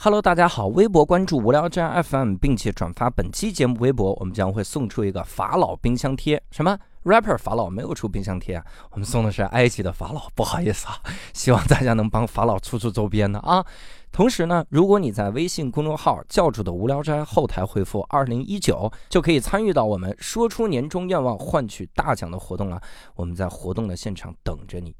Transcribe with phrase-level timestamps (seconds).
[0.00, 6.40] Hello，大家好，微博关注无聊斋 FM，并且转发本期节目微博，我们将会送出一个法老冰箱贴。
[6.52, 8.64] 什么 rapper 法老没有出冰箱贴啊？
[8.92, 11.00] 我们送的是埃及的法老，不好意思啊，
[11.34, 13.66] 希望大家能帮法老出出周边的啊。
[14.12, 22.80] 同时呢，如果你在微信公众号教主的无聊斋后台回复二零一九，就可以参与到我们说出年终愿望换取大奖的活动了。
[23.16, 24.94] 我们在活动的现场等着你。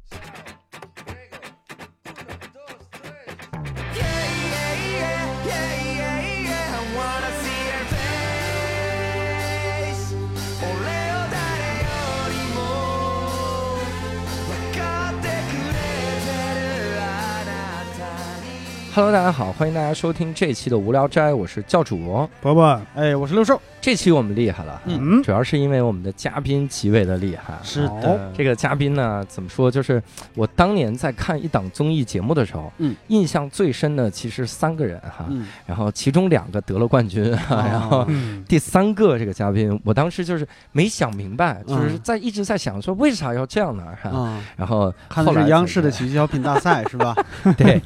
[18.98, 23.62] Hello，大家好，欢迎大家收听这期的无聊斋，我是教主伯伯，哎，我是六兽。
[23.80, 27.54] 这期我们厉害了，嗯，主要是因为我们的嘉宾极为的厉害。
[27.62, 29.70] 是的，这个嘉宾呢，怎么说？
[29.70, 30.02] 就是
[30.34, 38.06] 我当年在看一档综艺节目的时候，嗯，印象最深的其实三个人哈，嗯，然后其中两个得了冠军， 然后
[38.46, 43.84] 第三个这个嘉宾，我当时就是没想明白，就是在一直在想说为啥要这样呢？
[44.02, 47.14] 哈，然后看的是央视的喜剧小品大赛是吧？
[47.56, 47.80] 对，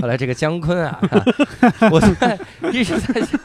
[0.00, 1.00] 后来这个姜昆啊，
[1.90, 2.38] 我在
[2.72, 3.40] 一直在想。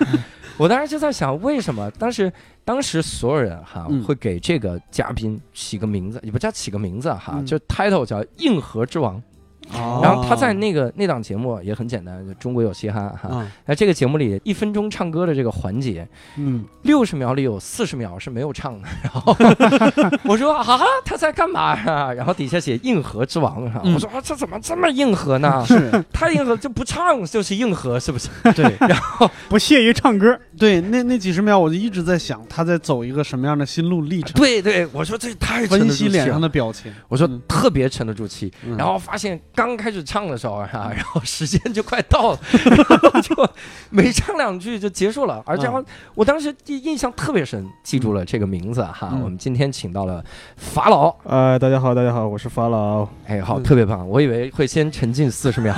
[0.58, 2.31] 我当时就在想，为什么当时
[2.64, 9.22] 当时所有人哈会给这个嘉宾起个名字，也不叫起个名字哈，就 title 叫硬核之王。
[9.71, 13.45] 然后他在那个那档节目也很简单，就中国有嘻哈哈。
[13.66, 18.88] 在这个节目里，一分钟唱歌的这个环节，嗯，六十秒里有四十秒是没有唱的。
[19.02, 19.36] 然后
[20.23, 22.13] 我说啊，他在干嘛呀？
[22.13, 23.63] 然后底下写硬核之王。
[23.93, 25.66] 我说啊，这怎么这么硬核呢？
[25.66, 28.30] 是太硬核，就不唱就是硬核，是不是？
[28.53, 28.75] 对。
[28.81, 30.39] 然后不屑于唱歌。
[30.58, 34.33] 对，那那几十秒我就一直在想他在走一个什么样的心路历程。
[34.33, 36.93] 对对，我说这太分析脸上的表情。
[37.08, 38.53] 我说特别沉得住气。
[38.77, 39.39] 然后发现。
[39.56, 42.39] 刚开始唱的时候啊，然后时间就快到了，
[43.23, 43.50] 就
[43.89, 45.42] 没唱两句就结束了。
[45.45, 45.72] 而且
[46.14, 49.17] 我当时印象特别深，记住了这个名字哈。
[49.23, 50.23] 我们今天请到了
[50.58, 53.08] 法老，呃，大家好，大家好，我是法老。
[53.26, 54.08] 哎，好，特别棒。
[54.08, 55.73] 我以为会先沉浸四十秒，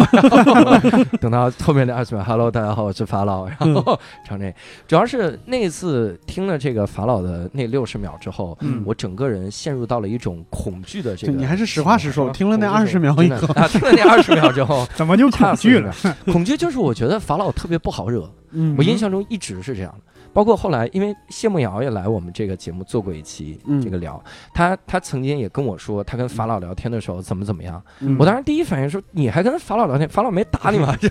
[1.21, 3.45] 等到后面的二十秒，Hello，大家好，我是法老。
[3.47, 4.51] 然后唱这，
[4.87, 11.33] 主要是那次听了这个法老的那六十秒之后，我整个人陷入到了一种恐惧的这个。
[11.33, 13.47] 你还是实话实说，听了那二十秒以后。
[13.67, 15.93] 听了那二十秒之后，怎么就恐惧了？
[16.31, 18.29] 恐惧就是我觉得法老特别不好惹。
[18.77, 19.99] 我印象中一直是这样的。
[20.33, 24.23] 包括后来，因为谢梦瑶也来我们这个节目做过一期这个聊，
[24.53, 27.81] 他他曾经也跟我说，他跟法老聊天的时候怎么怎么样。
[28.19, 30.07] 我当时第一反应说，你还跟法老聊天？
[30.07, 30.95] 法老没打你吗？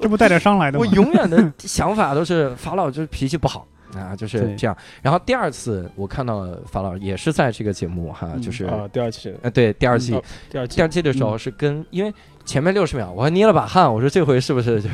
[0.00, 0.84] 这不带点伤来的吗？
[0.86, 3.66] 我永远的想法都是法老就是脾气不好。
[3.94, 4.76] 啊，就是这样。
[5.02, 12.12] 然后第二次我看到法老也是在这个节目哈，就是啊，第二期，呃，对，第二季，第二季，第二季的时候是跟，因为
[12.44, 14.88] 前面六十秒我还捏了把汗，我说这回是不是就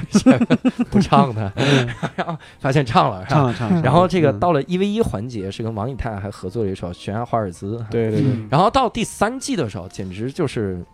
[0.91, 1.53] 不唱的？
[2.17, 3.81] 然后发现唱了，唱了唱了。
[3.83, 8.31] 然后这个到了一 v 一环节是跟王以太还合作了一首《悬崖华尔兹》，对对对。
[8.51, 10.85] 然后到第三季的时候，简直就是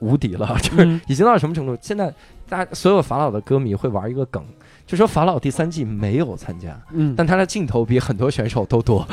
[0.00, 1.76] 无敌了， 就是已经到什么程度？
[1.80, 2.12] 现在
[2.48, 4.44] 大家所有法老的歌迷会玩一个梗。
[4.86, 9.06] 就说法老第三季没有参加，嗯，但他的镜头比很多选手都多，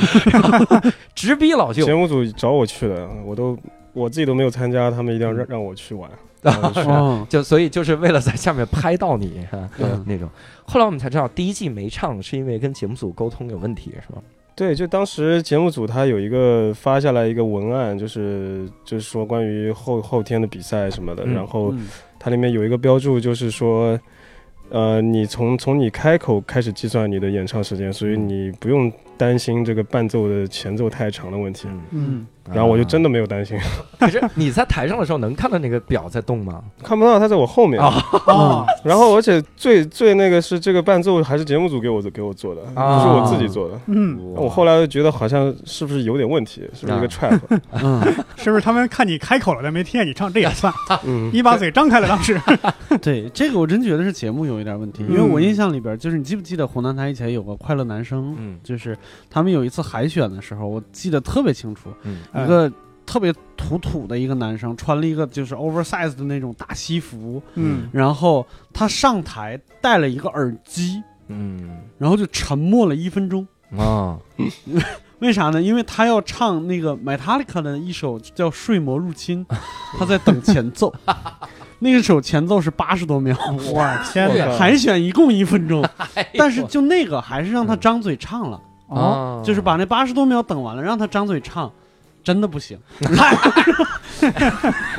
[1.16, 1.86] 直逼老舅。
[1.86, 3.58] 节目组找我去的，我都
[3.94, 6.10] 我自己都没有参加，他们一定要让让我去玩，
[7.30, 9.70] 就所以就是为了在下面拍到你哈
[10.06, 10.28] 那种。
[10.66, 14.22] 后来我们才知道，第一季没唱是因为跟节目组沟通有问题，是吧？
[14.56, 21.74] 对，就当时节目组他有一个发下来一个文案，就是就是说关于后后天的比赛什么的，然后
[22.20, 23.98] 它里面有一个标注，就是说。
[24.70, 31.68] 呃，你从从你开口开始计算你的演唱时间，所以你不用担心这个伴奏的前奏太长的问题。
[31.92, 32.26] 嗯。
[32.52, 33.56] 然后我就真的没有担心。
[34.00, 36.64] 可是你在台上的时候能看到那个表在动吗？
[36.82, 37.80] 看不到，它在我后面。
[37.80, 37.94] 啊。
[38.84, 43.80] 然后而且最最那个是这个伴奏还是节目组给我给我做的，不是我自己做的。
[43.86, 44.18] 嗯。
[44.36, 46.68] 我后来觉得好像是不是有点问题？
[46.74, 47.40] 是不是一个 trap？
[47.74, 48.02] 嗯。
[48.38, 50.74] 是不是他们看你开口了，但没听见你唱，这也算？
[51.06, 51.30] 嗯。
[51.32, 52.42] 你把嘴张开了，当时。
[53.00, 58.36] 对，这个我真觉得是节目有一点问题，因为我印象里边就是你记不记得湖南台以前有个快乐男生？
[58.40, 58.58] 嗯。
[58.64, 58.98] 就是
[59.30, 61.90] 他们有一次海选的时候，我记得特别清楚。
[62.04, 62.20] 嗯。
[62.44, 62.72] 一个
[63.06, 74.20] 特别土土的一个男生，穿了一个就是 oversize 的那种大西服，嗯，然后他上台戴了一个耳机，嗯，然后就沉默了一分钟啊，
[75.18, 75.60] 为啥呢？
[75.60, 79.44] 因为他要唱那个 Metallica 的一首叫《睡魔入侵》，
[79.98, 80.94] 他在等前奏，
[81.80, 83.36] 那个首前奏是八十多秒，
[83.74, 84.56] 哇天哪！
[84.56, 85.84] 海选一共一分钟，
[86.38, 91.72] 但是就那个还是让他张嘴唱了，哦，就是把那八十多秒等完了，让他张嘴唱。
[92.22, 92.78] 真的不行，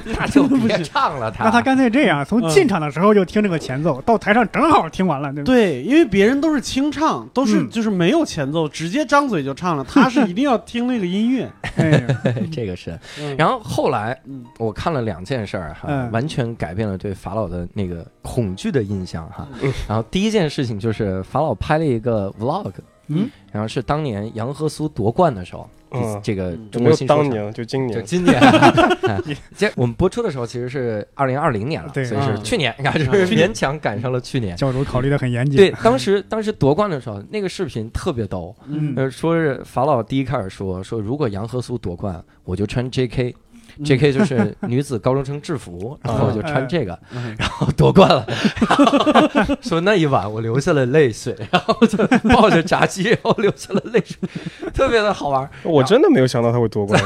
[0.04, 1.31] 那就别唱了。
[1.31, 9.84] 他那他干脆这样，从进场的时候就听这个前奏，到台上正好听完了，对对，因为别人都是清唱，都是就是没有前奏，直接张嘴就唱了。
[9.84, 11.48] 他是 一定要听那个音乐。
[12.50, 12.98] 这个是。
[13.37, 14.19] 然后后来，
[14.58, 19.46] 我看了两件事儿哈，完全改变了对法老的那个恐惧的印象哈。
[19.87, 22.72] 然后第一件事情就是法老拍了一个 vlog，
[23.10, 25.68] 嗯，然后是当年杨和苏夺冠的时候。
[25.92, 28.40] 嗯，这个中国新说唱当年就今年，就今年。
[29.58, 34.56] 这我们播出的时候其实是二零二零年了，所以是去年，你看就是勉强赶上了去年。
[34.56, 35.56] 教主考虑的很严谨。
[35.56, 38.54] 对，当时当时夺冠的时候，那个视频特别逗，
[38.94, 43.34] 呃，说是法老第一开始说说，如果杨和苏夺冠，我就穿 J.K。
[43.84, 44.12] J.K.
[44.12, 46.98] 就是女子高中生制服，然后我就穿这个，
[47.38, 48.26] 然后夺冠了。
[49.60, 51.98] 说那一晚我流下了泪水，然后就
[52.28, 54.16] 抱着炸鸡，然后流下了泪水，
[54.72, 55.48] 特别的好玩。
[55.62, 57.00] 我真的没有想到他会夺冠。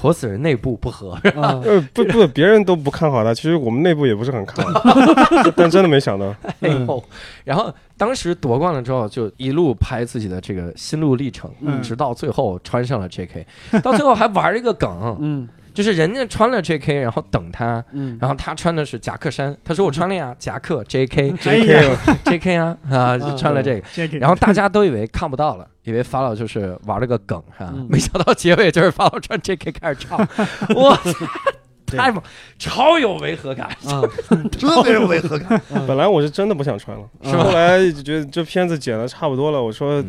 [0.00, 4.82] 活死人内部不和， 呃，不不，别人都不看好他，其实我们内部也不是很看好，
[5.56, 6.34] 但真的没想到。
[6.60, 7.04] 哎呦，
[7.44, 11.50] 然后当时夺冠了之后，就一路拍自己的这个心路历程，
[11.82, 13.46] 直到最后穿上了 J.K.，
[13.82, 15.48] 到最后还玩一个梗，嗯。
[15.74, 22.56] 就是人家穿了 J.K.，然后等他，嗯然后他穿的是夹克衫，他说我穿了呀，夹克 J.K.，J.K.，J.K.
[22.58, 27.72] 啊啊，就穿了这个，然后大家都以为看不到了，以为法老就是玩了个梗，是吧？
[27.88, 29.72] 没想到结尾就是法老穿 J.K.
[29.72, 30.18] 开始唱，
[30.76, 30.98] 哇，
[31.86, 32.22] 太猛，
[32.58, 33.68] 超有违和感，
[34.50, 35.60] 特别有违和感。
[35.86, 40.04] 本来我是真的不想穿了，是后来就觉得这片子剪的差不多了，我说。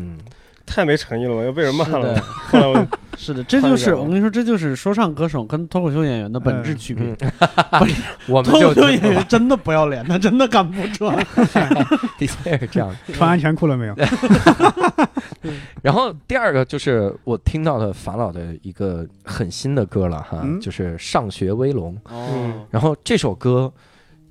[0.66, 2.18] 太没诚意了，要被人骂了。
[3.16, 7.16] 是的， 这就是我跟你说，这就是说唱歌手跟脱口秀演员的本质区别。
[8.26, 11.16] 我们脱口秀演员真的不要脸，他真的敢不穿。
[12.18, 12.94] 的确是这样。
[13.12, 13.94] 穿安全裤了没有？
[15.82, 21.94] 然后第二个就是我听到的法老的一个很新的歌了哈，就是《上学威龙》。
[22.04, 22.66] 哦。
[22.70, 23.72] 然后这首歌。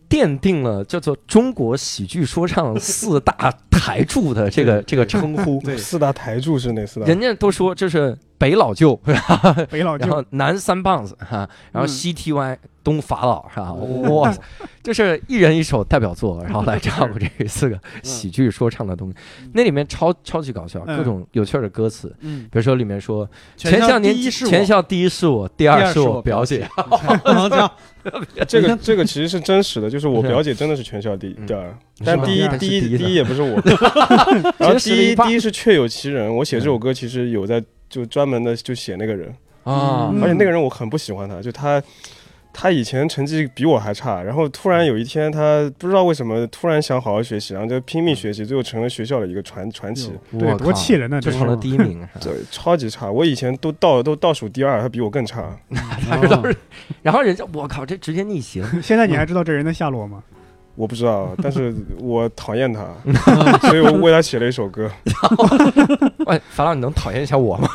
[0.09, 5.59] 奠定了叫做中国喜剧说唱四大台柱的这个这个称呼。
[5.61, 7.07] 对，四大台柱是哪四大？
[7.07, 8.95] 人家都说这是北老舅，
[9.69, 12.57] 北老舅，然后南三棒子哈，然后西 T Y。
[12.83, 13.71] 东法老是吧？
[14.11, 14.35] 哇，
[14.83, 19.15] 就是一人一首代表作，然后来 唱过这四个喜剧说唱的东西。
[19.53, 22.13] 那里面超超级搞笑，各种有趣的歌词。
[22.19, 23.25] 嗯，比如说里面说
[23.55, 26.67] 全校第一是全校第一是我，第二是我表姐。
[28.45, 33.61] 这个这个其实是真实的，就是我表姐真的是全校第一，第二，但第一第一第一也不是我。
[34.57, 37.63] 然后第一第一是确有其人，我写这首歌其实有在
[37.93, 41.81] 就专门的就写那个人啊，而且那个人我很不喜欢他，就他。
[42.55, 50.11] 他以前成绩比我还差，然后突然有一天，他不知道为什么突然想好好学习，然后就拼命学习，最后成了学校的一个传传奇。
[50.37, 51.19] 对，多气人呢！
[51.19, 52.07] 就成了第一名。
[52.21, 53.09] 对，超级差。
[53.09, 55.57] 我以前都倒都倒数第二，他比我更差。
[57.01, 58.63] 然后人家，我靠，这直接逆袭。
[58.83, 60.21] 现在你还知道这人的下落吗？
[60.75, 62.83] 我不知道，但是我讨厌他，
[63.67, 64.89] 所以我为他写了一首歌。
[66.25, 67.67] 喂， 法老，你能讨厌一下我吗？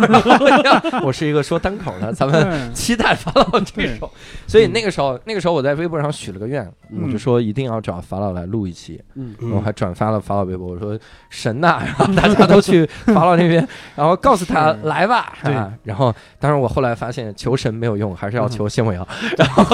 [1.05, 4.11] 我是一个说单口的，咱们期待法老这首。
[4.49, 6.69] 所以那个时候，那个时候我在微博上许了个愿，
[7.01, 9.01] 我就说一定要找法老来录一期。
[9.15, 10.99] 嗯，我还转发了法老微博，我说
[11.31, 15.35] 神呐，然后大家都去法老那边，然后告诉他来吧。
[15.45, 15.55] 对，
[15.85, 19.07] 然后当然我后来发现求神没有用，还是要求谢梦瑶。
[19.37, 19.65] 然后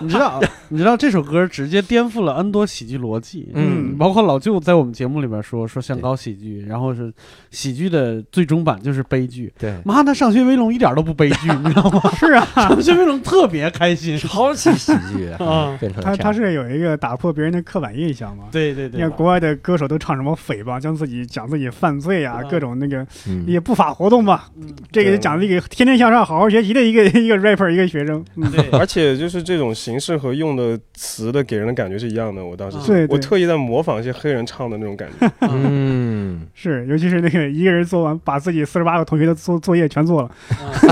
[0.00, 0.40] 你知道，
[0.70, 2.66] 你知道这首歌直接颠覆了 N 多。
[2.70, 7.12] 喜剧逻辑，嗯，包括老舅在我们节目里边说说像搞喜剧，然后是
[7.50, 9.52] 喜剧的最终版就是悲剧。
[9.58, 12.00] 对，妈的，上学威龙一点都不悲剧， 你知道吗？
[12.14, 15.76] 是啊，上学威龙特别开心，超级喜剧啊！
[16.00, 18.44] 他他是有一个打破别人的刻板印象嘛？
[18.52, 23.04] 对对对，你看国外的歌手都唱什么诽谤，将自己讲自己犯罪啊，各种那个
[23.46, 24.48] 一些不法活动吧。
[24.92, 28.24] 这个讲这个天天向上、好好学习的一个一个 rapper 一个学生。
[28.52, 32.44] 对，而且就是这种形式和用的词的给人的感觉是一样的。
[32.44, 32.59] 我。
[32.60, 35.30] 当时对，我特意在模仿一些黑人唱的那种感觉。
[35.48, 40.30] 嗯，是，尤其是那个一个人做完，把自己四十八个同学的作作业全做了，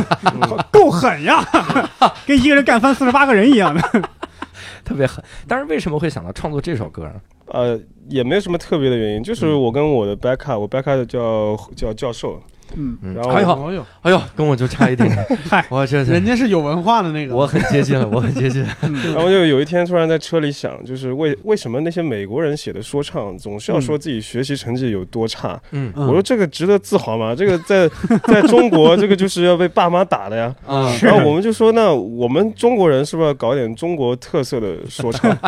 [0.73, 1.45] 够狠呀，
[2.27, 3.81] 跟一个人干翻四十八个人一样的，
[4.83, 5.23] 特别狠。
[5.47, 7.13] 但是为什么会想到创作这首歌呢？
[7.49, 12.43] 呃，也没有什么特别的原因，就是我跟我的 backup，我 backup 叫叫教授。
[12.77, 15.09] 嗯，然后哎呦，哎呦，跟我就差一点，
[15.49, 18.63] 嗨，我这人家是有文化的那个，我很接近了，我很接近。
[19.15, 25.61] 然后就有一天突然在车里想，就是为为什么那些美国人写的说唱总是要说自己学习成绩有多差？
[25.73, 27.35] 嗯，我说这个值得自豪吗？
[27.35, 27.89] 这个在
[28.25, 30.55] 在中国，这个就是要被爸妈打的呀。
[30.67, 35.31] 啊，然后我们就说，那我们中国人是不是要搞点中国特色的说唱？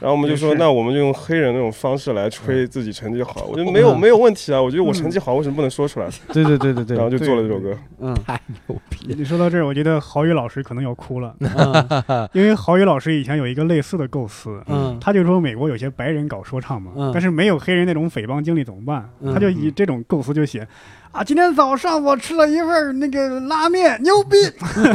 [0.00, 3.46] 然后我们就说，那我们就用黑人那种方式来吹自己成绩好。
[3.48, 6.06] 我觉得没有没有问题啊，我觉得我成绩好，为什么不能说出来？
[6.32, 6.51] 对对。
[6.58, 7.76] 对对对对，然后就做了这首歌。
[8.00, 9.14] 嗯，太牛逼！
[9.16, 11.34] 你说到这儿，我觉得郝宇老师可能要哭了，
[12.32, 19.08] 因为郝宇老师以前有一个类似的构思，嗯，他就说美国有些白人搞说唱嘛，但是没有黑人那种匪帮经历怎么办？
[19.32, 20.66] 他就以这种构思就写。
[21.12, 24.36] 啊，今天早上我吃了一份那个拉面，牛逼！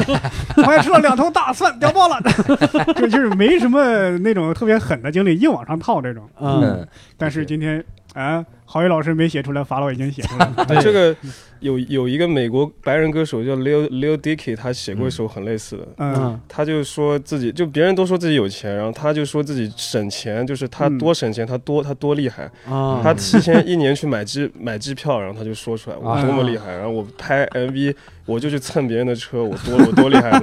[0.57, 2.19] 我还吃了两头大蒜，屌爆了！
[2.97, 6.27] 就就是没什么那种特别狠的经历，硬往上套这种。
[6.39, 6.87] 嗯，
[7.17, 7.83] 但是今天
[8.13, 8.43] 啊。
[8.69, 10.81] 郝宇老师没写出来，法老已经写出来了。
[10.81, 11.15] 这个
[11.59, 15.87] 有有一个美国白人歌手叫 Lil Lil Dicky，他写过一首很类似的。
[15.97, 22.49] 嗯，他就说自己就别人都说自己有钱，然后他就说自己省钱，就是他多省钱，他多他多厉害。
[22.69, 27.95] 啊，他提前一年去买机 买机票，然后他就说出来我多么厉害，然后我拍 MV
[28.25, 30.37] 我就去蹭别人的车，我多 我多厉害，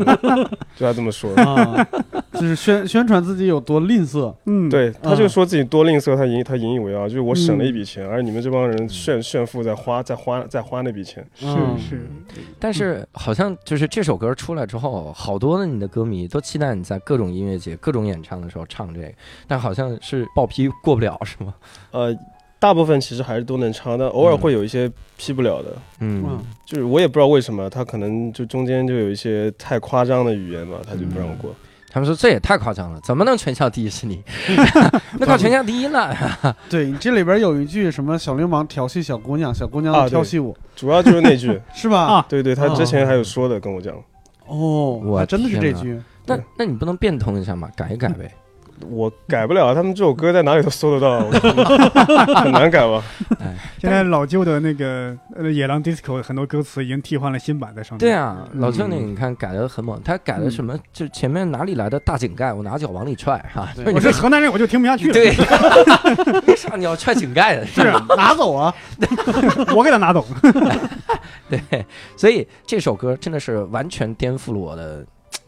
[0.74, 1.44] 就他这么说的。
[1.44, 1.86] 啊，
[2.32, 4.34] 就是宣宣传自己有多吝啬。
[4.46, 8.06] 嗯，对，他就说自己多吝啬，他引他引以为傲，就是我省了一笔钱。
[8.08, 11.46] 而你们这帮人炫炫富，在花，在花，在花那笔钱，是
[11.78, 12.06] 是。
[12.58, 19.12] 但是好像就是这首歌出来之后，好多的你的歌迷都期待你在各种音乐节、各种演唱的时候唱这个，
[19.46, 21.54] 但好像是报批过不了，是吗？
[21.90, 22.16] 呃，
[22.58, 25.76] 大部分其实还是都能唱，但偶尔会有一些批不了的。
[26.00, 31.54] 嗯，就是我也不知道为什么，他可能就中间就有一些太夸张的语言吧，他就不让我过。
[31.94, 34.20] 他们说这也太夸张了，怎么能全校第一是你？
[35.16, 36.12] 那靠全校第一了。
[36.68, 42.00] 对，这里边有一句什么小流氓调戏小姑娘，小姑娘调戏我，主要就是那句， 是吧？
[42.04, 43.94] 啊，对对，他之前还有说的，跟我讲。
[44.48, 45.96] 哦，我真的是这句。
[46.26, 47.70] 那那你不能变通一下吗？
[47.76, 48.28] 改一改呗。
[48.90, 51.20] 我改不了，他们这首歌在哪里都搜得到，
[52.42, 53.02] 很难改吧？
[53.40, 57.98] 哎，现在老旧的那个呃野狼 disco 很多歌词已经替换了新版在上面。
[57.98, 60.78] 对啊，老旧那个你看改的很猛，他改的什么？
[60.92, 63.68] 就前面哪里来的大井盖，我拿脚往里踹哈。
[63.94, 65.12] 我是河南人，我就听不下去了。
[65.12, 65.34] 对，
[66.46, 67.66] 为啥你要踹井盖的？
[67.66, 67.82] 是
[68.16, 68.74] 拿走啊，
[69.74, 70.24] 我给他拿走。
[71.48, 71.84] 对，
[72.16, 75.04] 所以这首歌真的是完全颠覆了我的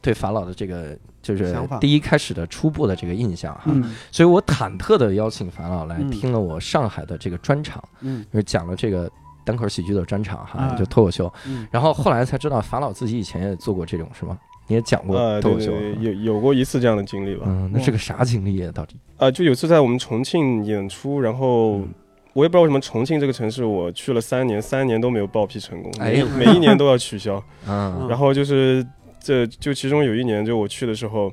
[0.07, 0.97] 对法老的这个。
[1.27, 3.65] 就是第一开始的初步的这个印象哈，
[4.13, 9.11] 所以我忐忑的邀请法老来听了我上海的这个专场，嗯，就是讲了这个
[9.45, 11.33] 单口喜剧的专场哈，就脱口秀，
[11.69, 14.39] 然后后来才知道法老自己以前也做过这种是吗？
[14.69, 17.47] 你也讲过脱口秀，有有过一次这样的经历吧？
[17.49, 18.71] 嗯，那是个啥经历啊？
[18.73, 18.95] 到底？
[19.17, 21.81] 啊，就有次在我们重庆演出，然后
[22.35, 28.87] 我也不知道为什么重庆这个城市我去了三年，三年都没有报批成功，每每一年都要取消， 嗯，然后就是。
[29.26, 31.33] 这就其中有一年，就我去的时候，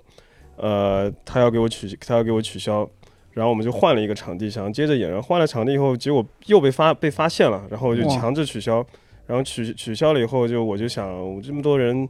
[0.56, 2.90] 呃，他要给我取，他要给我取消，
[3.34, 5.08] 然后我们就换了一个场地，想接着演。
[5.08, 8.84] 然后换了场地以后，结果又被发被发现了，然后就强制取消。
[9.28, 12.10] 然后取取消了以后，就我就想，我这么多人。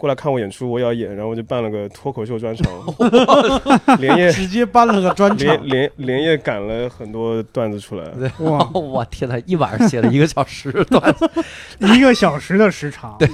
[0.00, 2.72] 过来看我演出，我也要演，然后我就办了个脱口秀专场，
[4.00, 8.10] 连夜直接办了个专场，连连连夜赶了很多段子出来。
[8.38, 11.30] 哇，我天呐，一晚上写了一个小时段子，
[11.94, 13.14] 一个小时的时长。
[13.18, 13.28] 对，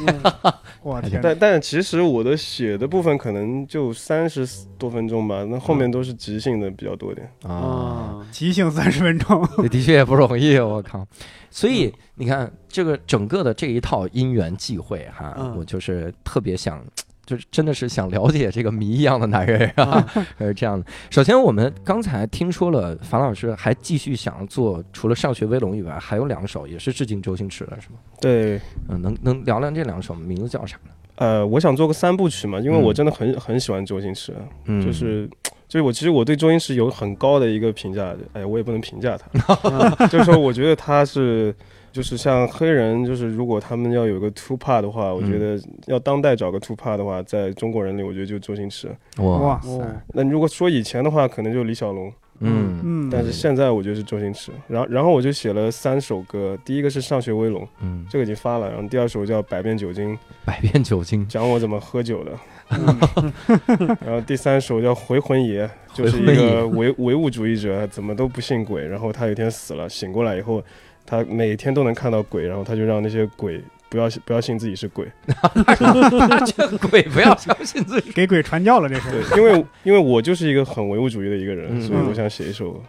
[0.82, 1.20] 我天。
[1.23, 4.44] 但但其实我的写的部分可能就三十
[4.76, 7.30] 多分钟吧，那后面都是即兴的比较多点。
[7.44, 11.06] 啊，即兴三十分钟，的确也不容易，我靠。
[11.49, 16.82] 所以你看，这个整个的这一套因缘际会哈，我就是特别想，
[17.26, 20.02] 就是真的是想了解这个谜一样的男人啊，
[20.38, 20.87] 是 这样的。
[21.11, 27.96] 首先，我们刚才听说了，樊老师还继续想做，除了上学威龙以外，还有两首也是致敬周星驰的，是吗？
[28.20, 28.58] 对，
[28.88, 30.90] 嗯，能能聊聊这两首名字叫啥呢？
[31.16, 35.28] 呃，我想做个三部曲嘛，因为我真的很很喜欢周星驰，嗯就是。
[35.68, 41.52] 就是我其实我对周星驰有很高的一个评价，哎，我也不能评价他， 就是说我觉得他是，
[41.96, 48.94] 就是像黑人，就是如果他们要有个 two part 的话，我觉得要当代找个 two part 的话，在中国人里，我觉得就周星驰。
[49.16, 52.12] 哇塞，那如果说以前的话，可能就李小龙。
[52.40, 52.80] 嗯。
[52.84, 61.26] 嗯，但是现在我觉得是周星驰，然后然后我就写了三首歌，第一个是上学威龙，嗯，这个已经发了，然后第二首叫百变酒精，百变酒精。
[61.26, 62.32] 讲我怎么喝酒的，
[64.04, 70.62] 然后第三首叫回魂爷，就是一个唯唯物主义者，怎么都不信鬼，然后他有一天死了，醒过来以后，
[71.06, 73.62] 他每天都能看到鬼，然后他就让那些鬼。
[73.88, 75.06] 不要不要信自己是鬼，
[76.44, 79.10] 这鬼不要相信自己，给鬼传教了这是。
[79.10, 82.82] 对，因为因为我就是一个很唯物主义的一个人，所以我想写一首。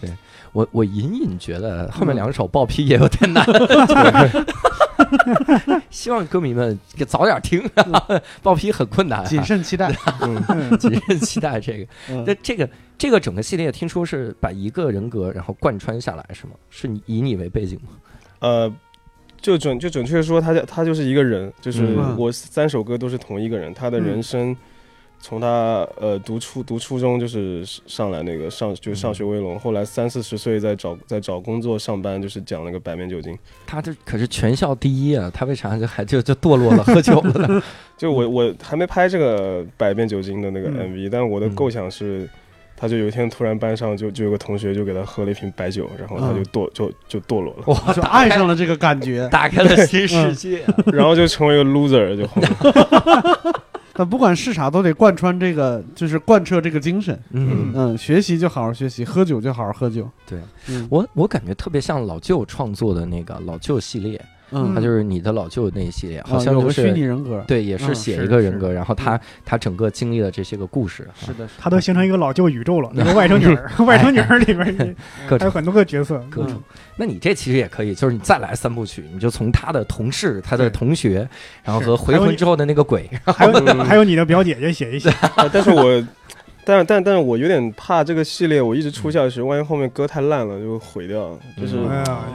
[0.00, 0.08] 对
[0.52, 3.44] 我我隐隐觉得后面两首报批也有点难，
[5.90, 7.62] 希望歌迷们早点听，
[8.42, 9.92] 报批很困难，谨慎期待，
[10.78, 11.86] 谨慎期待这个。
[12.24, 16.52] 那这个这个整个系列听说是把一个人格然后贯穿下来是吗？
[16.70, 17.90] 是你以你为背景吗？
[18.40, 18.72] 呃。
[19.38, 24.56] 就准就准确说，他他就是一个人，就是我三首歌都是同一个人，他的人生
[25.18, 33.36] 从他呃读初读初中就是上来那个上就上学威龙，后来三四十岁在找在找工作上班，就是讲那个百面酒精。
[33.66, 37.62] 他这可是全校第一啊，他为啥就还就就堕落了喝酒了呢？
[37.98, 42.28] 就我我还没拍这个百变酒精的那个 MV，但我的构想是，
[42.76, 52.28] 他就有一天突然班上就就有个同学就给他喝了一瓶白酒，然后他就堕就就堕落了，哇，就爱上了这个感觉，打开了新世界， 然后就成为一个 loser 就。
[53.96, 57.18] 那不管是啥，都得贯穿这个，就是贯彻这个精神。
[57.30, 60.08] 嗯嗯，学习就好好学习，喝酒就好好喝酒。
[60.28, 60.38] 对，
[60.90, 64.22] 我我感觉特别像老舅创作的那个老舅系列。
[64.50, 72.90] 嗯，他就是你的老舅那一系列，好像就是虚拟人格，对，也是写一个人格，然后他他整个经历了这些个故事，是的，他都形成一个老舅宇宙了。
[72.94, 74.96] 那个外甥女儿， 外甥女儿里边
[75.38, 76.62] 还有很多个角色，各种。
[76.96, 81.28] 那你这其实也可以，就是你再来三部曲，你就从他的同事、他的同学，
[81.64, 83.52] 然后和回魂之后的那个鬼，还有
[83.84, 85.12] 还有你的表姐姐写一写。
[85.52, 86.04] 但是我。
[86.66, 91.38] 但但但是我有点怕这个系列，我一直出下去，万一后面歌太烂了就毁掉。
[91.56, 91.78] 就是，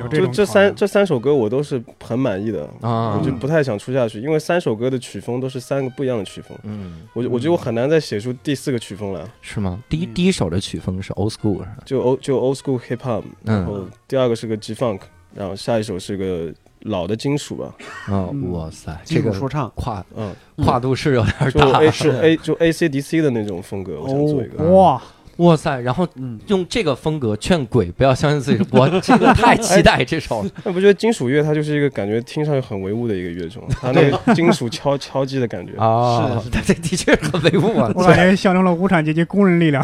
[0.10, 6.58] 就这三这三首歌我都是很满意的啊，我就不太想出下去，因为三首歌的曲风都是三个不一样的曲风。
[6.64, 9.22] 嗯，我我觉得我很难再写出第四个曲风来。
[9.42, 9.84] 是吗？
[9.90, 15.02] 第一第一首的曲风是 old school，就 old 就 old school hip hop，然后第二个是个 G funk，
[15.36, 16.54] 然后下一首是个。
[16.84, 17.74] 老的金属吧，
[18.10, 19.72] 嗯，哇塞，这个说唱。
[19.76, 20.34] 跨，嗯，
[20.64, 25.02] 跨度是有点大，是 A 就 A C D C 的那种风格，我想做一个，哇，
[25.38, 26.08] 哇塞，然后
[26.48, 30.46] 用这个风格劝鬼不要相信自己，我这个太期待这首。
[30.64, 35.74] 那不觉得金属乐它就是一个感觉听上去很唯物的一个乐种， 它那个金属敲敲击的感觉。
[35.78, 39.84] 啊，它 这的确很唯物啊，我感觉象征了无产阶级工人力量。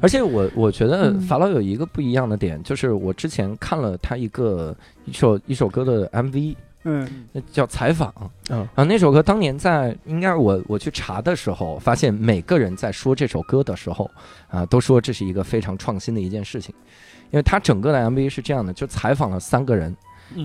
[0.00, 7.08] 而且我我觉得法老有一个不一样的点，就是我之前看了他一个一首一首歌的 MV，嗯，
[7.52, 8.12] 叫采访，
[8.48, 14.10] 嗯，然后那首歌当年在应该我我去查的时候，发现每个人在说这首歌的时候，
[14.48, 16.74] 啊，都说这是一个非常创新的一件事情，
[17.30, 19.94] 因为他整个的 MV 是这样的，就采访了三个人。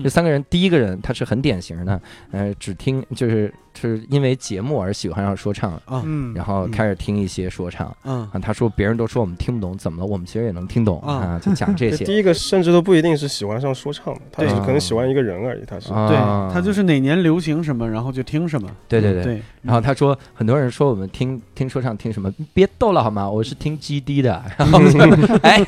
[0.02, 2.00] 这三个人，第一个人他是很典型的，
[2.30, 6.02] 呃，只听就是是因为节目而喜欢上说唱啊，
[6.34, 10.06] 然后开始听一些说唱，嗯，他说别人都说我们听不懂，怎么了？
[10.06, 12.04] 我们其实也能听懂啊，就讲这些。
[12.06, 16.16] 第一个甚至都不一定是喜欢上说唱的，他是可能喜欢一个人而已，他是对
[16.52, 18.68] 他就是哪年流行什么，然后就听什么。
[18.88, 19.42] 对对对。
[19.62, 23.28] 然后他说，很多人说我们听听说唱听什么，别逗了好吗？
[23.28, 24.42] 我是听 GD 的。
[24.56, 24.80] 然后
[25.42, 25.64] 哎。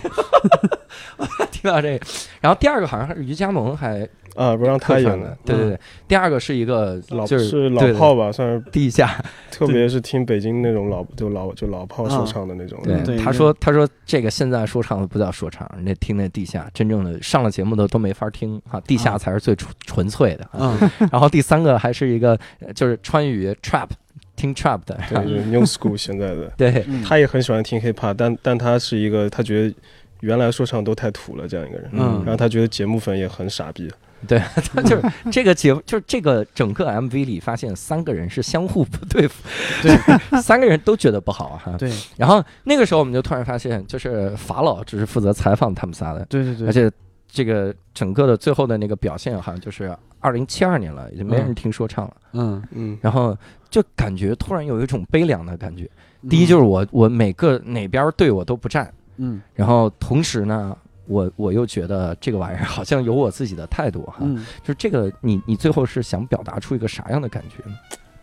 [1.60, 2.06] 听到这个，
[2.40, 5.80] 然后第二个好像是于佳萌还啊不让他演的，对对对。
[6.06, 12.78] 第二个是一个老就是老炮吧，算是地下，特别是听北京那种老就老就老炮说唱的那种。
[13.04, 20.48] 对，他说他说这个现在说唱的不叫说唱，那听那地下真正的上了节目的都没法听哈，地下才是最纯纯粹的。
[20.52, 20.78] 嗯，
[21.10, 22.38] 然后第三个还是一个
[22.74, 23.88] 就是川渝 trap
[24.36, 29.74] 听 trap 的，对 new school 现在的，对他也很喜欢听 hip hop，但但他是一个他觉得。
[30.20, 33.90] 原来说唱都太土了，这样一个人，嗯，然后他觉得节目粉也很傻逼，
[34.26, 34.38] 对，
[34.74, 39.42] 他就是 这个节目，就是这个整个 MV 里发现三个人是相互不对付，
[39.82, 39.96] 对，
[40.42, 46.90] 三个人都觉得不好哈，对，然后那个时候我们就突然发现，就是法老只是负责采访他们仨的，对对对，而且
[47.30, 52.62] 这个整个的最后的那个表现好像就是二零七二年了，已经没人听说唱了，嗯。
[52.72, 53.36] 嗯，然后
[53.70, 55.88] 就感觉突然有一种悲凉的感觉，
[56.28, 58.92] 第一就是我我每个哪边对我都不站。
[59.18, 60.76] 嗯，然后同时呢，
[61.06, 64.18] 我我又觉得这个玩意儿好像有我自己的态度哈，
[64.62, 67.76] 就是这个你你最后是想表达出一个啥样的感觉呢？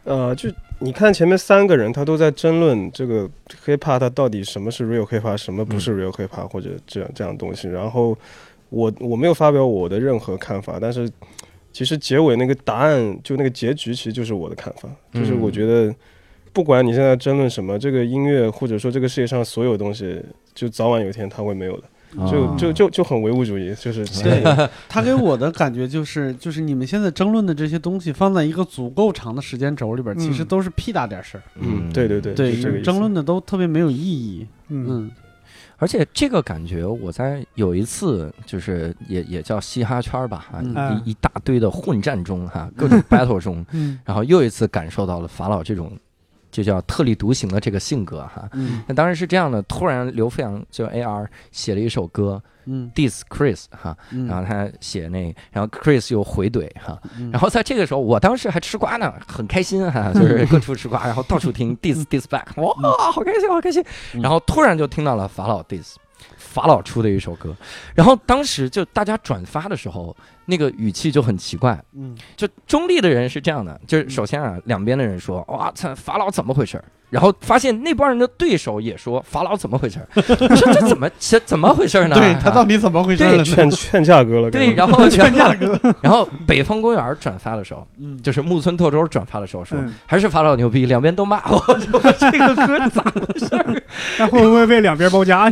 [0.06, 3.30] 呃，就你看前面三个人他都在争论这个
[3.66, 8.18] hiphop 它到底什么是 real hiphop，什么不是 real hiphop 或者这样这样东西，然后
[8.70, 11.10] 我我没有发表我的任何看法，但是
[11.74, 15.94] 其实结尾那个答案就那个结局其实就是我的看法，就是我觉得。
[16.56, 21.84] 不管你现在争论什么，这个音乐或者说这个世界上所有东西，就早晚有一天它会没有的，
[22.32, 24.06] 就就就就很唯物主义，就是。
[24.24, 24.42] 对
[24.88, 31.44] 他给我的感觉就是就是你们现在争论的这些东西放在一个足够长的时间轴里边，其实都是屁大点事儿。
[31.60, 34.48] 嗯，对对对对，争论的都特别没有意义。
[34.70, 35.12] 嗯，
[35.76, 40.48] 而且这个感觉我在有一次就是也也叫嘻哈圈吧，
[41.04, 43.66] 一一大堆的混战中哈，各种 battle 中，
[44.06, 45.92] 然后又一次感受到了法老这种。
[46.56, 48.50] 就叫特立独行的这个性格哈，
[48.88, 49.62] 那当然是这样的。
[49.64, 56.98] 突然刘飞扬就 A R 写了一首歌，嗯，Diss Chris 哈，然后他写那，然后 Chris 又回怼哈，
[57.30, 62.74] 然后在这个时候，我当时还吃瓜呢，很开心哈， 就是各处吃瓜，然后到处听 Diss Diss Back，哇，
[63.12, 63.84] 好开心，好开心。
[64.14, 65.96] 然后突然就听到了法老 Diss，
[66.56, 67.54] 法老出的一首歌，
[67.94, 70.16] 然后当时就大家转发的时候，
[70.46, 76.82] 那个语气就很奇怪，嗯，就中立的人是这样的，就是首先啊，两边的人说，哇操，法老怎么回事？
[77.16, 80.00] 然后发现那帮人的对手也说法老怎么回事？
[80.18, 80.22] 你
[80.58, 82.16] 说这怎么这怎么回事呢？
[82.18, 83.42] 对他到底怎么回事？
[83.46, 84.52] 劝劝价格了。
[84.52, 85.80] 对，然后劝价格。
[86.04, 87.88] 然后北方公园转发的时候，
[88.22, 91.58] 就是木村拓周转发的时候说，还是法老牛逼，两边都骂我。
[92.20, 93.84] 这个歌咋回事？
[94.20, 95.50] 那会不会被两边包夹？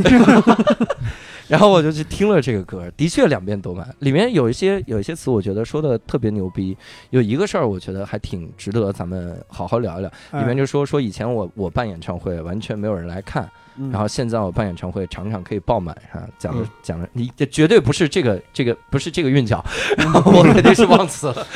[1.54, 6.76] 然后我就去听了这个歌，的确两遍都满，里面有一些有一些词，我觉得说的特别牛逼。
[7.12, 10.12] 有一个事儿，我觉得还挺值得咱们好好聊一聊。
[10.32, 13.48] 里面就说说以前我我办演唱会完全没有人来看，
[13.92, 19.64] 然后现在我办演唱会场场可以爆满，哈，讲的讲的，你这绝对不是这个这个不是这个韵脚，
[20.26, 21.48] 我肯定是忘词了，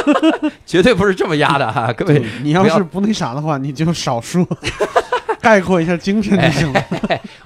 [0.64, 4.48] 绝对不是这么压的哈，各位，你要是不那啥的话，你就少说。
[5.42, 6.82] 概括一下精神就行了。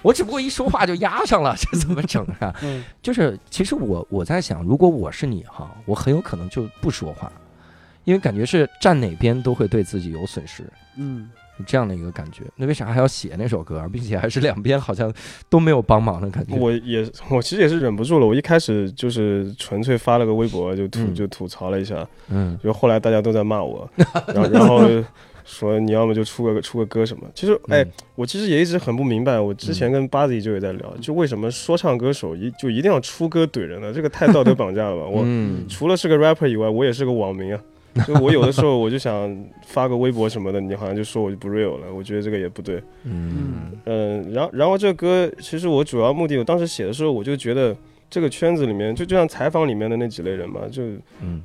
[0.03, 2.55] 我只不过一说话就压上了， 这怎么整啊？
[3.03, 7.33] 就是其实我我在想，如果我是你哈，我很有可能就不说话，
[8.05, 10.63] 因为感觉是站哪边都会对自己有损失。
[10.99, 11.29] 嗯，
[11.67, 12.43] 这样的一个感觉。
[12.55, 15.13] 那为啥还要写那首歌，并且还是两边好像
[15.49, 16.55] 都没有帮忙的感觉？
[16.57, 18.27] 我也我其实也是忍不住了。
[18.27, 22.07] 我一开始就是纯粹发了个微博，就吐就吐槽了一下。
[22.29, 23.91] 嗯，就后来大家都在骂我，
[24.29, 24.89] 然后 然后。
[25.47, 29.39] 说你要么就出个出个歌什么，其实哎，我其实也一直很不明白。
[29.39, 33.93] 我之前跟巴子就有在聊，就为什么说唱歌手一就一定要出歌怼人呢？
[33.93, 35.07] 这个太道德绑架了吧！
[35.09, 35.25] 我
[35.69, 37.63] 除了是个 rapper 以外，我也是个网民啊。
[38.07, 41.87] 就我有的时候我就想发个微博什么的，你好像就说我就不 real 了。
[41.95, 42.83] 我觉得这个也不对。
[43.05, 47.75] 嗯嗯，然后然后这个歌其实我主要目的，我当时写的时候我就觉得
[48.11, 50.83] 这个圈子里面就就像采访里面的那几类人嘛，就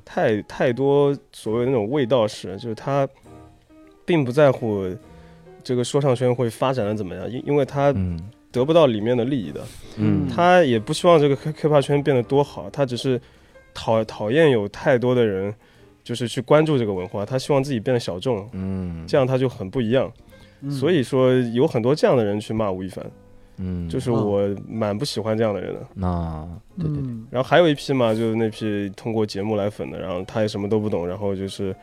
[0.03, 3.07] 太太多所谓的那种味道式，就是他。
[4.11, 4.85] 并不在乎
[5.63, 7.95] 这个说唱圈会发展的怎么样，因因为他
[8.51, 9.61] 得不到里面的利益的，
[9.95, 13.21] 嗯，他也不希望这个 K K-pop 圈变得多好，他只是
[13.73, 15.53] 讨讨厌有太多的人
[16.03, 20.11] 就是去关注这个文化，他希望自己变得小众，嗯，这样他就很不一样，
[20.69, 23.09] 所以说有很多这样的人去骂吴亦凡，
[23.55, 31.73] 嗯，就是我蛮不喜欢这样的人的，啊，对对对，然后还有一批嘛，就是那批通过节目来粉的，然后他也什么都不懂，然后就是。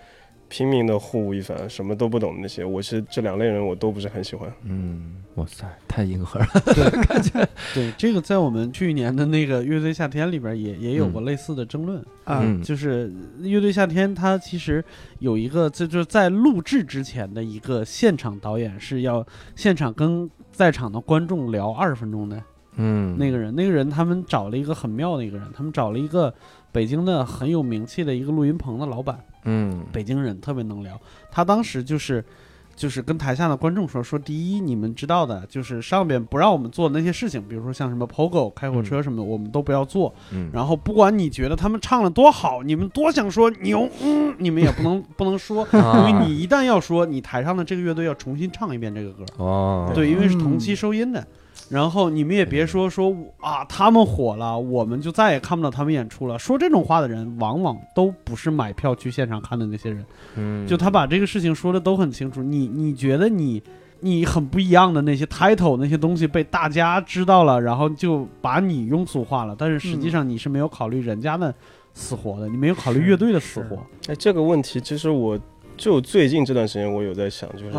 [0.48, 4.50] 拼命的护吴亦凡，什么都不懂的那些，我是这两类人，我都不是很喜欢。
[4.64, 6.46] 嗯，哇塞，太硬核了，
[7.06, 7.46] 感觉。
[7.74, 14.82] 对，这个在我们去年的那个乐队夏天里边也也有过类似的争论啊，就是乐队夏天它其实
[15.18, 22.42] 有一个，这就是在录制之前的一个现场导演是要现场跟在场的观众聊二十分钟的。
[22.80, 26.32] 嗯，那个人，那个人他们找了一个很妙的一个人，他们找了一个
[26.72, 29.18] 北京的很有名气的一个录音棚的老板。
[29.44, 31.00] 嗯，北京人特别能聊。
[31.30, 32.22] 他当时就是，
[32.76, 40.14] 就是跟台下的观众说说，第一，你们知道的，就是上边不让我们做那些事情，比如说像什么 POGO 开火车什么，我们都不要做。
[40.32, 40.50] 嗯。
[40.52, 49.24] 然后不管你觉得他们唱的多好，你们多想说牛， 嗯，你们也不能不能说，因为你一旦要说，你台上的这个乐队要重新唱一遍这个歌。
[49.38, 49.90] 哦。
[49.94, 51.26] 对，因为是同期收音的。
[51.68, 56.38] 然后你们也别说说啊，他们火了，我们就再也看不到他们演出了。
[56.38, 60.04] 说这种话的人，往往都不是买票去现场看的那些人。
[60.36, 62.42] 嗯，就他把这个事情说的都很清楚。
[62.42, 63.62] 你你觉得你
[64.00, 69.54] 你很不一样的那些 title 那些东西被大家知道了，然后就把你庸俗化了。
[69.58, 71.54] 但是实际上你是没有考虑人家的
[71.92, 73.76] 死活的，你没有考虑乐队的死活。
[74.06, 75.38] 哎，这个问题其实我
[75.76, 77.72] 就最近这段时间我有在想，就是。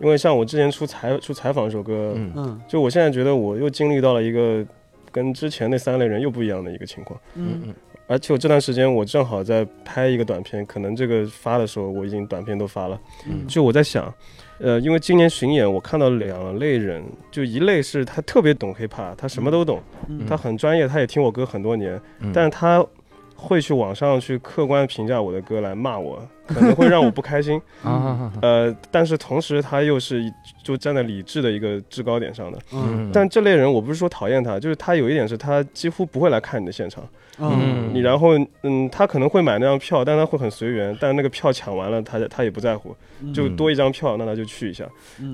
[0.00, 4.64] 因为像我之前出采出采访这首歌，嗯，就我现在觉得我又经历到了一个
[5.10, 7.60] 跟之前那三类人又不一样的一个情况，嗯。
[7.66, 7.74] 嗯，
[8.08, 14.12] 而且我这段时间我正好在拍一个短片，可能这个发的时候我已经短片都发了，嗯，就我在想，
[14.58, 19.80] 呃，因为今年巡演我看到两类人，就一类是他特别懂 hiphop，他什么都懂，
[20.28, 22.00] 他很专业，他也听我歌很多年，
[22.34, 22.84] 但是他。
[23.42, 28.32] 会去网上去客观评价我的歌来骂我，可能会让我不开心 啊。
[28.40, 30.22] 呃，但是同时他又是
[30.62, 32.58] 就站在理智的一个制高点上的。
[32.72, 33.10] 嗯。
[33.12, 37.02] 但这类人我不是说讨厌他，就是他有一点是他几乎不会来看你的现场。
[37.38, 37.90] 嗯。
[37.92, 38.30] 你然后
[38.62, 42.94] 嗯，他可能会买那张票，但他会很随缘，但那个票抢完了，他他也不在乎，
[43.34, 44.84] 就多一张票，那他就去一下。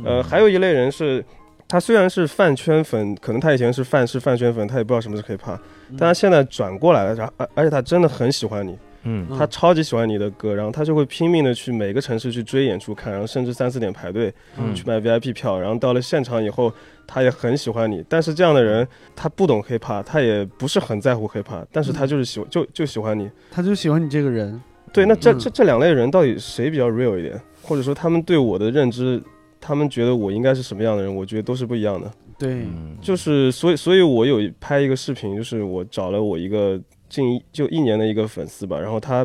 [0.05, 1.25] 呃，还有一类人是。
[1.71, 5.59] 他虽然是饭圈粉，可能他以前是饭是饭圈粉，他也不知道什么是 hiphop，
[5.91, 14.33] 但他现在转过来了，然后而而且他真的很喜欢你，嗯，他超级喜欢你的歌，然后他就会拼命的去每个城市去追演出看，然后甚至三四点排队
[14.75, 16.73] 去买 VIP 票，然后到了现场以后，
[17.07, 18.05] 他也很喜欢你。
[18.09, 24.61] 但是这样的人他不懂 hiphop，他也不是很在乎 hiphop，但是他就是喜欢就就喜欢你，他就喜欢你这个人。
[24.93, 29.23] 对，那这这这两类人到底谁比较 real 一点，或者说他们对我的认知？
[29.61, 31.13] 他们觉得我应该是什么样的人？
[31.13, 32.09] 我觉得都是不一样的。
[32.39, 32.67] 对，
[33.01, 39.25] 就是所以所以我有拍一个视频，就是我找了我一个近就一年的一个粉丝吧，然后他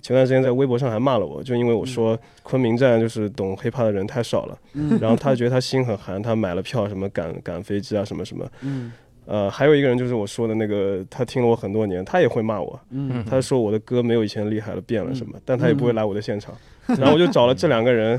[0.00, 4.58] 前段时间在微博上还骂了我，就因为我说昆明站就是懂 hiphop 的人太少了，
[5.00, 8.92] 然后他觉得他心很寒，他买了票什么赶赶飞机啊什么什么，嗯。
[9.28, 16.54] 呃，还有一个人就是我说的那个，他听了我很多年，他也会骂我，嗯，他说我的歌没有以前厉害了，变了什么，但他也不会来我的现场，
[16.86, 18.16] 然后我就找了这两个人。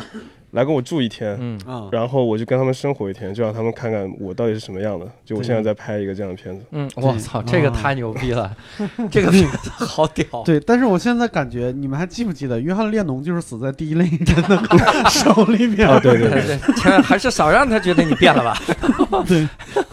[0.58, 5.08] 来跟我住一天，嗯然后我就跟他们生活一天，就让他们看看我到底是什么样的。
[5.24, 8.58] 就我现在在拍一个这样的片子，嗯，我操，这个太牛逼了，
[9.12, 10.26] 这个片子好屌。
[10.44, 15.88] 对，但是我现在感觉，你们还记不记得约翰列侬就是死在第一类人的手里面？
[16.02, 16.58] 对对对，
[17.04, 18.58] 还是少让他觉得你变了吧。
[19.28, 19.48] 对，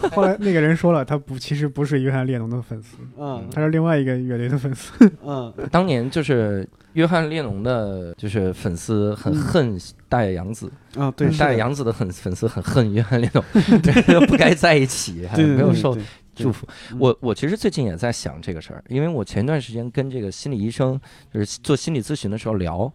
[0.09, 4.91] 后来那个人说了，他不，其实不是约翰列侬的粉丝，嗯，他是另外一个乐队的粉丝。
[5.23, 6.67] 嗯，当年就是。
[6.95, 9.77] 约翰列侬的就是粉丝很恨
[10.09, 13.43] 大野洋子啊，对，大野洋子的很粉丝很恨约翰列侬，
[14.27, 15.97] 不该在一起，还没有受
[16.33, 16.65] 祝福。
[16.97, 20.99] 我我其实最近也在想这个事儿，因为我前段时间跟这个心理医生
[21.33, 22.91] 就是做心理咨询的时候聊，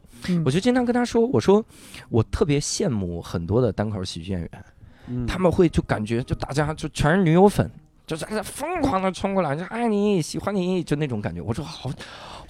[0.46, 1.62] 我就经常跟他说，我说
[2.08, 7.70] 我特别羡慕很多的单口喜剧演员，他们会就感觉就大家就全是女友粉，
[8.06, 11.42] 就是疯狂的冲过来就爱你喜欢你就那种感觉。
[11.42, 11.90] 我说好。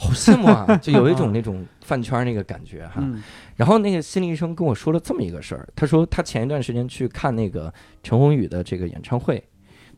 [0.01, 3.07] 好羡慕啊， 就有一种那种饭圈那个感觉哈。
[3.57, 9.43] 然后那个心理医生跟我说了这么一个事儿，他说他前一段时间去看那个陈鸿宇的这个演唱会，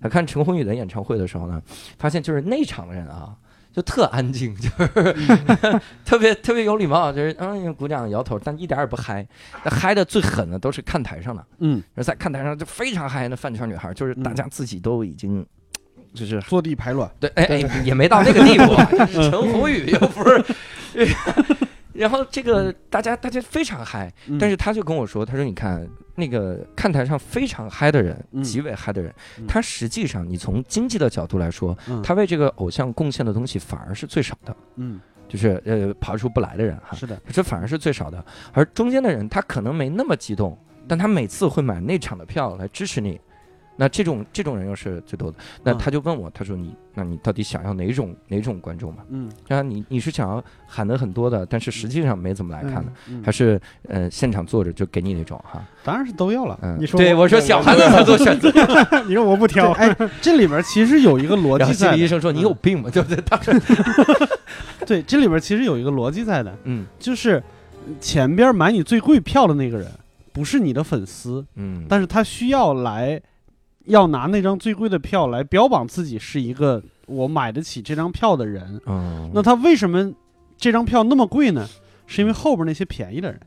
[0.01, 1.63] 他看陈鸿宇的演唱会的时候呢，
[1.99, 3.37] 发现就是内场的人啊，
[3.73, 5.17] 就特安静，就是
[6.05, 9.25] 特别特别有礼貌，就是嗯鼓掌摇头，但一点也不嗨。
[9.65, 13.29] 那嗨的最狠的都是看台上的，嗯，在看台上就非常嗨。
[13.29, 15.47] 那饭圈女孩就是大家自己都已经。
[16.15, 18.75] 就是坐地排卵，对，哎哎，也没到那个地步。
[19.13, 20.45] 陈鸿宇又不是，
[21.95, 29.13] 然后这个大家大家非常嗨，但是他就跟我说，他说你看那个看台上非常嗨的人，极为嗨的人，
[29.49, 34.57] 他实际上你从经济的角度来说，他为这个偶像贡献的东西反而是最少的。
[34.77, 38.23] 嗯，就是呃爬出不来的人哈，是的，这反而是最少的。
[38.53, 43.21] 而中间的人他可能没那么激动，但他每次会买那场的票来支持你。
[43.77, 49.03] 那这种这种人又是最多的，那他就问我，他说你，那你到底想要哪种哪种观众嘛？
[49.09, 52.93] 嗯，啊，你你是想要喊的很多的，但是实际上没怎么来看的，
[53.25, 55.65] 还是呃现场坐着就给你那种哈？
[55.83, 56.59] 当然是都要了。
[56.63, 58.51] 嗯，你说对我说小孩子才做选择，
[59.09, 59.73] 你说我不挑。
[59.73, 61.97] 哎， 这里边其实有一个逻辑在。
[61.97, 62.91] 医生说你有病吗？
[62.93, 63.23] 对不对？
[63.23, 63.53] 当时，
[64.87, 66.55] 对，这里边其实有一个逻辑在的。
[66.65, 67.43] 嗯，就是
[68.01, 69.89] 前边买你最贵票的那个人
[70.33, 73.21] 不是你的粉丝，嗯，但是他需要来。
[73.87, 80.13] 要拿那张最贵的票来标榜自己是一个我买得起这张票的人，嗯，那他为什么
[80.57, 81.67] 这张票那么贵呢？
[82.07, 83.41] 是因为后边那些便宜的人，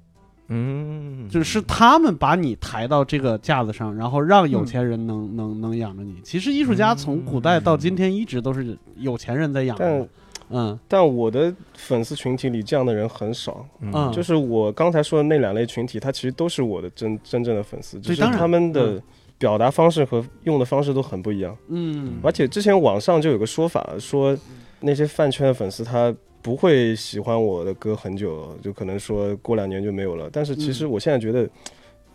[0.47, 6.15] 嗯，就是他们把你抬到这个架子上，然后让有钱人能能能养着你。
[6.23, 10.07] 其实艺术家从古代到今天一直都是有钱人在养着，
[10.49, 19.01] 嗯，但我的粉丝群体里这样的人很少，嗯，就是我刚才说的那两类群体，他其实都是我的真真正的粉丝，就是他们的。
[19.37, 24.37] 表达方式和用的方式都很不一样，嗯，而且之前网上就有个说法，说
[24.79, 30.29] 那些饭圈的粉丝他不会喜欢我的歌很久，就可能说过两年就没有了。
[30.31, 31.49] 但是其实我现在觉得，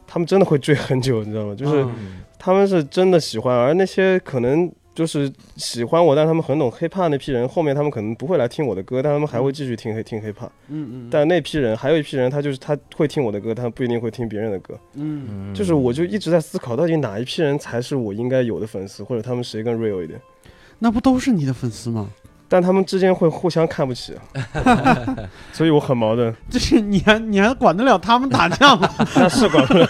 [0.06, 1.54] 他们真的会追很久，你知道吗？
[1.54, 1.86] 就是
[2.38, 4.70] 他们是真的喜欢，而那些可能。
[5.00, 10.50] 就是喜欢我，但他们很懂 hiphop 那批人，后面他们可能不会来听我的歌，但他们还会继续听听 hiphop。
[10.68, 11.08] 嗯嗯。
[11.10, 14.78] 但那批人还有一批人，他就是他会听我的歌，他不一定会听别人的歌。
[14.96, 15.54] 嗯。
[15.54, 20.20] 就是我就一直在思考，到底哪一批人才是我应该有的粉丝，或者他们谁更 real 一点？
[20.78, 22.10] 那不都是你的粉丝吗？
[22.52, 24.12] 但他们之间会互相看不起，
[25.54, 26.34] 所以我很矛盾。
[26.48, 28.90] 就是你还你还管得了他们打架吗？
[29.14, 29.86] 那是管不了。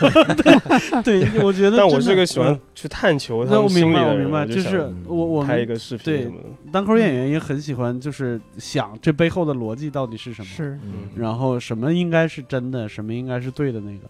[1.02, 1.78] 对，我觉得。
[1.78, 6.30] 但我是个喜欢去探求他们心理的人，就是我我拍一个视频对，
[6.70, 10.78] 单口演员也很喜欢，就是想这背后的逻辑到底是什么，是，
[11.16, 14.00] 然后什么应该是真的，什么应该是对的那个。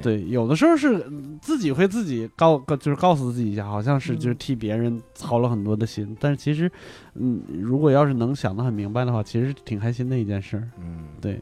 [0.00, 1.04] 对，有的时候是
[1.40, 6.70] 自己会自己告告，就是告诉自己一下，好像是就是替别人操了很多的心，但是其实，
[7.14, 10.62] 嗯，如果要是能想得很明白的话，其实挺开心的一件事。
[10.78, 11.40] 嗯，对。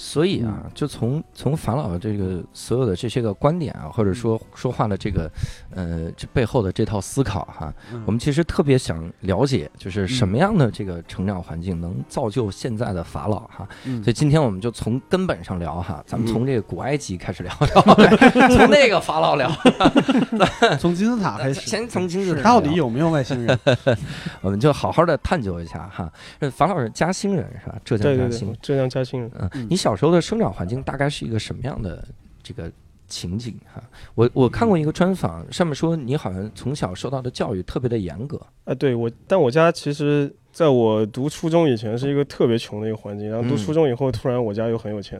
[0.00, 5.28] 所以啊，就从从樊老的这个所有的这些个观点啊，或者说说话的这个，
[5.74, 7.74] 呃，这背后的这套思考哈，
[8.06, 13.68] 我们其实特别想了解，就是什么样的这个成长环境能造就现在的法老哈。
[13.84, 19.50] 所以今天我们就从根本上聊哈，咱们从这个古埃及开始聊聊，从那个法老聊，
[20.78, 23.58] 从金字塔开始，先从金字塔到底有没有外星人，
[24.42, 26.08] 我们就好好的探究一下哈。
[26.52, 27.74] 樊老师嘉兴人是吧？
[27.84, 29.30] 浙江嘉兴，浙江嘉兴人。
[29.40, 29.87] 嗯，你小。
[29.88, 32.06] 小时候的生长环境大概是一个什么样的
[32.42, 32.70] 这个
[33.06, 33.82] 情景哈。
[34.14, 38.40] 我我看过一个专访，上面说你好像从小受到的教育特别的严格。
[38.64, 40.34] 啊，对我，但我家其实。
[40.58, 45.16] 在我读初中以前是一个特别穷的一个环境，然后读初中以后突然我家又很有钱，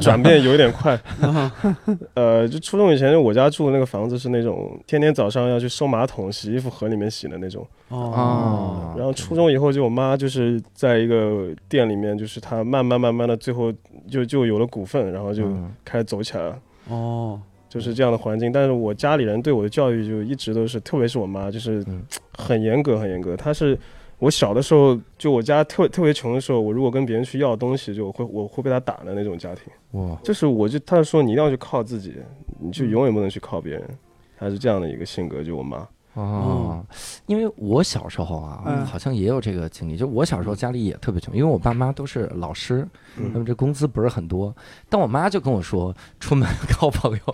[0.00, 0.98] 转变有点快。
[2.16, 7.62] 呃，就初中以前我家住的那个房子是那种天天早上要去收马桶、洗衣服河里面洗的那种。
[7.88, 8.94] 哦。
[8.96, 13.70] 然后初中以后就我妈就是在一个店里面，就是她慢慢慢慢的最后
[14.10, 15.46] 就就有了股份，然后就
[15.84, 16.58] 开始走起来了。
[16.88, 17.38] 哦。
[17.68, 21.84] 就是这样的环境，但是我家里人对我的教育就一直都是，特别是我妈，就是
[22.32, 23.78] 很严格很严格，她是。
[24.22, 29.64] 我小的时候，就我家特特别穷的时候，我如果跟别人去要东西，就会我会被他打的那种家庭。
[30.00, 30.16] 哇！
[30.22, 32.14] 就是我就他说你一定要去靠自己，
[32.60, 33.98] 你就永远不能去靠别人，
[34.38, 35.88] 他是这样的一个性格，就我妈。
[36.14, 36.84] 哦，
[37.26, 39.96] 因为我小时候啊，好像也有这个经历。
[39.96, 44.54] 就我小时候家里也特别穷，因为我爸妈都是老师，他们这工资不是很多。
[44.90, 47.22] 但我妈就跟我说，出门 靠朋友。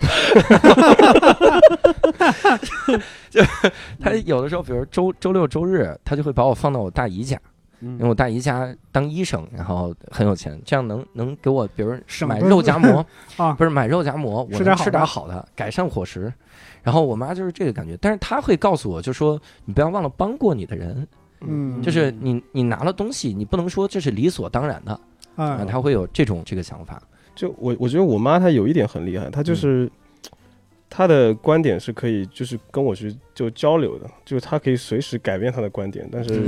[3.29, 3.41] 就
[3.99, 7.37] 他有的时候，比如周周六周日，他就会把我放到我大姨家，
[7.81, 11.93] 因为我大姨家当医生，然后很有钱，这样能能给我，比如
[12.27, 13.05] 买肉夹馍
[13.37, 16.31] 啊，不是买肉夹馍，我能吃点好的，改善伙食。
[16.83, 21.07] 然后我妈就是这个感觉，但是她会告诉我，就说你不要忘了帮过你的人，
[21.41, 24.99] 嗯，就是你你拿了东西，你不能说这是理所当然的，
[25.35, 27.01] 啊，她会有这种这个想法。
[27.35, 29.89] 就我我觉得我妈她有一点很厉害，她就是。
[30.89, 36.41] 他的观点是可以，就是跟我去就交流的，就是他可以随时改变他的观点，但是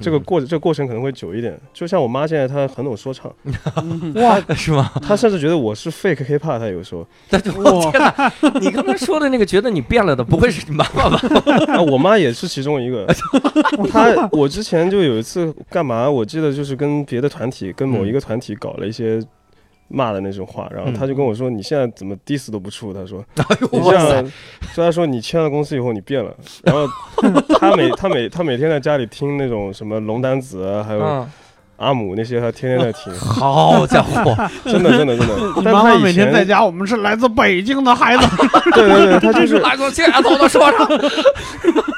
[0.00, 1.58] 这个过这个过程可能会久一点。
[1.74, 3.34] 就像我妈现在，她很懂说唱，
[4.14, 4.90] 哇， 是吗？
[5.02, 7.06] 她甚至觉得我是 fake hiphop，她有时候。
[7.56, 8.32] 我天哪！
[8.60, 11.82] 你刚才说的那个觉得你变了的，不会是你妈妈吧？
[11.90, 13.06] 我妈也是其中一个。
[13.90, 16.08] 她我之前就有一次干嘛？
[16.08, 19.20] 我记得就是跟别的团体，跟某一个团体搞了一些。
[19.88, 23.24] 骂的那种话，然后他就跟我说：“你现在怎么 diss 都不出？”他说
[23.72, 24.32] ：“你这样，
[24.72, 26.86] 虽然说你签了公司以后你变了。”然后
[27.58, 31.26] 他每他每他每天在家里听那种什么龙丹子啊，还有。
[31.78, 35.62] 阿姆那些他天天在听， 好家伙，真的真的真的。
[35.72, 38.26] 妈妈每天在家，我们是来自北京的孩子。
[38.74, 40.86] 对 对对， 他就是来自街头的说唱。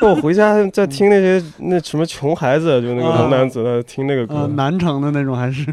[0.02, 5.66] 我回家在听那些那什么穷孩子，就那个红男子的听那个歌，南城的那种还是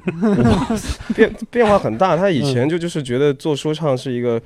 [1.16, 2.18] 变变化很大。
[2.18, 4.42] 他以前就就是觉得做说唱是一个。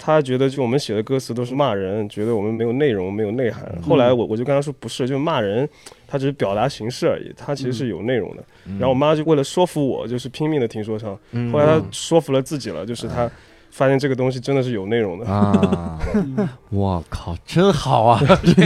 [0.00, 3.64] 他觉得就我们写的歌词都是骂人，觉得我们没有内容、没有内涵。
[3.82, 5.68] 后来我我就跟他说不是，就骂人，
[6.08, 8.42] 他只是表达形式而已，他其实是有内容的。
[8.78, 11.10] 然后我妈就为了说服我，就是拼命的听说唱。
[11.52, 13.30] 后来她说服了自己了，就是他。
[13.70, 15.98] 发现这个东西真的是有内容的啊！
[16.70, 18.18] 我靠，真好啊！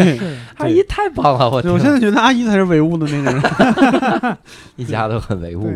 [0.58, 4.38] 阿姨太棒了，我我现在觉得阿姨才是唯物的那个人，
[4.76, 5.68] 一家都很唯物。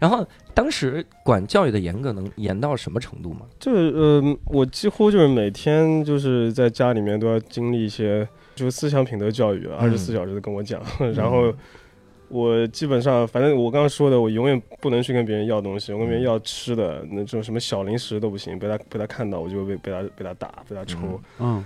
[0.00, 3.42] 然后当时管教育的严格能严到什么程度吗？
[3.60, 10.80] 就是呃，我几乎就是每天就是在家里面都要经历一些就是思想品德教育，二十四小时的跟我讲，
[11.14, 11.52] 然后。
[12.34, 20.96] 我基本上，反正我刚刚说的，我永远不能去跟别人要东西，我跟别人要吃的，那种什么小零食都不行，被他被他看到，我就被被他被他打，被他抽。
[21.38, 21.62] 嗯，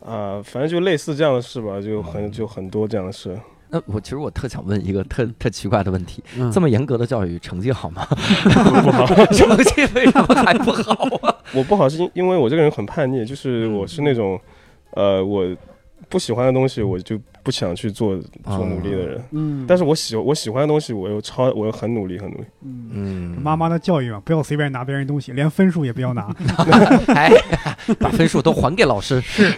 [0.00, 3.38] 啊，反正就类似这样的事吧，就很就很多这样的事。
[3.68, 8.06] 那我其实我特想问一个特特奇怪的问题： 这么严格的教育，成绩好吗？
[8.06, 10.94] 不好，成绩为什么还不好
[11.28, 11.36] 啊？
[11.54, 14.40] 我不好是因因为我这个人很叛逆，就是我是那种，
[14.92, 15.46] 呃，我。
[16.08, 19.22] 不喜欢的东西，我就不想去做做努力的人。
[19.32, 22.44] 嗯，但是我喜我喜欢的东西，我又超我又很努力很努力。
[22.62, 26.34] 嗯，妈妈的教育嘛，不要随便拿别人东西，连分数也不要拿。
[27.14, 27.30] 哎，
[27.98, 29.20] 把分数都还给老师。
[29.20, 29.52] 是，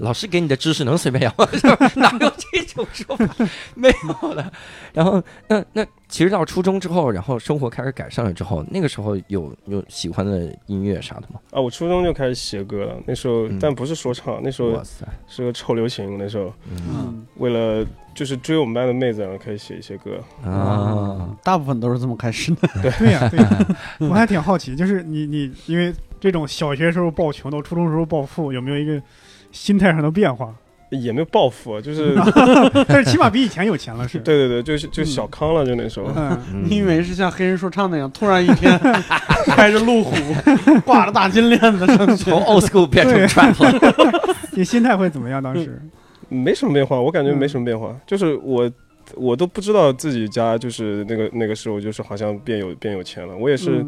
[0.00, 1.48] 老师给你的知识能随便要？
[1.94, 3.34] 哪有这种说法？
[3.74, 3.88] 没
[4.22, 4.52] 有的。
[4.92, 5.86] 然后，那那。
[6.10, 11.38] 其实到初中之后，然后生活开始改善了之后，那个时候有有喜欢的音乐啥的吗？
[11.52, 12.96] 啊，我初中就开始写歌了。
[13.06, 14.82] 那时候，但不是说唱，那时候
[15.28, 16.18] 是个臭流行。
[16.18, 21.28] 那时候，嗯，为了就是追我们班的妹子，然后开始写一些歌啊。
[21.44, 22.68] 大部分都是这么开始的。
[22.82, 23.66] 对 对呀，对呀。
[24.00, 29.02] 我还挺好奇，就是你你因为这种小学时候暴穷到初中时候暴富，有没有一个
[29.50, 30.54] 心态上的变化？
[30.90, 32.16] 也没有暴富，就是
[32.88, 34.18] 但是起码比以前有钱了，是。
[34.18, 36.06] 对对对，就是就小康了，就那时候。
[36.16, 36.36] 嗯
[36.68, 38.76] 你以为是像黑人说唱那样，突然一天
[39.46, 40.12] 开着路虎，
[40.84, 44.36] 挂着大金链子，从 old school 变成 trap 了？
[44.50, 45.40] 你心态会怎么样？
[45.40, 45.80] 当时？
[46.28, 48.68] 没什么变化，我感觉没什么变化，就是我
[49.14, 53.36] 我都不知道自己家就是那个那个时候就是好像变有变有钱了。
[53.36, 53.86] 我也是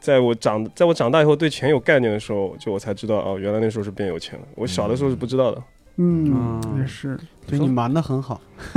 [0.00, 4.46] 在我长在我长大以后对钱有概念的时候，就我才知道哦，原来那时候是变有钱了。
[4.54, 5.62] 我小的时候是不知道的。
[5.96, 8.40] 嗯，也是，对你瞒的很好。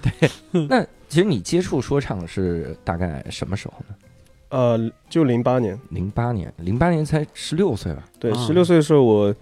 [0.00, 0.30] 对，
[0.68, 3.94] 那其实你接触说唱是大概什么时候呢？
[4.48, 8.02] 呃，就零八年，零八年，零八年才十六岁吧？
[8.18, 9.34] 对，十六岁的时候我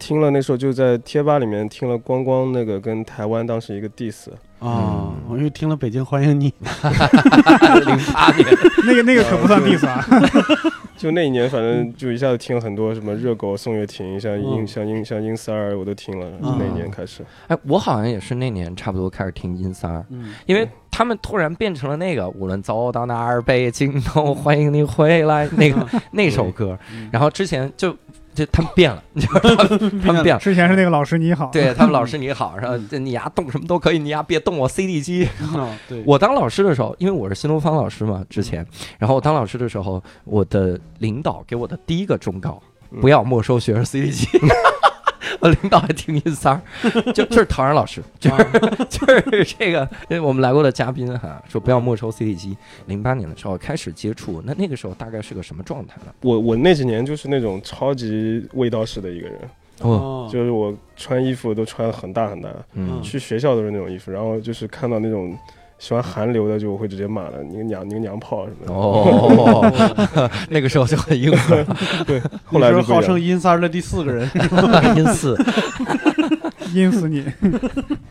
[0.00, 4.28] 听了那时候就在贴吧里面听了光光那个跟台湾当时一个 diss。
[4.58, 5.14] 啊！
[5.26, 6.50] 我又听了《北京欢迎你》，
[7.86, 8.46] 零八年，
[8.84, 10.04] 那个那个可不算 diss 啊。
[10.98, 16.26] 就那一年，反正就一下子听了很多什么热狗、宋岳庭，像音像音像音三儿，我都听了。
[16.42, 20.04] 那一年开始，哎，我好像也是那年差不多开始听音三儿，
[20.44, 26.78] 因为他们突然变成了那个无论走到哪儿，北京都欢迎你回来那个那首歌，
[27.10, 27.96] 然后之前就。
[28.40, 29.40] 就他们变了， 你知道
[30.02, 30.40] 他们变了。
[30.40, 35.28] 之前是那个老师你好，对他们老师 你好，然后你丫动什么都可以，你丫别动我 CD 机。
[36.06, 38.66] 我当老师的时候，因为我是新东方老师嘛，之前，
[38.98, 42.62] 然后我当老师的时候，我的领导给我的第一个忠告，
[43.00, 44.26] 不要没收学生 CD 机。
[45.38, 48.44] 我领导还听音三儿，就就是陶然老师，就是
[48.88, 52.56] 就是这个，因为我们来过的嘉宾哈，说不要没收 CD 机。
[52.86, 56.12] 零八年的时候开始接触，那那个时候大概是个什么状态呢？
[56.22, 59.38] 我我那几年就是那种超级味道式的一个人，
[59.82, 65.36] 哦，就是我穿衣服都穿很大很大，嗯，去学校都是那种衣服，然后就是看到那种。
[65.80, 68.72] 喜欢韩流的就会直接骂了，你个娘，你个娘炮什么的。
[68.72, 71.64] 哦， 那个时候就很硬核。
[72.06, 74.30] 对， 后来就号称阴三的第四个人，
[74.94, 75.34] 阴四，
[76.74, 77.24] 阴死你。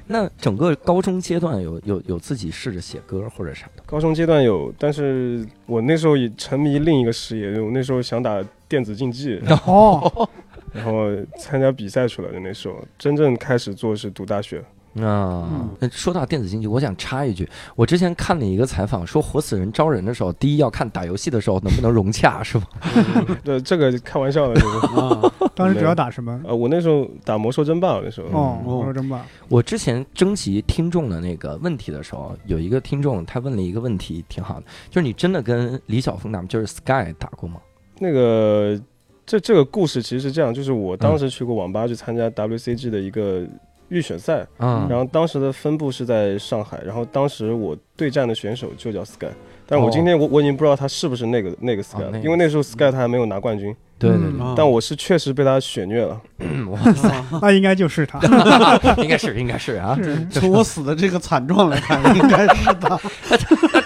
[0.07, 3.83] 那整个高中阶段有有有自己试着写歌或者啥的？
[3.85, 9.39] 高中阶段有，但是我那时候也沉迷另一个事业，我那时候想打电子竞技。
[9.67, 10.27] 哦。
[10.73, 14.63] 然后参加比赛去了，就那时候真正开始做是读大学。
[15.01, 22.65] 啊，说到电子竞技，我想插一句，我之前看了一个采访，说活死人招人的时候，第一要看打游戏的时候能不能融洽，是吗？
[23.43, 24.59] 对，这个开玩笑的。
[24.95, 26.39] 啊，当时主要打什么？
[26.45, 28.27] 呃，我那时候打魔兽争霸，那时候。
[28.29, 29.25] 哦，魔兽争霸。
[29.47, 37.59] 我之前征集听众的那个问题的时候，有一个听众他问了一个问题，挺好的，就是你真的跟李晓峰打，就是 Sky 打过吗？
[37.99, 38.79] 那个，
[39.25, 43.45] 这这个故事其实是这样，就是我当时去过网吧去参加 WCG 的一个。
[43.89, 49.27] 预选赛，嗯，然后当时的分布是在上海，然后当时我对战的选手就叫 Sky，
[49.65, 56.21] 但是我今天我我已经不知道他是不是那个那个 Sky，了因为那时候 Sky 他还没有拿冠军，对对对，但我是确实被他血虐了，
[56.69, 56.93] 哇。
[56.93, 58.19] 塞， 那应该就是他，
[59.01, 59.97] 应该是应该是啊，
[60.31, 62.99] 从我死的这个惨状来看，应该是他，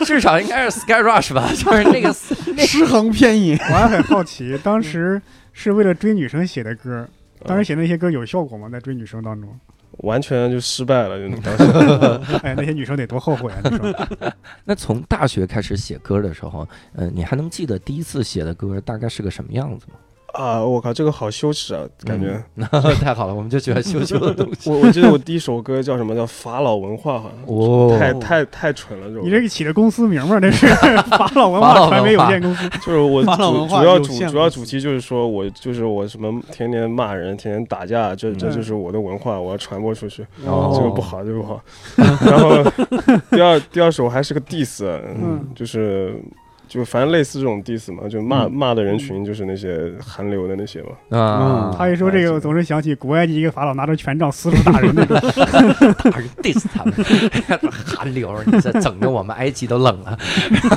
[0.05, 2.13] 至少应该是 Sky Rush 吧，就是那个
[2.65, 3.53] 失衡偏移。
[3.53, 5.21] 我还很好奇，当时
[5.53, 7.07] 是为了追女生写的歌，
[7.45, 8.67] 当时写那些歌有效果吗？
[8.69, 9.49] 在追女生当中？
[9.99, 13.61] 完全就失败了，就当时， 哎，那些女生得多后悔啊！
[13.63, 14.07] 你说，
[14.65, 19.97] 那从大学开始写歌的时候，呃，你还能记得第一次写的歌大概是个什么样子吗？
[20.33, 20.63] 啊！
[20.63, 22.43] 我靠，这个好羞耻啊，感觉。
[22.99, 24.69] 太好了，我们就喜欢羞羞的东西。
[24.69, 26.15] 我 我记得我第一首歌叫什么？
[26.15, 27.55] 叫法老文化，好像。
[27.55, 27.95] 哦。
[27.99, 29.23] 太太太蠢了，这种。
[29.23, 30.39] 你这个起的公司名吗？
[30.39, 30.65] 这是
[31.03, 32.67] 法老文化传媒有限公司。
[32.83, 40.23] 就是我主主要主主要主题就是说我就是我什么天天骂人，天天打架，这这就是我的文化，我要传播出去。
[40.45, 40.73] 哦。
[40.75, 41.61] 这个不好，这个不好。
[41.95, 42.63] 然后
[43.29, 46.19] 第二第二首还是个 diss，嗯，就是。
[46.73, 51.15] 就反正类似这种 diss 嘛，就骂骂的人群就是那些韩流的那些嘛。
[51.15, 55.15] 啊，他一说这个，总是想起古埃及一个法老拿着权杖四处打人那种，
[56.11, 56.93] 打人 diss 他们，
[57.71, 60.17] 韩流，你这整的我们埃及都冷了，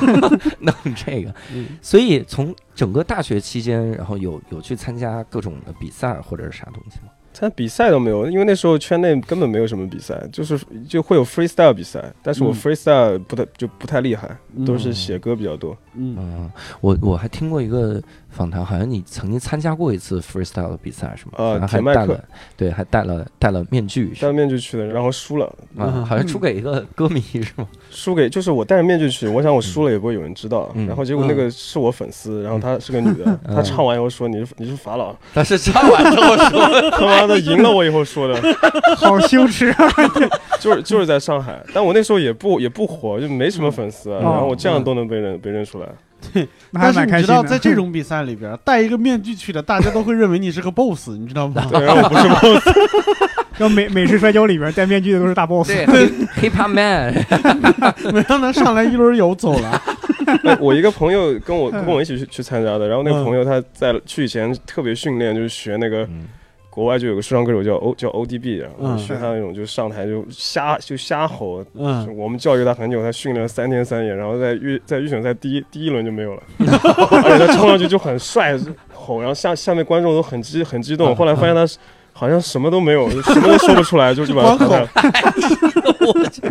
[0.61, 1.33] 弄这个。
[1.81, 7.09] 所以从整个大学期间，然后有有去参加各种的比赛或者是啥东西吗？
[7.37, 14.35] 参比赛都没有，因为那时候圈内根本没有什么比赛，就是就会有 freestyle 比赛，但是我 freestyle 不太就不太厉害，
[14.65, 15.77] 都是写歌比较多。
[15.93, 16.49] 嗯，
[16.81, 18.01] 我我还听过一个。
[18.37, 21.31] 访谈好像你曾经参加过一次 freestyle 的比赛是吗？
[21.37, 22.23] 呃，还戴了
[22.55, 27.67] 对，还戴了戴了面具，戴面具去的，然后输了，啊，好像输给一个歌迷是吗？
[27.89, 38.39] 输给就是我戴着面具去，我想我输了也不会有人知道，然后结果那个是我粉丝，然后她是个女的， 她唱完以后说你是你是法老， 但是唱完之后说 他妈的赢了我以后说的，
[38.97, 39.87] 好羞耻啊！
[40.59, 45.87] 就是就是在上海，但我那时候也不也不火，就没什么粉丝，然后我这样都能被认被认出来。
[46.33, 51.65] 对， 但是你知道，在这种比赛里边，戴一个面具去的，大家都会认为你是个 boss，你知道吗？
[51.69, 52.67] 对，我不是 boss。
[53.59, 55.67] 要美美式摔跤里边戴面具的都是大 boss。
[55.67, 55.85] 对，
[56.39, 57.13] hip hop man。
[58.13, 59.81] 没让他上来一轮游走了。
[60.59, 66.07] 我一个朋友跟我跟我一起去去参加的，然后那个朋友他在去以前特别训练，就是学那个。
[66.77, 78.55] 国外就有个说唱歌手叫 O 叫 ODB，然后学他那种就上台就瞎就瞎吼，嗯，我们教育他很久，他训练了三天三夜，然后在预在预选赛第一第一轮就没有了， 而且他冲上去就很帅
[78.93, 81.65] 吼，然后下下面观众都很激很激动，后来发现他
[82.13, 84.87] 好像什么都没有，什么都说不出来，就就把它了。
[86.07, 86.41] 我去，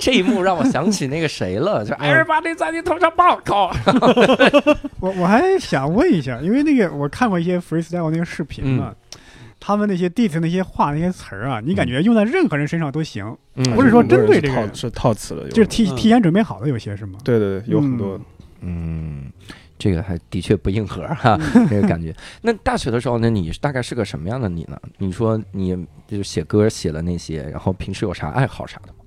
[0.00, 3.70] 这一幕让我想起那个谁了，就 Everybody 在你头上爆扣。
[4.98, 8.94] 我我还想问一下，因为那个我看过一些 freestyle 那个视频嘛。
[9.62, 13.36] 他们那些 i s 那些话那些词儿啊，你感觉用在任何人身上都行，
[13.74, 17.18] 不是说针对这个是套词的，就是提提前准备好的有些是吗？
[17.22, 18.18] 对对对，有很多。
[18.62, 19.30] 嗯，
[19.78, 21.38] 这个还的确不硬核哈，
[21.68, 22.14] 这个感觉。
[22.40, 24.80] 那大学的时候呢，你大概是个什么样的你呢？
[24.96, 25.76] 你说你
[26.08, 28.99] 就是写歌写了那些，然后平时有啥爱好啥的吗？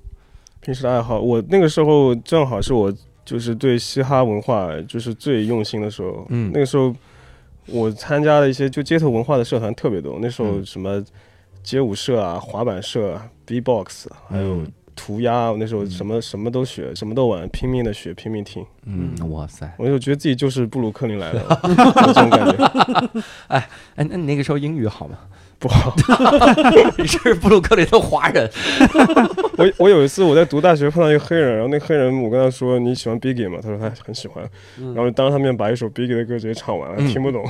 [0.63, 2.91] 平时的爱好，我那个时候正好是我
[3.25, 6.93] 就是对嘻哈文化就是最用心的时候，嗯，那个时候。
[7.67, 11.01] 我参加了一些就街头文化的社团特别多，那时候什么
[11.63, 18.65] 街舞社啊、滑板社、B-box，还有涂鸦，那时候什么什么都学，什么都玩，拼命的学，拼命听。
[18.83, 19.73] 嗯，哇塞！
[19.77, 21.39] 我就觉得自己就是布鲁克林来的，
[22.13, 23.21] 这种感觉。
[23.47, 25.17] 哎哎，那你那个时候英语好吗？
[25.63, 25.95] 不好，
[26.99, 28.49] 你是布鲁克林的华人。
[29.55, 33.59] 我我有一次我在读大学碰到一个黑人，然后那黑人我跟他说你喜欢 Biggie 吗？
[33.63, 34.43] 他说他很喜欢，
[34.93, 37.45] 然后当着他面把一首 Biggie 的歌直接唱完了，听不懂。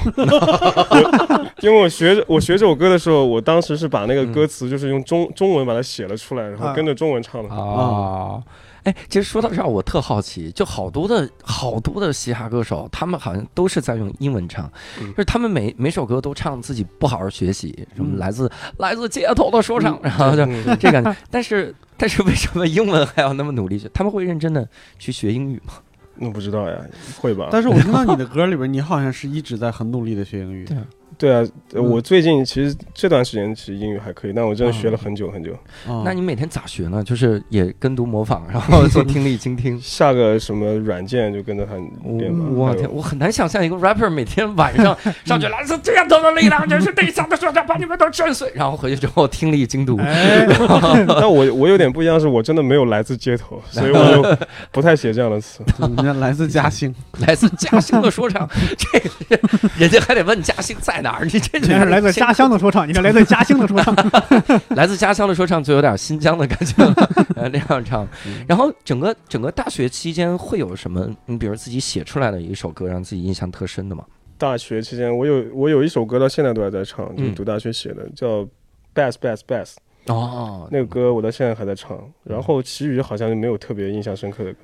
[1.62, 8.40] 因为我学我学这首歌的时候，我当时是把那个歌词就是用中中文把它写了出来，然后跟着中文唱的啊。
[8.84, 14.70] 哎，其实说到这儿，我特好奇，就好多的好多的嘻哈歌手，他们好像都是在用英文唱，
[15.00, 21.16] 就是他们每每首歌都唱自己不好好学习，什么来自来自街头的说唱，然后就这感觉。
[21.32, 23.90] 但是但是为什么英文还要那么努力学？
[23.94, 24.68] 他们会认真的
[25.00, 25.74] 去学英语吗？
[26.20, 26.78] 我不知道呀，
[27.20, 27.48] 会吧？
[27.52, 30.66] 但是我听到你的 歌里边，你好像是一直在很努力的学英语。
[30.66, 30.78] 对。
[31.24, 31.42] 对啊，
[31.76, 35.58] 我最近其实这段时间其实英语还可以，但我真的学了很久很久。
[36.04, 37.02] 那你每天咋学呢？
[37.02, 41.76] 就是也跟读模仿，然后做 听力精听， 下个什么软件就跟着他
[42.18, 42.44] 练吧。
[42.54, 49.96] 我天，我很难想象一个 rapper 每天晚上 上去来自这样的力量，就是地上的说唱把你们都震碎，然后回去之后听力精读。
[51.08, 55.64] 但我我有点不一样，是我真的没有来自街头，所以我就不太写这样的词。
[55.80, 58.46] 人家来自嘉兴，来自嘉兴的说唱，
[58.78, 59.40] 这个
[59.78, 61.02] 人家还得问嘉兴在。
[61.04, 61.26] 哪儿？
[61.26, 63.96] 你这是来自家乡的说唱，你看来自家乡的说唱，
[64.76, 66.76] 来自家乡的说唱就有点新疆的感觉，
[67.52, 68.08] 那样唱。
[68.48, 71.10] 然后整个整个大学期间会有什么？
[71.26, 74.04] 你比如自己写出来的一首歌，让自己印象特深的吗？
[74.38, 78.28] 大学期间，我有我有一首歌到现在都还在唱，就是读大学写的，叫
[78.94, 79.76] 《Bass Bass Bass》。
[80.14, 81.98] 哦，那个歌我到现在还在唱。
[82.24, 84.60] 然后其余好像就没有特别印象深刻的歌。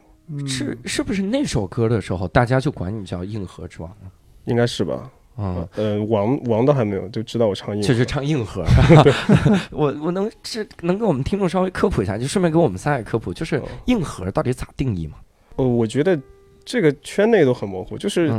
[0.45, 4.11] 是是不是那首歌的时候，大家就管你叫硬核之王呢？
[4.45, 5.09] 应该是吧。
[5.39, 8.65] 啊，呃，王王倒还没有，就知道我唱硬，就是唱硬核。
[9.71, 15.13] 我我能是能给我们听众稍微科普一下，就顺便给我们仨也科普，就是硬核到底咋定义嘛？
[15.55, 16.19] 呃，我觉得
[16.65, 18.29] 这个圈内都很模糊，就是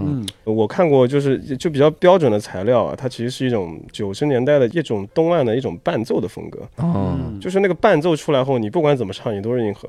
[0.45, 6.61] 我看过，就是就比较标准的材料啊，它其实是一种九十年代的一种东岸的一种伴奏的风格。
[6.77, 9.89] 哦，就是那个伴奏出来后，你不管怎么唱，你都是硬核。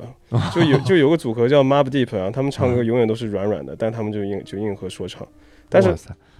[0.55, 5.27] 就有就有个组合叫 Mob Deep 啊，他们唱歌永远都是软软的，但他们就硬就硬核说唱，
[5.67, 5.93] 但是。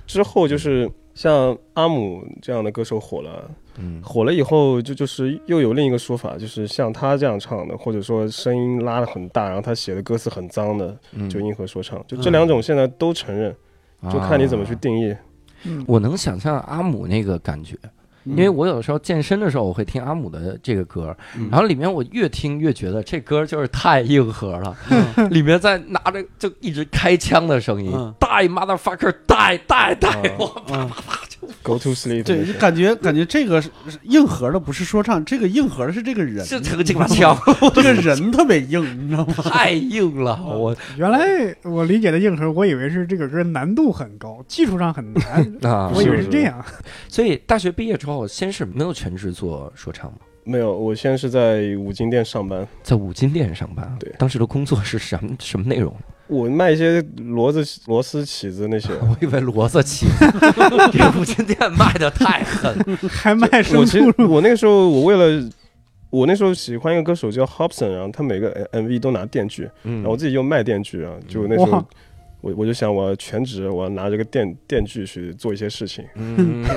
[0.06, 10.98] 之后就是像阿姆这样的歌手火了，嗯，火了以后就就是又有另一个说法，就是像他这样唱的，或者说声音拉的很大，然后他写的歌词很脏的，
[11.30, 13.56] 就硬核说唱，就这两种现在都承认，
[14.12, 15.16] 就看你怎么去定义。
[15.86, 17.78] 我能想象阿姆那个感觉。
[18.24, 21.16] 因为我有的时候健身的时候，我会听阿姆的这个歌，
[21.50, 24.76] 然后里面我越听越觉得这歌就是太硬核了，
[25.30, 31.21] 里面在拿着就一直开枪的声音，die motherfucker，die die die，我啪啪啪就
[31.64, 32.24] go to sleep。
[32.24, 33.62] 对，就感觉感觉这个
[34.04, 37.36] 硬核的不是说唱，这个硬核的是这个人，是这个这把枪，
[37.74, 39.34] 这个人特别硬，你知道吗？
[39.44, 46.64] 太硬了，我原来我理解的硬核，我以为是这个歌难度很高，技术上很难啊，我以为是这样。
[47.08, 48.12] 所以大学毕业之后。
[48.12, 50.18] 哦，先是没有全职做说唱吗？
[50.44, 53.96] 没有，我先是在五金店上班，在五金店上班。
[53.98, 55.96] 对，当时的工作是什么什么内容？
[56.32, 58.90] 我卖一些骡子、螺丝起子那些。
[59.04, 60.26] 我以为骡子起子，
[60.94, 62.74] 这五金店卖的太狠，
[63.10, 65.50] 还卖我其实我那个时候，我为了
[66.10, 71.86] 我那时候喜欢一个歌手叫 Hobson，然后他每个 MV 都拿电锯，然后我自己又卖电锯啊，就那时候。
[72.42, 76.04] 我我就想，我全职，我要拿这个电电锯去做一些事情，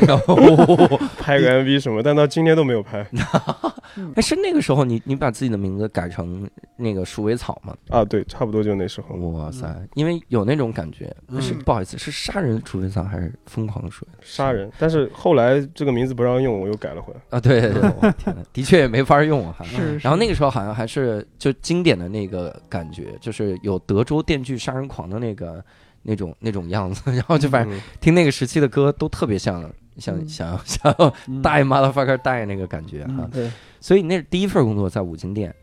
[0.07, 0.37] 然后
[1.19, 3.07] 拍个 MV 什么，但到今天都没有拍。
[4.17, 7.75] 哎，是那个时候，你你把自己的名字改成那个鼠尾草吗？
[7.89, 9.15] 啊，对，差不多就那时候。
[9.15, 14.07] 哇塞，因为有那种感觉，是不好意思，是杀人鼠尾草还是疯狂的鼠？
[14.21, 17.21] 杀人，但是后来这个名字不让用，我又改了回来。
[17.31, 17.81] 啊，对对对，
[18.19, 19.57] 天呐，的确也没法用啊。
[19.63, 19.97] 是。
[19.99, 25.54] 然后那个时候好像还是就经典的那个感觉，就是有德州电锯杀人狂的那个。
[26.03, 29.63] 那种那种样子， 然后就反正听那个时期的歌都特别像
[29.97, 33.29] 想想想要 带 motherfucker 带那个感觉哈。
[33.33, 33.51] 对，
[33.81, 35.55] 所以那是第一份工作在五金店，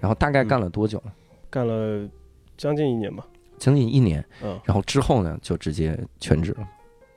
[0.00, 1.02] 然后大概干了多久？
[1.50, 2.08] 干了
[2.56, 3.26] 将近一年吧，
[3.58, 4.24] 将近一年。
[4.42, 6.68] 嗯，然后之后呢，就直接全职了。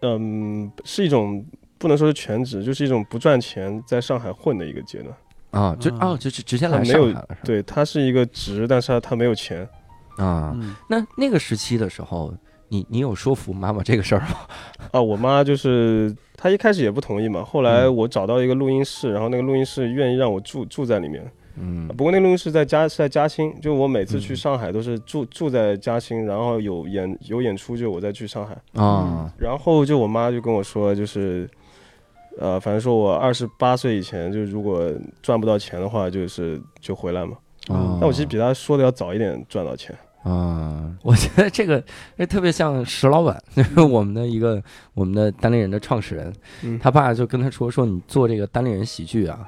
[0.02, 1.46] 嗯，是一种
[1.78, 5.16] 不能说是全职，就是一种不赚钱在上海混的一个阶段。
[5.52, 7.28] 啊，就啊，就直接来上海了。
[7.44, 9.70] 对，他是一个职，但是他没有钱。
[10.18, 10.56] 啊，
[10.88, 12.34] 那那个时期的时候，
[12.70, 14.38] 你你有说服妈妈这个事儿吗？
[14.92, 17.44] 啊，我妈就是她一开始也不同意嘛。
[17.44, 21.32] 后来我找到一个录音室，然后那个录音室愿意让我住住在里面。
[21.56, 21.88] 嗯。
[21.90, 28.56] 不过那个录音室在嘉是在嘉兴，就我每次去上海都是住住在嘉兴，然后有演有演出就我再去上海。
[28.82, 29.32] 啊。
[29.38, 31.50] 然后就我妈就跟我说，就是，
[32.40, 34.92] 呃，反正说我二十八岁以前，就如果
[35.22, 37.38] 赚不到钱的话，就是就回来嘛。
[37.68, 40.90] 但我其实比他说的要早一点赚到钱啊！
[41.02, 41.84] 我觉得这个
[42.28, 44.62] 特别像石老板，就 是我们的一个
[44.94, 46.34] 我们的单立人的创始人，
[46.80, 49.46] 他爸就跟他说说你做这个单立人喜剧啊，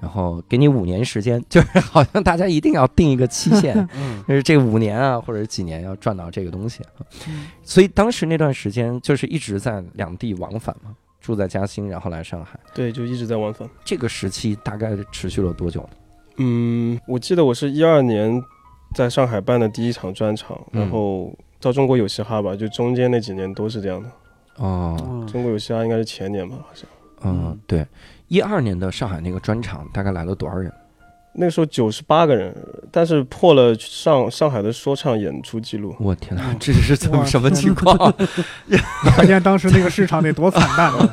[0.00, 3.86] 然后给你五年时间， 就是好像大家一定要定一个期限，
[4.26, 7.04] 就是这五年啊或者几年要赚到这个东西啊。
[7.62, 13.68] 所以当时那段时间就是一直在两地往返嘛，住在嘉兴，然后来上海，对，就一直在往返。
[13.84, 15.88] 这个时期大概持续了多久呢？
[16.38, 18.42] 嗯，我记得我是一二年
[18.94, 24.10] 在上海办的第一场专场，然后到中国有嘻哈吧，就中间那几年都是这样的。
[24.56, 26.88] 哦，中国有嘻哈应该是前年吧，好像。
[27.22, 27.86] 嗯，对，
[28.28, 30.72] 一二年的上海那个专场大概来了多少人？
[31.38, 32.54] 那个时候九十八个人，
[32.90, 35.94] 但是破了上上海的说唱演出记录。
[36.00, 37.96] 我天哪，这是怎么什么情况？
[39.14, 41.08] 可见当时那个市场得多惨淡啊。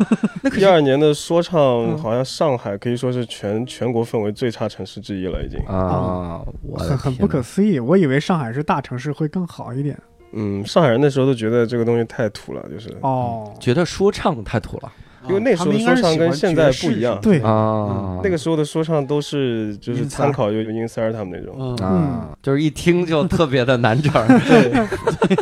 [0.57, 6.41] 一二年的说唱，好像上海可以说是全全国氛围最差城市之一了，已经啊，
[6.77, 7.79] 很很不可思议。
[7.79, 9.97] 我以为上海是大城市会更好一点。
[10.31, 14.91] 嗯，上海人那时候都觉得这个东西太土了，就是哦，觉得说唱太土了。
[15.27, 21.75] 因为那时候的说唱跟现在不一样，对啊，那个时候的说唱都是就是参考有音三儿他们那种。
[21.77, 24.11] 啊，就是一听就特别的难整，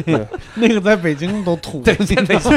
[0.05, 2.51] 对， 那个在北京都土，对，在北京，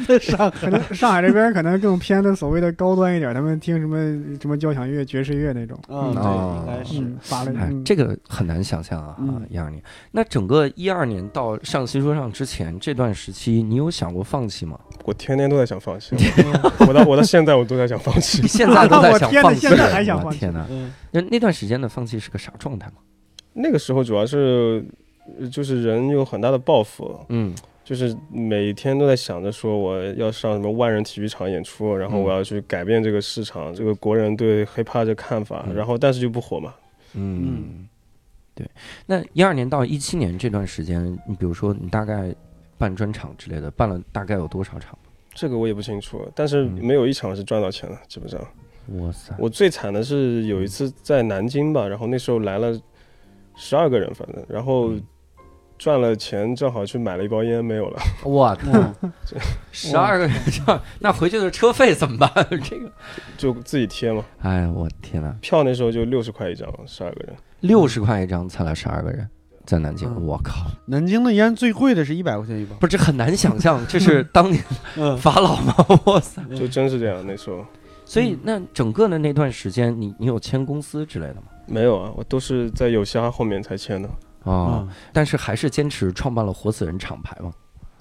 [0.06, 3.96] 在上可能上海这边可能更偏的所谓的高端一点，他们听什么
[4.40, 7.52] 什么交响乐、爵士乐那种啊，应该是发了，
[7.84, 9.16] 这个很难想象啊，
[9.48, 14.78] 一二年，那整个一二年到上新说唱之前这段时期，你有想过放弃吗？
[15.04, 16.14] 我天天都在想放弃，
[16.86, 20.38] 我到我到现在我 都在想放弃，现在都在想放弃，现在还想放弃。
[20.38, 20.66] 天哪！
[21.10, 22.94] 那那段时间的放弃是个啥状态吗？
[23.52, 24.84] 那个时候主要是
[25.50, 36.74] 就是人有很大的抱负，嗯，就是每天都在想着说我要上什么万人体育场演出，然后我要去改变这个市场，这个国人对 hiphop 的看法，然后但是就不火嘛。
[37.14, 37.88] 嗯，
[38.54, 38.68] 对。
[39.06, 42.34] 那一二年到一七年这段时间，你比如说你大概。
[42.76, 44.98] 办专场之类的，办了大概有多少场？
[45.34, 48.40] 这个我也不清楚，但是没有一场是赚到钱的，基本上。
[48.98, 49.34] 哇塞！
[49.38, 52.78] 我最惨的是有一次在南京吧，然后那时候来了
[53.56, 54.92] 十二个人，反正然后
[55.78, 57.98] 赚了钱，正好去买了一包烟，没有了。
[58.22, 58.94] 我天！
[59.72, 60.36] 十二个人，
[61.00, 62.30] 那回去的车费怎么办？
[62.62, 62.92] 这个
[63.38, 64.22] 就自己贴嘛。
[64.42, 65.34] 哎，我天哪！
[65.40, 67.34] 票那时候就六十块一张，十二个人。
[67.60, 69.26] 六十块一张，才来十二个人。
[69.66, 70.66] 在南京，我靠！
[70.86, 74.62] 南京的烟最贵的是一百块钱一包，不是这很难想象，这是当年
[75.18, 75.74] 法老吗？
[76.06, 77.64] 哇塞，就真是这样那时候。
[78.06, 81.44] 所以那整个的那段时间，你你有签公司之类的吗？
[81.66, 84.08] 没有啊，我都是在有虾后面才签的
[84.44, 84.86] 啊。
[85.12, 87.50] 但是还是坚持创办了活死人厂牌嘛。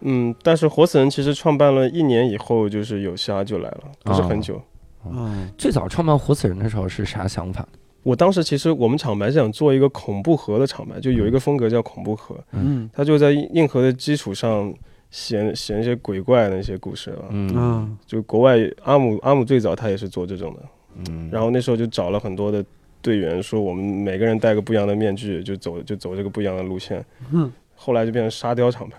[0.01, 4.61] 嗯，但是活死人其实创办了一年以后，就是有虾就来了，不是很久。
[5.09, 7.65] 嗯，最早创办活死人的时候是啥想法？
[8.03, 14.73] 我当时其实我们厂牌是想做一个恐怖盒的厂牌，就有一个风格叫恐怖盒，嗯，他就在硬核的基础上
[15.09, 20.61] 写写一些鬼怪的那些故事啊，嗯，就国外阿姆阿姆最早他也是做这种的，
[21.09, 22.63] 嗯，然后那时候就找了很多的
[23.01, 27.51] 队员，说我们每个人戴个不一样的面具，就走就走这个不一样的路线，嗯。
[27.75, 28.97] 后来就变成沙雕厂牌，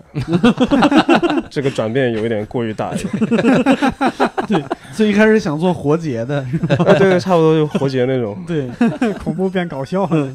[1.49, 2.93] 这个转变有一点过于大。
[4.47, 4.63] 对，
[4.93, 6.45] 最一开始想做活结的，
[6.77, 8.37] 对对，差不多就活结那种。
[8.45, 8.69] 对，
[9.23, 10.29] 恐怖变搞笑了。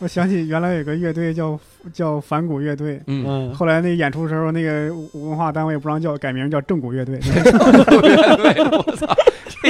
[0.00, 1.58] 我想起原来有个乐队叫
[1.92, 7.18] 叫反骨乐队，嗯，后来那演出时候，那个文化单位不让叫，改名叫正骨乐队。
[7.24, 9.06] 我操！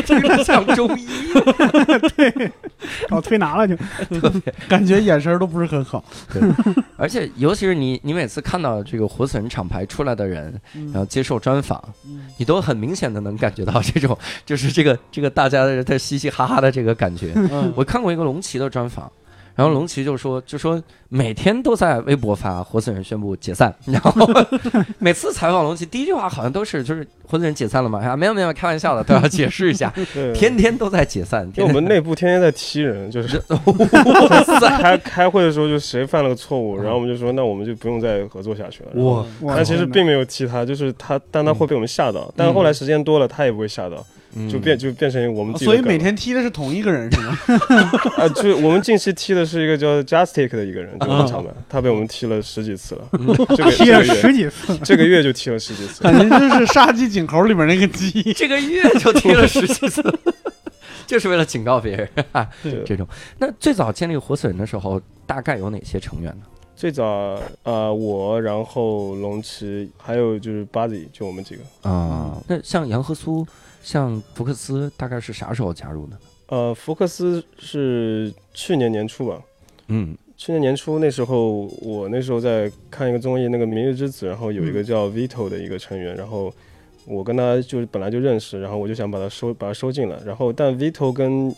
[0.03, 1.07] 听着像中医，
[2.17, 2.53] 对，
[3.09, 3.77] 搞推拿了就，
[4.21, 6.05] 特别感觉眼神都不是很好。
[6.33, 6.43] 对，
[6.97, 10.61] 而且尤其是你，你每次看到这个活死人厂牌出来的人，
[10.93, 11.83] 然后接受专访，
[12.37, 17.35] 你都很明显的能感觉到这种，就是这个这个大家的在嘻嘻哈哈的这个感觉。
[17.75, 19.11] 我看过一个龙骑的专访，
[19.57, 24.13] 然后龙骑就说就说每天都在微博发活死人宣布解散， 然后
[24.99, 27.99] 每次采访龙骑第一句话好像都是就是活死人解散了吗？
[28.05, 29.91] 啊，没有没有，开玩笑的，都要解释一下，
[30.35, 31.51] 天天都在解散。
[31.57, 33.41] 因为我们内部天天在踢人，就是
[34.79, 39.03] 开开会的时候就谁犯了个错误，然后我们就说那我们就不用再合作下去了。
[39.03, 39.25] 哇，
[39.57, 44.05] 但其实并没有踢他，就是他，但他会被我们吓到，但是后来时间多了，他也不会吓到。
[44.51, 47.39] 就变就变成我们，所以每天踢的是同一个人是吗？
[48.19, 53.09] 啊，就我们近期踢的是一个叫 Justic 的一个人，这个场板，他被我们踢了十几次了，
[53.73, 60.03] 踢了十几次，这个月就踢了十几次，感觉就是杀鸡儆猴里面那个鸡，这个月就踢了十几次，
[61.07, 62.47] 就是为了警告别人啊，
[62.85, 63.09] 这种。
[63.39, 66.45] 那最早建立活死人的时候，大概有哪些成员呢？
[66.75, 72.37] 最早呃，我，然后龙骑，还有就是 Buzzy，就我们几个啊。
[72.49, 73.47] 那像杨和苏。
[73.87, 76.19] 像福克斯大概是啥时候加入的？
[76.49, 79.41] 呃，福克斯是去年年初吧。
[79.87, 86.53] 嗯，去年年初那时候，我那时候在看一个综艺，那个《明日之子》，然后有一个叫 Vito 的一个成员，然后
[87.05, 90.19] 我跟他就是本来就认识，然后我就想把他收把他收进来。
[90.27, 91.55] 然后但 Vito 跟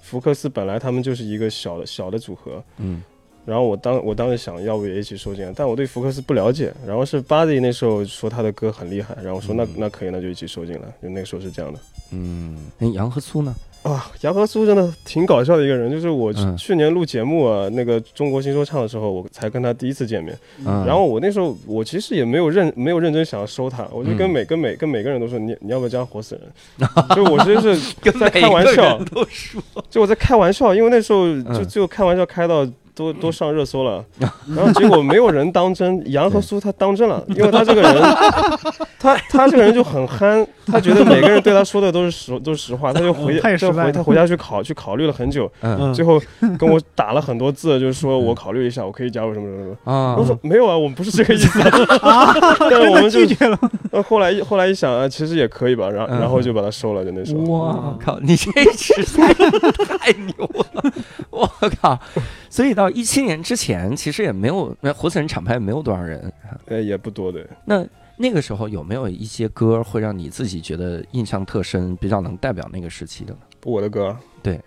[0.00, 2.62] 福克斯本来他们就是一个小的小的组合。
[2.76, 3.02] 嗯。
[3.44, 6.72] 然后我当我当时想要不也一起收进来，但我对福克斯不了解。
[6.86, 10.82] 然后是 Buddy 那时候说他的歌很厉害，然后说那那可以，那就一起收进来。
[11.02, 11.78] 就那个时候是这样的。
[12.12, 13.54] 嗯，那杨和苏呢？
[13.82, 15.90] 啊，杨和苏真的挺搞笑的一个人。
[15.90, 20.34] 就是我去年录节目啊，那个中国新说唱的时候，我才跟他第一次见面。
[20.64, 26.88] 然后我那时候我其实也没有认没有认真想要收他，我就跟每跟每跟每个人都说你你要不要加活死人？
[27.14, 28.98] 就我其实是在开玩笑，
[29.90, 32.66] 就我在开玩笑，因为那时候就就开玩笑开到。
[32.94, 34.04] 都都上热搜了，
[34.54, 38.02] 然后结果没有人当真，杨和苏他当真了，因为他这个人，
[39.00, 45.50] 他他这个人就很憨，他觉得每个人对他说的都是实都是实话，他就回就回他回家去考去考虑了很久，
[45.92, 46.22] 最后
[46.56, 51.58] 跟我打了很多字，就是说我考虑一下，我可以加入什么什么什么啊，我说没有啊，我们不是这个意思，
[52.70, 53.58] 但是我们拒绝了。
[54.08, 57.42] 后来后来一想啊，其实也可以吧，然然后就把他收了，就那时候。
[57.42, 60.92] 我靠，你这实在太牛了，
[61.30, 61.50] 我
[61.82, 61.98] 靠，
[62.48, 62.83] 所以到。
[62.84, 66.30] 到一七年之前，其实也没有那活死人厂牌也没有多少人，
[66.66, 67.46] 呃，也不多的。
[67.64, 67.86] 那
[68.18, 73.34] 那个时候有没有一些歌会让你自己觉得印象特深，比较能代表那个时期的？
[73.64, 74.60] 我的歌，对，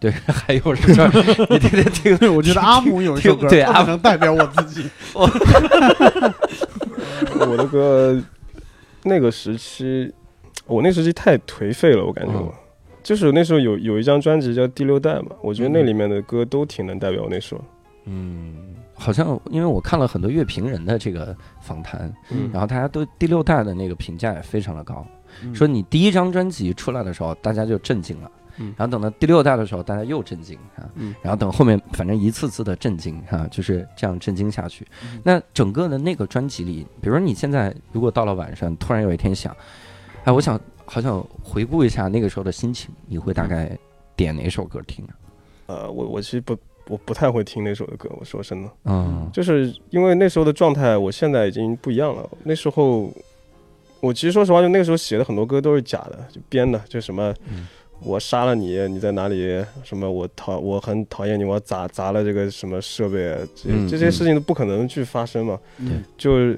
[0.00, 1.12] 对， 还有什么，
[1.50, 2.34] 你天天听。
[2.34, 4.88] 我觉得阿姆有一首歌，对，阿姆能代表我自己。
[7.38, 8.18] 我的歌，
[9.02, 10.10] 那个时期，
[10.66, 12.54] 我那时期太颓废了，我感觉我。
[13.06, 17.60] 就是那时候有有一张专辑叫《第六代》嘛，我觉得那里面的歌都挺能代表我那时候。
[18.06, 25.06] 嗯，好像因为我看了很多乐评人的这个访谈，嗯，然后大家对《第六代》的那个评价也非常的高，
[25.54, 34.84] 说你第一张专辑出来的时候大家就震惊了，嗯，然后等到第六代的时候大家又震惊啊，嗯，然后等后面反正一次次的震惊啊，就是这样震惊下去。
[35.22, 39.56] 那整个的那个专辑里，比如说你现在如果到了晚上突然有一天想，
[40.24, 40.60] 哎，我想。
[40.86, 43.76] 好想回顾一下那个时候的心情，你会大概
[44.14, 45.12] 点哪首歌听啊？
[45.66, 46.56] 呃，我我其实不
[46.88, 52.30] 我不太会听那首的歌，我说真的，嗯，就是因为那时候的状态，我现在已经不一样了。
[52.44, 53.12] 那时候
[53.98, 57.34] 我其实说实话，就那个时候写的很多歌都是假的，就编的，就什么
[58.00, 59.60] 我杀了你，你在哪里？
[59.82, 65.58] 什么我讨我很讨厌你，我砸砸了这个什么设备，这这些事情都不可能去发生嘛。
[66.16, 66.54] 就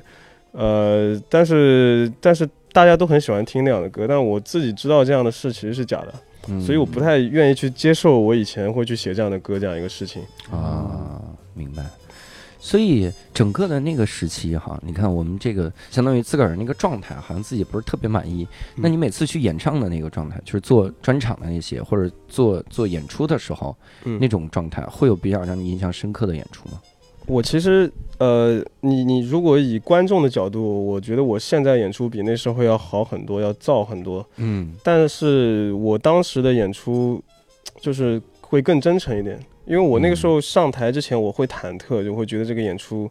[0.52, 2.46] 呃，但是但是。
[2.72, 11.20] 大家都很喜欢听那样的歌，但我自己知道这样的事其实是假的，所以我不太愿意去接受我以前会去写这样的歌这样一个事情啊。
[11.54, 11.84] 明白。
[12.60, 18.46] 所以整个的那个时期哈，你看我们这个相当于自个儿那个状态，好像自己不是特别满意。
[18.74, 26.80] 那你每次去演唱的那个状态，就是做专场的那些，或者做做演出的时候，那种状态，会有比较让你印象深刻的演出吗？
[27.28, 34.26] 我其实，呃，你你如果以观众的角度，我觉得我现在演出比那时候要好很多，要燥很多。
[34.36, 37.22] 嗯，但是我当时的演出，
[37.80, 43.10] 就是会更真诚一点，因为我那个时候上台之前，我会忐忑，就会觉得这个演出，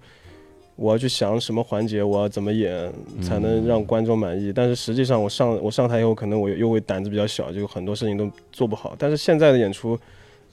[0.75, 2.91] 我要去想什么环节，我要怎么演
[3.21, 4.51] 才能让观众满意。
[4.51, 8.95] 但是实际上，我上我上台以后，可能我又会胆子比较小，就很多事情都做不好。
[8.97, 9.97] 但是现在的演出。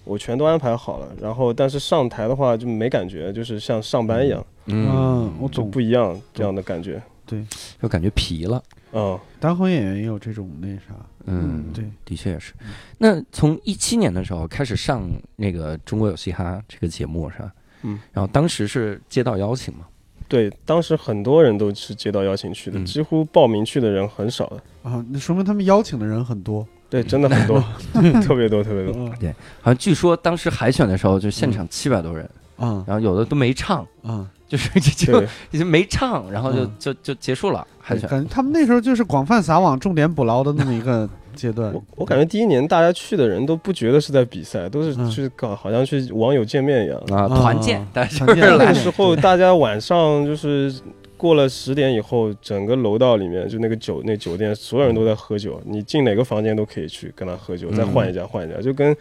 [0.05, 7.44] 我全都安排好了，然后但是上台的话就没感觉，就是像上班一样，嗯，我总不一样这样的感觉，对，
[7.80, 10.94] 就感觉疲了，嗯，单口演员也有这种那啥，
[11.24, 12.52] 嗯，对，的确也是。
[12.98, 17.52] 那从一七年的时候开始上那个《中国有嘻哈》这个节目是吧？
[17.82, 19.86] 嗯，然后当时是接到邀请吗？
[20.26, 24.57] 对，当时很多人都是接到邀请去的，几乎报名去的人很少的。
[24.82, 26.66] 啊，那说明他们邀请的人很多。
[26.95, 27.61] 对，真的很多，
[28.22, 29.11] 特别多，特别多。
[29.18, 29.30] 对，
[29.61, 35.20] 好像据说当时海选的时候，就现场七百多人，嗯，然后有的都没唱，嗯， 就是就
[35.51, 38.09] 已经没唱，然后就就就结束了海选。
[38.09, 41.74] 感觉他们那时候就是广泛撒网、重点捕捞的那么一个阶段。
[41.74, 47.84] 我我感觉第一年大家去的人都不觉得是在比赛，都是去搞，好像去网友见面一样啊，团建。
[47.92, 50.72] 但是那个时候大家晚上就是。
[51.16, 55.60] 过了十点以后，整个楼道里面就那个酒那酒店，所有人都在喝酒。
[55.64, 58.94] 你进哪个房间都可以去跟他喝酒，再换一家换一家，就跟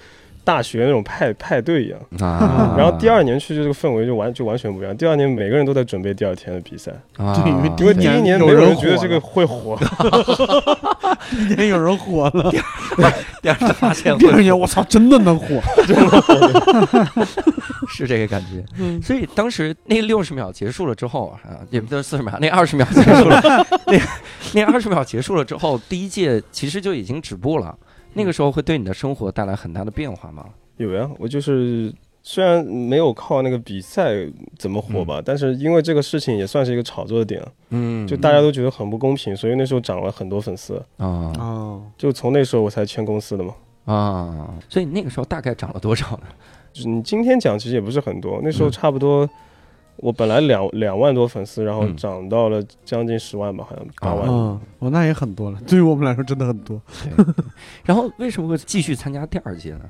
[0.43, 1.99] 大学那种派派对一样。
[2.19, 2.75] 啊！
[2.77, 4.95] 然后第二年去，就这个氛围就完就完全不一样。
[4.95, 6.91] 第二年每个人都在准备第二天的比赛。
[7.17, 7.43] 啊！
[7.45, 9.77] 因为因为第一年没有人觉得这个会火。
[11.29, 12.51] 第一年有人火了。
[13.41, 15.61] 第二年发现，第二年我操，真的能火！
[15.87, 17.17] 真的。
[17.89, 18.63] 是这个感觉，
[19.01, 21.39] 所以当时那六十秒结束了之后啊，
[21.69, 23.41] 也不是四十秒，那二十秒结束了，
[23.85, 23.99] 那
[24.53, 27.75] 那二十秒结束了之后，第一届其实就已经止步了。
[28.13, 30.45] 那个时候会对你的生活带来很大的变化吗？
[30.77, 31.93] 有呀，我就是
[32.23, 34.13] 虽然没有靠那个比赛
[34.57, 40.75] 怎么火吧，但是因为这个事情也算是一个炒作的点，嗯，就大家都觉得很不公平，所以那时候涨了很多粉丝。
[40.97, 43.53] 啊，哦，就从那时候我才签公司的嘛，
[43.85, 46.23] 啊，所以那个时候大概涨了多少呢？
[46.85, 49.29] 你今天讲其实也不是很多，那时候差不多，
[49.97, 54.27] 我本来两两万多粉丝，然后涨到了将近十万吧，好像八万。
[54.27, 56.81] 嗯哦，那也很多了，对于我们来说真的很多。
[57.83, 59.81] 然后为什么会继续参加第二届呢？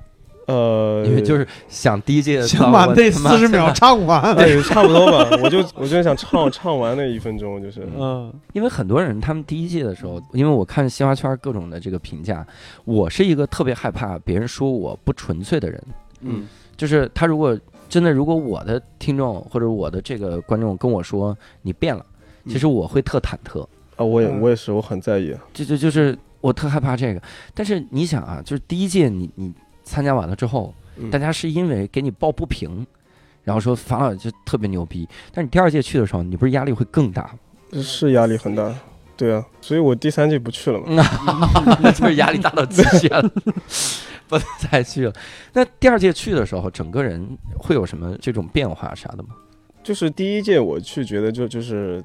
[0.46, 5.40] 呃，因为就是想第一届想把那四十秒唱完，对， 差不多吧。
[5.42, 12.46] 我就 我就想唱唱完那一分钟，就是嗯，因为很多人他们第一届的时候，因为我看西花圈各种的这个评价，
[12.84, 15.84] 我是一个特别害怕别人说我不纯粹的人，
[16.20, 16.46] 嗯。
[16.76, 17.58] 就是他如果
[17.90, 22.06] 真的，如果我的听众或者我的这个观众跟我说你变了，
[22.48, 23.62] 其实我会特忐忑
[23.96, 25.36] 啊，我也我也是，我很在意。
[25.54, 27.22] 就就就是我特害怕这个。
[27.54, 29.54] 但是你想啊，就是第一届你你
[29.84, 30.74] 参加完了之后，
[31.12, 32.86] 大家是因为给你抱不平，
[33.44, 35.08] 然后说樊老就特别牛逼。
[35.32, 37.82] 但你第二届去的时候，你不是压力会更大吗？
[37.82, 38.74] 是压力很大，
[39.18, 41.04] 对啊，所以我第三届不去了嘛。
[41.82, 43.32] 那就是压力大到极限了。
[44.30, 45.14] 不能再去了。
[45.54, 49.30] 那第二届去的时候，整个人会有什么这种变化啥的吗？
[49.84, 52.02] 就是第一届我去，觉得就就是，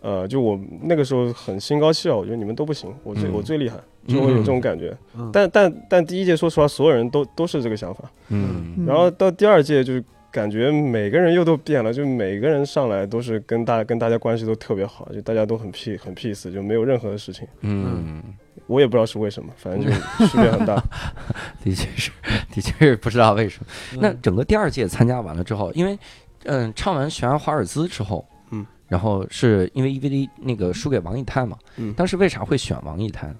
[0.00, 3.76] 呃，就我那个时候很心高气傲，我觉得你们都不行，我最我最厉害，
[4.08, 4.96] 就会有这种感觉。
[5.30, 8.10] 但但但第一届说实话，所有人都都是这个想法。
[8.30, 8.86] 嗯。
[8.86, 17.46] 然后到第二届，就是感觉每个人又都变了，就每个人上来都是跟大跟大家关系都特别好，就大家都很 P 很 peace，就没有任何的事情。
[17.60, 18.22] 嗯。
[18.66, 20.76] 我也不知道是为什么，反正就区别很大。
[21.62, 22.10] 的确是，
[22.52, 24.00] 的确是不知道为什么。
[24.00, 25.98] 那整个第二届参加完了之后，因为
[26.44, 33.34] 嗯，唱完《悬崖华尔兹》之后，嗯，然后是因为 EVD 那个输给王以太嘛，嗯，当时为啥会选王以太？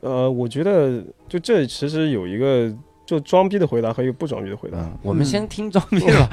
[0.00, 2.74] 呃，我觉得就这其实有一个。
[3.10, 6.28] 就装逼的回答和一个不装逼的回答，我们先听装逼的。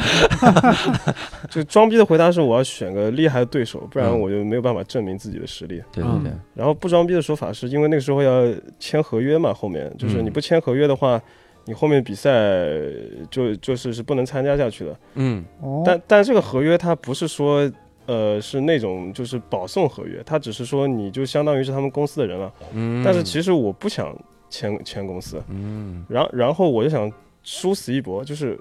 [1.49, 5.81] 就装逼的回答是我要选个厉害的对手，不然我就没有办法证明自己的实力。
[5.91, 6.31] 对对对。
[6.53, 8.43] 然后不装逼的说法是因为那个时候要
[8.79, 11.19] 签合约嘛，后面就是你不签合约的话，
[11.65, 12.31] 你后面比赛
[13.31, 14.99] 就就是是不能参加下去的。
[15.15, 15.43] 嗯。
[15.83, 17.67] 但但这个合约它不是说
[18.05, 22.53] 呃是那种就是保送合约，它只是说你就相当于是他们公司的人了。
[22.73, 23.03] 嗯。
[23.03, 24.15] 但是其实我不想。
[24.49, 27.11] 签签公司，嗯，然然后我就想
[27.43, 28.59] 殊死一搏，就是，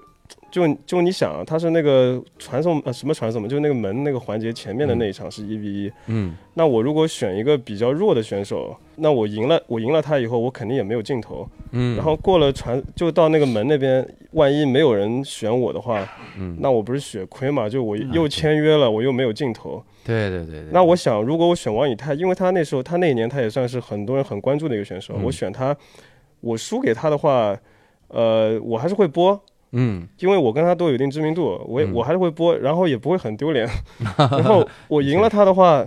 [0.51, 16.07] 就就你想，他是那个传送呃什么传送嘛，就那个门那个环节前面的那一场是一 v 一，嗯，那我如果选一个比较弱的选手，那我赢了，我赢了他以后，我肯定也没有镜头，嗯，然后过了传就到那个门那边，万一没有人选我的话，
[16.37, 17.69] 嗯，那我不是血亏嘛？
[17.69, 19.83] 就我又签约了，我又没有镜头。
[20.07, 25.75] 对对对，那我想，如果我选王以太，因为他那时候他那一年他也算是很多人很关注的一个选手，我选他，
[26.39, 27.55] 我输给他的话，
[28.07, 29.39] 呃，我还是会播，
[29.73, 33.67] 嗯，因为我跟他都有一定知名度，我我还是会播，然后也不会很丢脸，
[34.17, 35.85] 然后我赢了他的话。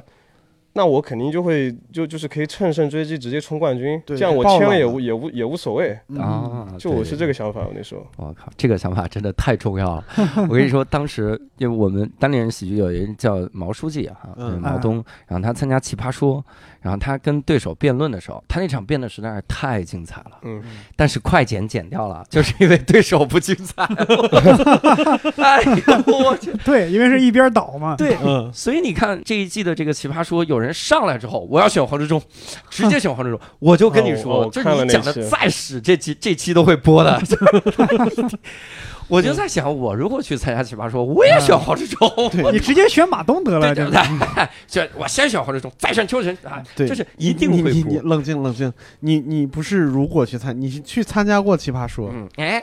[0.73, 4.01] 那我肯定就会就就是可以乘胜追击，直接冲冠军。
[4.07, 6.66] 这样我签了也无也无也无所谓啊。
[6.79, 8.07] 就我是这个想法，我那时候。
[8.16, 10.05] 我靠，这个想法真的太重要了。
[10.49, 14.29] 我跟你说，当时因为我们单立人喜剧有人叫毛书记哈，
[14.61, 16.45] 毛东，然后他参加奇葩说。
[16.83, 20.39] 然后他跟对手辩论的时候，他那场辩的实在是太精彩了。
[20.45, 20.62] 嗯，
[20.97, 23.85] 但是快剪剪掉了，就是因为对手不精彩。
[25.37, 26.51] 哎呦我去！
[26.64, 27.97] 对，因为是一边倒嘛。
[27.97, 28.51] 对，嗯。
[28.51, 32.20] 所以你看这一季的这个奇葩说，有人上来之后，我要选黄志忠，
[32.68, 37.20] 直接选黄志忠， 我就跟你说，就是你讲的再屎，这期这期都会播的。
[39.08, 42.08] 我就在想，我如果去参加奇葩说，我也选黄志忠。
[42.52, 44.00] 你直接选马东得了，对不对？
[44.68, 47.72] 选我先选黄志忠，再选邱晨啊，就是一定会。
[47.72, 52.08] 你你冷静冷静，你你不是如果去参，你是去参加过奇葩说？
[52.14, 52.62] 嗯，哎，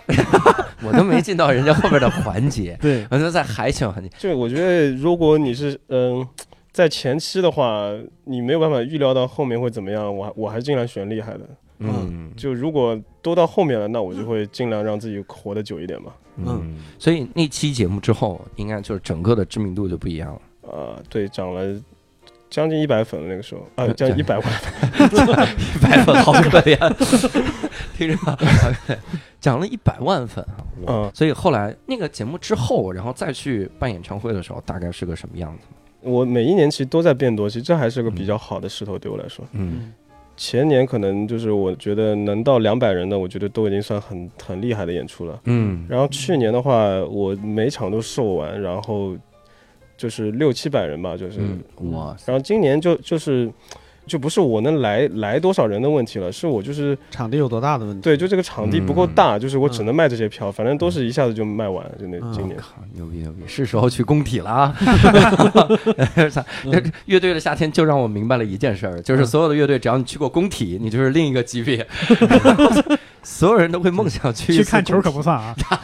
[0.81, 2.77] 我都没进到人家后边的环节。
[2.81, 4.09] 对，我就在海选环节。
[4.21, 6.25] 对我觉得，如果你是嗯，
[6.77, 7.91] 在前期的话，
[8.25, 11.39] 你没有办法预料到后面会怎么样，我我还是尽量选厉害的。
[11.79, 16.13] 嗯，就如果都到后面了，那我就会尽量让自己活得久一点嘛。
[16.35, 20.41] 嗯，所以那期节目之后，应该就是整个的知名度就不一样了。
[20.61, 21.81] 呃，对，涨了
[22.47, 24.45] 将近一百粉了那个时候，啊，将近一百万，
[25.01, 26.77] 一百粉好可怜，
[27.97, 28.99] 听着，
[29.39, 30.61] 涨了一百万粉啊。
[30.85, 35.65] 嗯，所以后来那个节目之后，然后再去办演唱会的时候，大概是个什么样子？
[36.01, 39.45] 我每一年其实都在变多，其实这还是个比较好的势头，对我来说。
[39.53, 39.93] 嗯。
[40.35, 45.39] 前年可能就是我觉得能到两百人的，我觉得都已经算很很厉害的演出了。
[45.45, 49.17] 嗯，然后去年的话，我每场都售完，然后
[49.97, 51.39] 就是六七百人吧，就是
[51.91, 52.15] 哇。
[52.25, 53.51] 然后今年就就是。
[54.07, 58.01] 就不是我能来来多少人的问题了，是我就是场地有多大的问题。
[58.01, 62.57] 对，就这个场地不够大，就是我只能卖这些票，反正都是一下子就卖完，就那今年。
[62.93, 64.75] 牛逼牛逼，是时候去工体了啊！
[67.05, 71.85] 乐队的夏天就让我明白了一件事儿，就是所有的乐队，只要你去过工体，你就是另一个级别。
[73.23, 75.55] 所有人都会梦想去 去看球，可不算啊！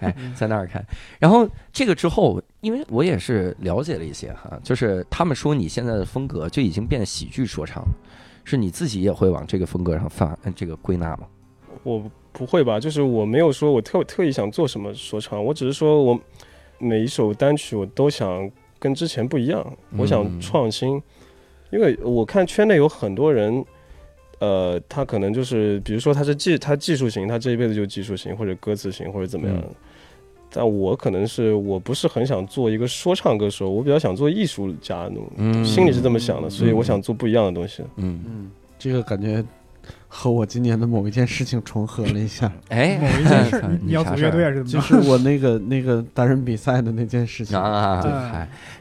[0.00, 0.84] 哎，在那儿看。
[1.18, 7.88] 然后这个之后，因为我也是了解了一些哈，就是他们说你现在的风格就已经变喜剧说唱了，
[8.44, 11.26] 是你自己也会往这个风格上发这个归纳吗？
[11.82, 12.02] 我
[12.32, 16.20] 不会吧，就是我没有说我特特意想做什么说唱，我只是说我
[16.78, 19.64] 每一首单曲我都想跟之前不一样，
[19.96, 21.02] 我想创新，
[21.70, 23.64] 因为我看圈内有很多人。
[24.38, 29.56] 呃，他可能就是，比如说他是技，他技术型，他这一辈子就技术型，或者歌词型，或者怎么样。
[30.50, 37.82] 但我可能是，我不是很想做一个说唱歌手，我比较想做艺术家那种，心里是这么想的，所以我想做不一样的东西。
[37.96, 39.44] 嗯嗯，这个感觉。
[40.08, 48.10] 和我今年的某一件事情重合了一下， 哎，某一件事，你要组乐队是怎么就是我那个那个单人比赛的那件事情啊， 对，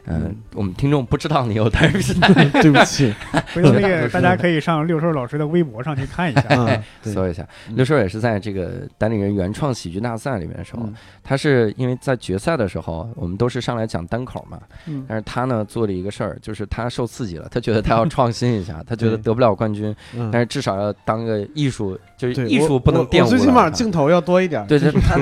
[0.05, 3.13] 嗯，我们听众不知道你有单人比赛，对不起，
[3.53, 7.45] 回头那个大家可以上六兽老师的微博上去看一下，搜一下。
[7.69, 10.87] 六兽也是在这个单立人原创喜剧大赛里面的时候，
[11.23, 14.59] 他是因为在决赛的时候，我们都是上来讲单口嘛，
[15.07, 19.93] 但是他呢做了一个事儿，就是他受刺激了，他觉得他要创新一下，他觉得得不了冠军，
[20.31, 21.14] 但是至少要当。
[21.23, 24.65] 个艺术就是艺术不能玷污，最起码镜头要多一点。
[24.67, 25.15] 对对， 他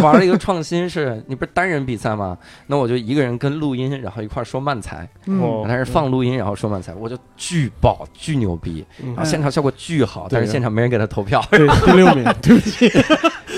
[0.00, 2.36] 玩了一个创新，是你不是单人比赛吗？
[2.66, 5.08] 那我就一个人跟录音，然后一块说慢才。
[5.26, 11.44] 嗯，他是放录音，然后说慢才，我就巨爆巨牛逼，然后现场效果巨好，但是现场没人给他投票。
[11.50, 12.88] 对，第六名， 对不起，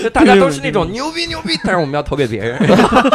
[0.03, 2.57] 就大家都是那种牛逼牛逼，但是我们要投给别人。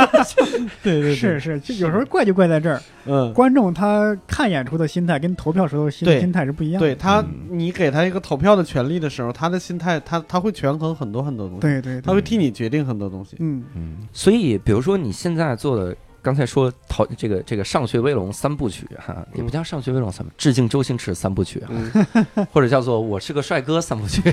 [0.82, 2.80] 对对，是是，就有时候怪就怪在这儿。
[3.06, 6.80] 嗯，观众他看演出的心态跟投票时候心心态是不一样。
[6.80, 11.60] 对他，你给他一个投票的权力的时候，他的心态他他会权衡很多很多东西。
[11.60, 13.36] 对对，他会替你决定很多东西。
[13.40, 15.94] 嗯嗯，所以比如说你现在做的。
[16.24, 24.22] 刚才说逃这个这个上学威龙三部曲哈，也不叫上学威龙三部，致敬周星驰三部曲哈， 或者叫做我是个帅哥三部曲，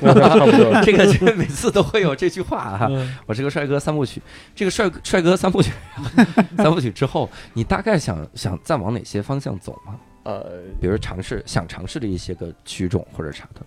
[0.86, 2.90] 这个这个每次都会有这句话哈，
[3.26, 4.22] 我是个帅哥三部曲，
[4.56, 5.74] 这个帅帅哥三部曲
[6.56, 10.00] 三部曲之后，你大概想想再往哪些方向走吗？
[10.24, 13.62] 呃，比如尝试想尝试的一些个曲种或者啥的。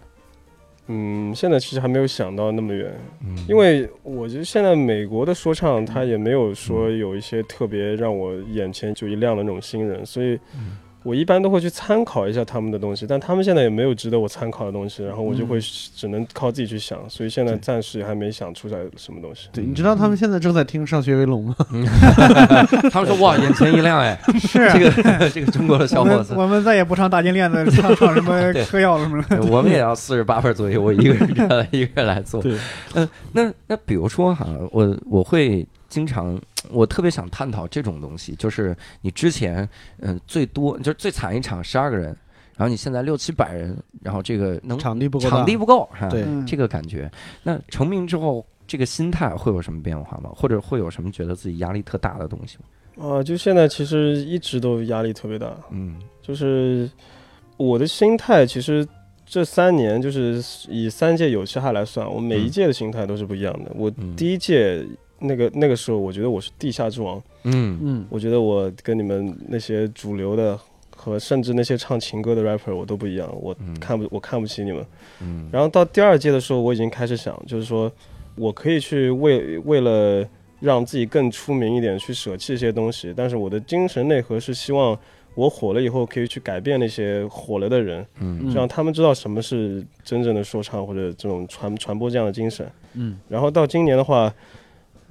[0.86, 2.92] 嗯，现在其实还没有想到那么远，
[3.48, 10.38] 因为我觉得现在美国的说唱，他也没有说有一些特别让我眼前就一亮的那种新人，所以。
[11.04, 19.48] 我一般都会去参考一下他们的东西，但他们现在也没有值得我参考的东西，然后我就会只能靠自己去想，所以现在暂时还没想出来什么东西。
[19.52, 21.54] 对，你知道他们现在正在听《上学威龙》吗？
[22.90, 26.34] 他们说哇，眼前一亮哎， 是这个 这个中国的小伙子。
[26.34, 29.42] 我们再也不唱大金链子，唱唱什么嗑药了什么的。
[29.42, 32.40] 我们也要四十八分左右，我一个人一个人来做。
[32.40, 32.56] 对，
[32.94, 35.66] 嗯，那那比如说哈，我我会。
[35.94, 36.36] 经常，
[36.70, 39.68] 我特别想探讨这种东西，就是你之前，
[40.00, 42.06] 嗯，最多就是最惨一场十二个人，
[42.56, 47.08] 然后你现在六七百人，然后这个能场地不够，场地不够，对这个感觉。
[47.44, 50.30] 那成名之后，这个心态会有什么变化吗？
[50.34, 53.06] 或者会有什么觉得自己压力特大的东西吗？
[53.06, 56.90] 啊，就现在其实一直都压力特别大，嗯，就是
[57.56, 58.84] 我的心态，其实
[59.24, 63.70] 这三年就是以三届有嘻哈来算，我每一届的心态都是不一样的。
[63.76, 64.84] 我第一届。
[65.26, 67.22] 那个那个时候，我觉得我是地下之王。
[67.44, 70.58] 嗯嗯，我觉得我跟你们那些主流的
[70.94, 74.86] 和甚至那些唱情歌的 rapper 我都不一样，我看不我看不起你们。
[75.20, 77.90] 嗯，然后到第二届的时候，我已经开始想，就是说
[78.36, 80.26] 我可以去为为了
[80.60, 84.98] 让自己更出名一点，去舍弃一些东西，但是我的精神内核是希望
[85.34, 92.66] 我火了以后可以去改变那些火了的人，嗯，让他们知道什么是真正的说唱或者这种传传播这样的精神。
[92.94, 94.32] 嗯，然后到今年的话，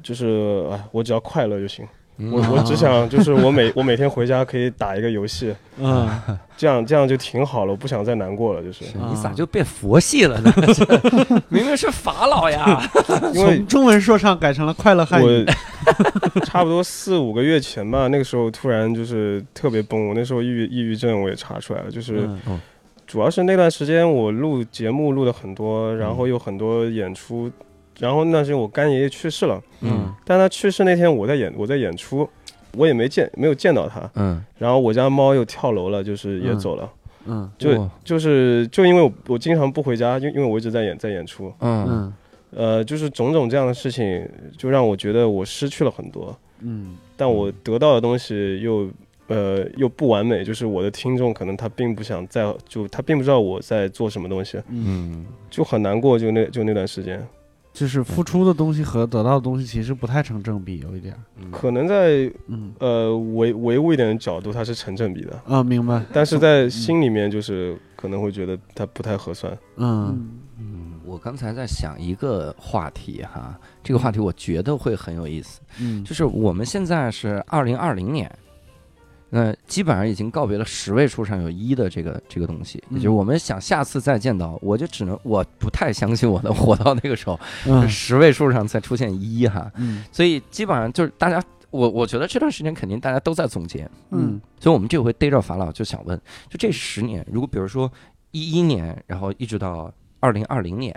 [0.03, 1.87] 就是啊，我只要快乐就行。
[2.31, 5.51] 我我只想就是我每我每天回家可以打一个游戏，
[5.81, 6.07] 嗯，
[6.55, 8.61] 这样这样就挺好了，我不想再难过了。
[8.61, 10.53] 就是你咋就变佛系了呢？
[11.49, 12.79] 明明是法老呀！
[13.33, 15.43] 因为中文说唱改成了快乐汉语。
[16.45, 22.29] 差不多四五个月前吧，那个时候突然就是特别崩，我那时候抑郁抑郁症我也查出来了，就是
[23.07, 27.51] 主要是那段时间我录节目录的很多，然后有很多演出。
[27.99, 32.27] 然后那段时候我干爷爷去世了，嗯，但他去世那天我在演我在演出，
[32.77, 36.89] 我也没见没有见到他，嗯，然后我家猫又跳楼了，就是也走了，
[37.25, 42.13] 嗯，就就是就因为我我经常不回家，因因为我一直在演在演出，嗯。
[42.55, 48.87] 呃，就是种种这样的事情，就让我觉得我失去了很多，嗯，但我得到的东西又
[49.25, 57.19] 呃又不完美，就是我的听众可能他并不想在就他并不知道我在做什么东西，嗯，就很难过，就那就那段时间。
[57.73, 61.15] 就是付出的东西和得到的东西其实不太成正比，有一点，
[61.51, 62.71] 可能在嗯。
[62.79, 65.41] 呃唯唯物一点的角度，它是成正比的。
[65.47, 66.05] 啊，明白。
[66.13, 69.57] 但是在心里面，就是可能会觉得它不太合算。
[69.77, 70.29] 嗯。
[70.59, 75.59] 嗯，我刚才在想一个话题哈，这个话题我觉得会很有意思。
[75.81, 78.31] 嗯，就是我们现在是二零二零年。
[79.35, 87.39] 那基本上已经告别了十位数上有一的这个这个东西，也就是我们想下次再见到，我就只能我不太相信我能活到那个时候，
[87.87, 89.71] 十位数上再出现一哈，
[90.11, 96.15] 所以基本上就是大家，我我觉得这段时间肯定大家都在总结，嗯，所以我们这回逮着法老就想问，
[96.47, 97.91] 就这十年，如果比如说
[98.29, 100.95] 一一年，然后一直到二零二零年，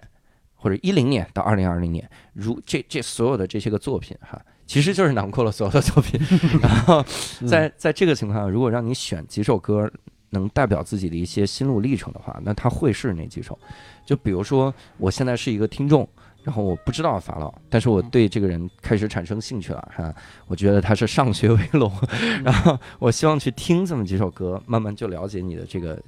[0.55, 4.39] 或者一零年到二零二零年，如这这所有的这些个作品哈。
[4.67, 6.21] 其实就是囊括了所有的作品，
[6.61, 7.05] 然后
[7.49, 9.91] 在在这个情况下，如果让你选几首歌
[10.31, 13.57] 能代表自己的一些心路历程的话，那它会是哪几首？
[14.05, 16.07] 就比如说，我现在是一个听众，
[16.43, 20.13] 然后我不知道法老，但是我对这个人开始产生兴趣了哈。
[20.49, 21.93] 我觉得他是上学威龙，
[22.45, 26.01] 然后我希望去听这么几首歌，慢慢就了解你的这个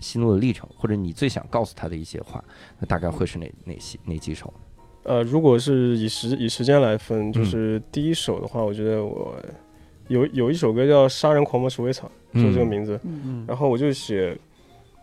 [0.00, 2.42] 心路的历程，或者你最想告诉他的一些话，
[2.78, 4.52] 那大概会是哪哪些哪几首？
[5.04, 9.34] 呃，如果是以时以时间来分，就是第一首的话，我觉得我
[10.08, 12.10] 有有一首歌叫《杀人狂魔鼠尾草》，
[12.42, 13.00] 就这个名字。
[13.04, 14.36] 嗯然后我就写，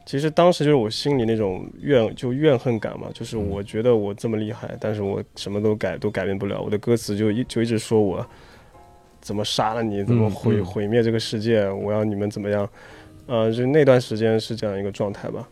[0.06, 6.62] 其实当时就是我心里那种怨，就怨恨感嘛，就是我觉得我这么厉害，但是我什么都改都改变不了。
[6.62, 8.24] 我的歌词就一就一直说我
[9.22, 12.70] 怎么杀了你，怎么毁毁灭这个世界，我要你们怎么样？
[13.26, 15.50] 呃，就那段时间是这样一个状态吧。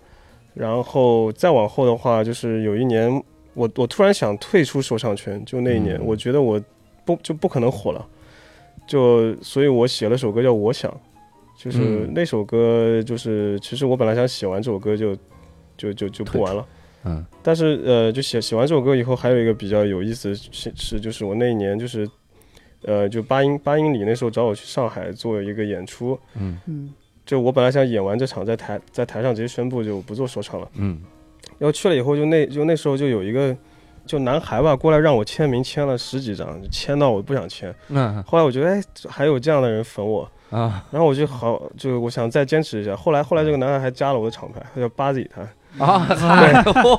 [0.54, 3.24] 然后再往后的话，就是有一年。
[3.54, 6.62] 我我突然想退出说唱圈，就那一年，我觉得我
[7.06, 8.06] 不就不可能火了，
[8.88, 10.92] 就所以我写了首歌叫《我想》，
[11.64, 15.16] 就是那首歌就是其实我本来想写完这首歌就
[15.78, 16.66] 就就就不玩了，
[17.06, 22.10] 嗯，但是呃就写写完这首歌以后，还有一个比较有意思是是就是我那一年就是
[22.84, 26.60] 呃就八英八英里那时候找我去上海做一个演出，嗯。
[26.66, 26.94] 嗯，
[27.26, 31.00] 就我本来想演完这场在台在台上直接宣布就不做说唱了，嗯。
[31.64, 33.56] 然后去了以后，就那就那时候就有一个，
[34.06, 37.74] 就男孩吧，过来让我签名，签了十几张，签到我不想签。
[37.88, 38.22] 嗯。
[38.28, 40.84] 后来我觉得，哎，还有这样的人粉我啊。
[40.92, 42.94] 然后我就好，就我想再坚持一下。
[42.98, 45.42] 后来后来这个男孩还加了我的厂牌，他叫巴子他。
[45.86, 46.06] 啊！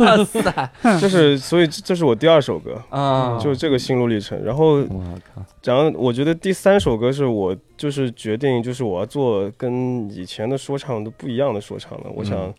[0.01, 0.71] 哇塞！
[0.99, 4.43] 就是，所以这是我第二首歌啊， 就是这个心路历程。
[4.43, 4.79] 然后，
[5.63, 12.07] 然后我觉得第三首歌是我就是决定，就是我要做跟以前的说唱都不一样的说唱了。
[12.15, 12.51] 我想。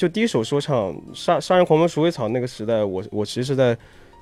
[0.00, 3.76] 就第一首说唱《杀杀人狂魔鼠尾草》那个时代，我我其实是在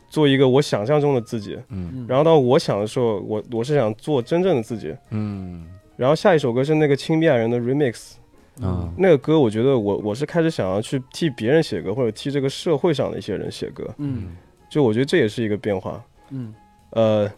[0.09, 5.65] 做一个我想象中的自己，嗯，然后到我想的时候，我我是想做真正的自己，嗯，
[5.97, 8.15] 然后下一首歌是那个亲密爱人的 remix，
[8.61, 14.37] 啊，那个歌我觉得我我是开始想要去替别人写歌，或者替这个社会上的一些人写歌，嗯，
[14.69, 16.53] 就我觉得这也是一个变化，嗯，
[16.91, 17.31] 呃，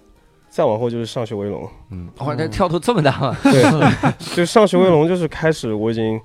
[0.48, 3.62] 再往后就是上学威龙，嗯，哇，这跳度这么大，对，
[4.34, 6.18] 就上学威龙就是开始我已经。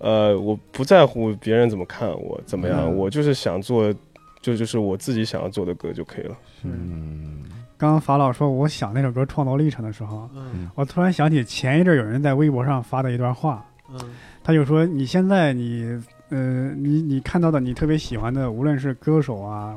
[0.00, 3.92] 呃，我不在乎别人怎么看我怎么样，我就是想做，
[4.40, 6.36] 就就是我自己想要做的歌就可以了。
[6.64, 7.44] 嗯，
[7.76, 14.00] 刚刚法老说我想那首歌创作历程的时候，嗯，我突然想起前一阵有人在微博上发的一段话，嗯，
[14.42, 19.76] 他就说你现在你，呃，你你看到的你特别喜欢的，无论是歌手啊，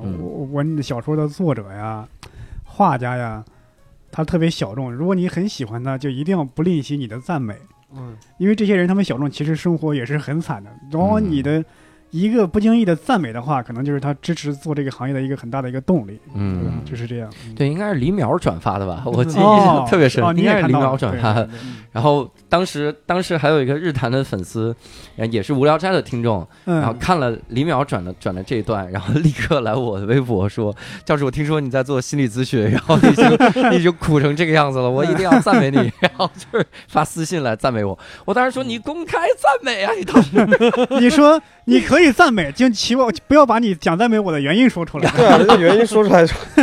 [0.52, 2.08] 文小说的作者呀，
[2.64, 3.44] 画家呀，
[4.10, 4.90] 他特别小众。
[4.90, 7.58] 如果你很喜欢他，就一定要不吝惜你的赞美。
[7.96, 11.64] 嗯，因为这些人他们小众其实生活也是很惨的，往往你的。
[12.14, 16.20] 一个不经意的赞美的话，可能就是他支持做这个行业的一个很大的一个动力。
[16.36, 17.28] 嗯，就是这样。
[17.56, 19.02] 对，应该是李淼转发的吧？
[19.06, 21.46] 我记忆特别深，应该是李淼转发。
[21.92, 24.76] 然后当时当时还有一个日坛的粉丝，
[25.32, 35.78] 也是无聊斋的听众，然后看了李淼转的转的这一段，然后立刻来我的微博说：“教授，我听说你在做心理咨询，然后已经已经苦成这个样子了，我一定要赞美你。
[36.00, 37.98] ”然后就是发私信来赞美我。
[38.26, 39.92] 我当时说：“你公开赞美啊！
[39.98, 40.48] 你当时
[41.02, 45.10] 你说。”你可以赞美，就期望不要把你讲赞美我的原因说出来。
[45.16, 46.26] 对啊，这原因说出来。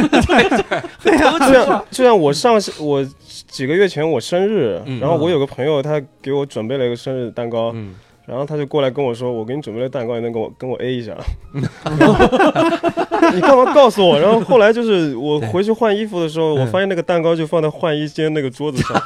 [1.02, 3.04] 对啊，就像就像我上我
[3.48, 7.74] 几个月前我生日，然后我有个朋友他给我准备了一个生日蛋糕，
[8.26, 11.16] 然后他就过来跟我说，我给你准备了蛋糕，你能跟我跟我 A 一下？
[13.32, 14.18] 你干嘛告诉我？
[14.18, 19.02] 然后后来就是我回去换衣服的时候，我发现那个蛋糕就放在换衣间那个桌子上。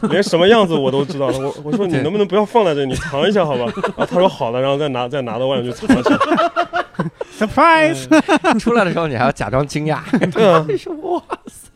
[0.10, 3.64] 连什么样子我都知道了，我我说你能不能不要放在这里，你藏一下好吧？
[3.74, 6.18] 然后他说好了，然后再拿再拿到外面去藏起来。
[7.38, 8.06] Surprise！
[8.58, 10.00] 出来的时候你还要假装惊讶。
[10.30, 10.66] 对啊，
[11.02, 11.70] 哇塞，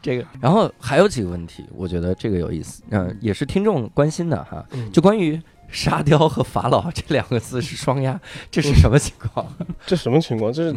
[0.00, 5.40] 这个，然后还有几个问题，我觉得这个有意思，嗯，也是听众关心的哈，就关于
[5.70, 8.20] 沙雕和法老这两个字是双押，
[8.50, 9.46] 这是什么情况？
[9.86, 10.52] 这什么情况？
[10.52, 10.76] 这是。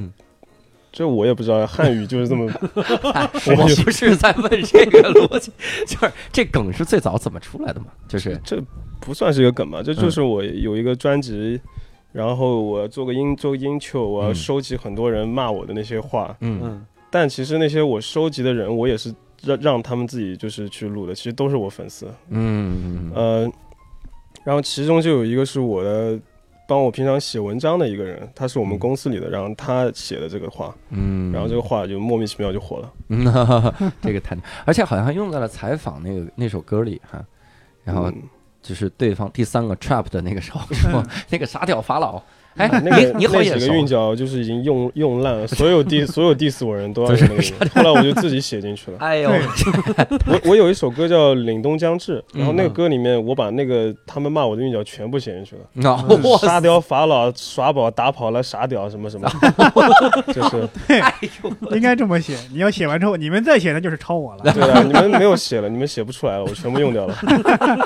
[0.94, 2.52] 这我也不知道，汉语就是这么。
[2.76, 5.50] 我不是在问这个逻辑，
[5.88, 7.86] 就是这梗是最早怎么出来的嘛？
[8.10, 8.62] 就是这
[9.00, 9.82] 不算是一个梗吧？
[9.82, 11.58] 这就是我有一个专辑，
[12.12, 16.36] 然后我做个音做音球，我要收集很多人骂我的那些话。
[16.42, 16.86] 嗯。
[17.10, 22.06] 但其实那些我收集的人，我也是让让他们自己就是去录的，其实都是我粉丝。
[22.28, 23.10] 嗯。
[23.16, 23.50] 呃，
[24.44, 26.20] 然后其中就有一个是我的。
[26.68, 33.26] 帮我平常写文章的一个人，他是我们公司里的，然后他写的这个话，嗯，然后这个话就莫名其妙就火了，嗯
[34.02, 37.22] 这个太，而且好像用在了采访那个那首歌里哈，
[37.84, 38.10] 然后
[38.62, 42.22] 就是对方第三个 trap 的那个时候 说那个傻屌法老。
[42.58, 47.70] 哎，那个那几个韵脚就是已经用用烂了，所有 D 所有 diss 我人都要用那个。
[47.70, 48.98] 后来我就自己写进去了。
[49.00, 49.32] 哎呦，
[50.28, 56.38] 我我有一首歌叫《凛冬将至》，然后那个歌里面我把那个他们骂我的韵脚全部写进去了。
[56.40, 59.30] 沙雕法老耍宝打跑了傻屌什么什么，
[60.34, 60.68] 就是，
[61.72, 62.38] 应该这么写。
[62.52, 64.54] 你要写完之后，你们再写那就是抄我了。
[64.54, 67.16] 对啊，你们没有写了，你们写不出来了，我全部用掉了。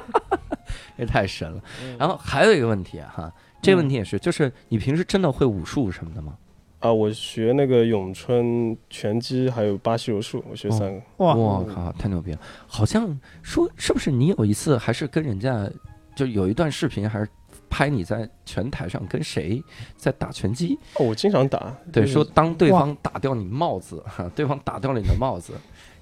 [0.98, 1.62] 这太神了。
[2.00, 3.32] 然后还有一个问题哈。
[3.66, 6.38] 这个问题也是，就是你平时真的会武术什么的吗？
[6.80, 11.02] 啊，我学那个咏春、拳击，还有巴西柔术，我学三个。
[11.18, 12.40] 哇，我靠，太牛逼了！
[12.68, 15.68] 好像说是不是你有一次还是跟人家，
[16.16, 17.28] 就有一段视频，还是
[17.70, 19.64] 拍你在拳台上跟谁
[19.98, 20.78] 在打拳击？
[21.00, 21.76] 哦，我经常打。
[21.92, 25.54] 对，说当对方打掉你帽子，哈，对方打掉了你的帽子。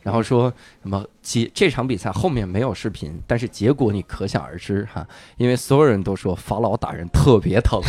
[0.03, 5.07] 然后说什么结这场比赛后面没有视频，但是结果你可想而知哈，
[5.38, 7.81] 因为所有人都说法老打人特别疼，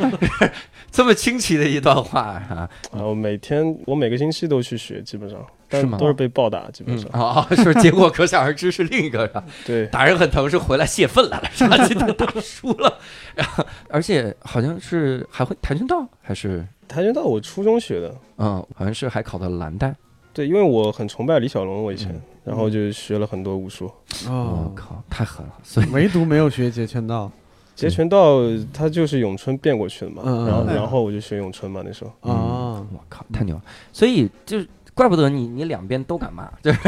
[0.92, 2.68] 这么清奇的一段话哈。
[2.92, 5.96] 然后每天我每个星期都去学，基本上是吗？
[5.96, 9.44] 都是被暴打，基本上啊，是结果可想而知是另一个是吧？
[9.64, 11.76] 对，打人很疼是回来泄愤来了是吧？
[11.86, 12.98] 今天打输了，
[13.34, 17.22] 然后而且好像是还会跆拳道还是跆拳道？
[17.22, 19.94] 我初中学的，嗯，好像是还考到蓝带。
[20.32, 23.90] 对，因为我很崇拜李小龙，我以前，然后就学了很多武术。
[24.26, 25.52] 我靠，太狠了！
[25.62, 27.30] 所以唯独没有学截拳道。
[27.74, 28.40] 截拳道
[28.72, 32.10] 它就是咏春变过去的嘛，然后然后我就学咏春嘛，那时候。
[32.30, 33.62] 啊，我靠，太牛了！
[33.92, 34.58] 所以就。
[34.94, 36.80] 怪不得你，你两边都敢骂， 就是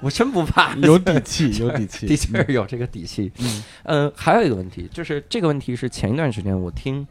[0.00, 3.32] 我真不怕， 有底气，有底气，的确是有这个底气。
[3.38, 7.06] 嗯，呃，还有一个问题，就是这个问题是前一段时间我听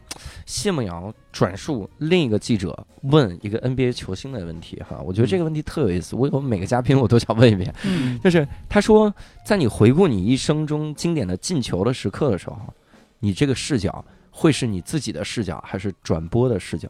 [0.46, 7.72] 谢梦瑶转述另一个记者问一个 NBA 球星的问题，哈，我觉得这个问题特有意思，我我每个嘉宾我都想问一遍，
[8.24, 9.14] 就是他说，
[9.44, 12.58] 在你回顾你一生中经典的进球的时刻的时候，
[13.18, 16.88] 你这个视角会是你自己的视角，还是转播的视角？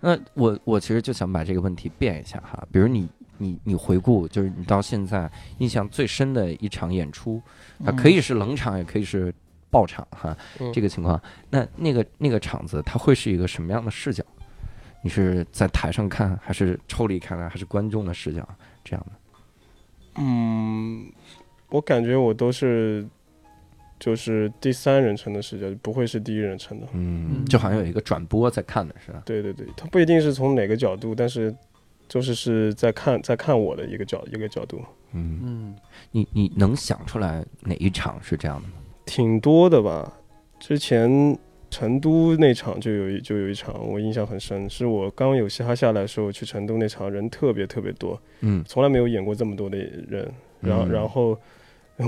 [0.00, 3.08] 那我我其实就想把这个问题变一下哈，比如你
[3.38, 7.40] 你你回顾，就是你到现在印象最深的一场演出，
[7.84, 9.34] 它可以是冷场，也可以是
[9.70, 10.36] 爆场哈，
[10.72, 11.20] 这个情况，
[11.50, 14.22] 那那个那个场子它会是一个什么样的视角？
[15.02, 18.46] 你是在台上看，还是抽离开来，还是观众的视角
[18.84, 19.12] 这样的？
[20.16, 21.10] 嗯，
[21.70, 23.06] 我感觉我都是。
[23.98, 26.86] 就是第三人称的视角，不会是第一人称的。
[26.92, 29.22] 嗯，就好像有一个转播在看的是吧？
[29.24, 31.54] 对对对，它不一定是从哪个角度，但是
[32.06, 34.82] 就是是在看在看我的一个角一个角度。
[35.12, 35.76] 嗯嗯，
[36.10, 38.74] 你你能想出来哪一场是这样的吗？
[39.06, 40.12] 挺多的吧。
[40.60, 41.38] 之前
[41.70, 48.20] 成都那场就有一就有一场我印象很深，是我刚有嘻哈下来的时候去成都那场，人特别特别多。
[48.40, 50.30] 嗯，从来没有演过这么多的人。
[50.60, 51.38] 然后然后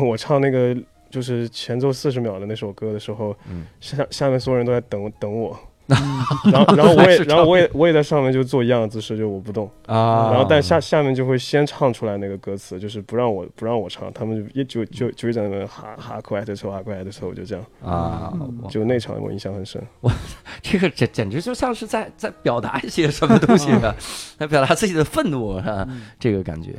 [0.07, 0.77] 我唱那个。
[1.11, 3.37] 就是前奏四十秒的那首歌的时候，
[3.81, 5.59] 下下面所有人都在等等我。
[6.53, 10.29] 然后，然后我也，然后我也，我也在上面就做一样的姿势，就我不动啊。
[10.31, 18.31] 然后，但下下面就会先唱出来那个歌词，就是不让我不让我唱，他们就一就就就在那边哈哈快的抽，哈快的抽，就这样啊。
[18.69, 20.13] 就那场我印象很深，我，
[20.61, 23.97] 这个简简直就像是在在表达一些什么东西啊，
[24.39, 25.89] 在表达自己的愤怒啊，
[26.21, 26.75] 这个感觉。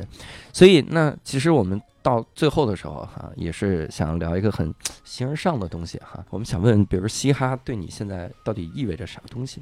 [0.53, 1.81] 所以，那其实我们。
[2.01, 4.73] 到最后的时候，哈，也是想聊一个很
[5.03, 6.26] 形而上的东西，哈。
[6.30, 9.61] 我们想问，比如嘻哈对你现在到底意味着啥东西？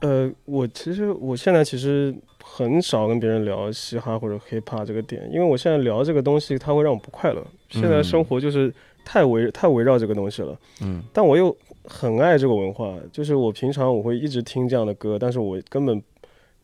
[0.00, 7.46] 呃，我其实我现在其实很少跟别人聊嘻哈或者 hiphop 这个点，因为我现在聊这个东西，它会让我不快乐。
[7.68, 8.72] 现在生活就是
[9.04, 11.02] 太围太围绕这个东西了，嗯。
[11.12, 16.02] 但我又很爱这个文化，就是我平常我会一直听这样的歌，但是我根本。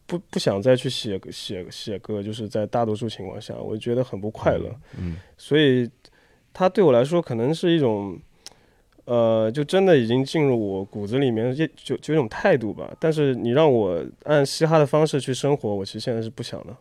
[0.06, 4.74] 不不想再去写写写歌，就是在大多数情况下，我觉得很不快乐。
[4.98, 5.90] 嗯，所以
[6.52, 8.18] 它对我来说可能是一种，
[9.04, 12.90] 呃，就真的已经进入我骨子里面，就就一种态度吧。
[12.98, 16.76] 但是你让我按嘻哈的方式去生活，我其实现在是不想的。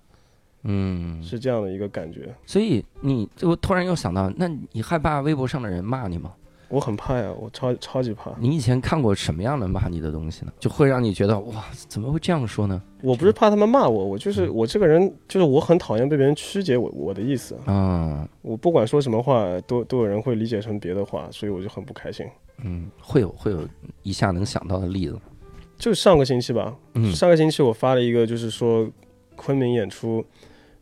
[0.67, 2.33] 嗯，是这样的一个感觉。
[2.45, 6.33] 所以你，我突然又想到，那你害怕微博上的人骂你吗？
[6.67, 8.31] 我很怕呀，我超超级怕。
[8.39, 10.51] 你以前看过什么样的骂你的东西呢？
[10.59, 12.81] 就会让你觉得哇，怎么会这样说呢？
[13.01, 18.27] 我不是怕他们骂我，我就是我这个人，就是我很讨厌被别人曲解我我的意思啊。
[18.41, 22.25] 我不管说什么话，都都有人会理解成别的话，所以我就很不开心。
[22.63, 23.67] 嗯，会有会有
[24.03, 25.19] 一下能想到的例子，
[25.77, 26.75] 就上个星期吧。
[26.93, 28.89] 嗯，上个星期我发了一个，就是说
[29.35, 30.25] 昆明演出。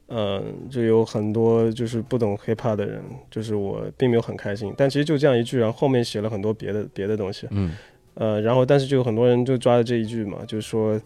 [0.09, 3.01] 嗯，就有很多就是不懂 hiphop 的人，
[3.31, 4.71] 就是我并没有很开心。
[4.77, 7.47] 但其实就这样一句，然后后面写了很多别的别的东西。
[7.51, 7.71] 嗯，
[8.15, 10.99] 呃，然后但是就有很多人就抓着这一句嘛，就是说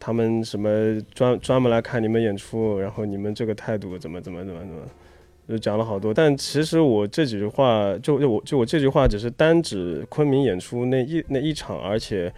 [0.00, 4.82] 他们什么专专门来看你们演出，然后你们这个态度怎么怎么怎么怎么，
[5.48, 6.12] 就讲了好多。
[6.12, 12.32] 但其实我这几句话，就就我就我这句话只是单指昆明演出那一那一场，而且。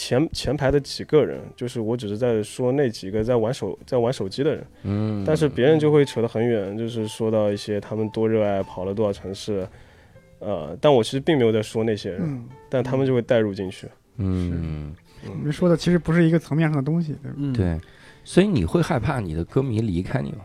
[0.00, 9.66] 前前排的几个人，就是我只是在说那几个在玩手在玩手机的人，嗯，但是别人就会扯得很远，就是说到一些他们多热爱跑了多少城市，
[10.38, 13.88] 呃，但我其实并没有在说那些人，但他们就会带入进去，
[14.18, 14.94] 嗯，
[15.24, 17.80] 你们说的其实不是一个层面上的东西，对对，
[18.22, 20.42] 所以你会害怕你的歌迷离开你吗？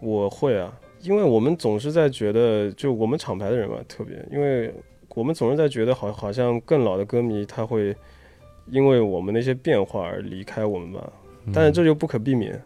[0.00, 4.74] 我会啊，因为我们总是在觉得，就我们厂牌的人嘛，特别，因为
[5.10, 7.96] 我们总是在觉得，好好像更老的歌迷他会。
[8.70, 11.12] 因为我们那些变化而离开我们吧，
[11.52, 12.62] 但是这就不可避免，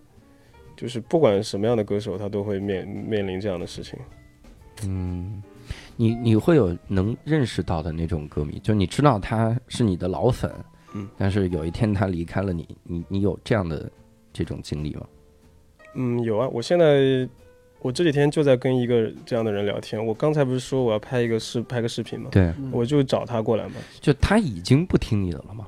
[0.77, 3.99] 就是不管什么样的歌手，他都会面面临这样的事情。
[4.85, 5.43] 嗯，
[5.97, 10.53] 你你会有能认识到的那种歌迷，就你知道他是你的老粉，
[10.93, 13.91] 嗯，但是有一天他离开了你，你你有这样的
[14.35, 15.07] 这种经历吗？
[15.95, 17.27] 嗯，有啊，我现在
[17.81, 20.05] 我这几天就在跟一个这样的人聊天。
[20.05, 22.29] 我刚才不是说我要拍一个视拍个视频吗？
[22.31, 23.77] 对，我就找他过来嘛。
[23.99, 25.67] 就他已经不听你的了吗？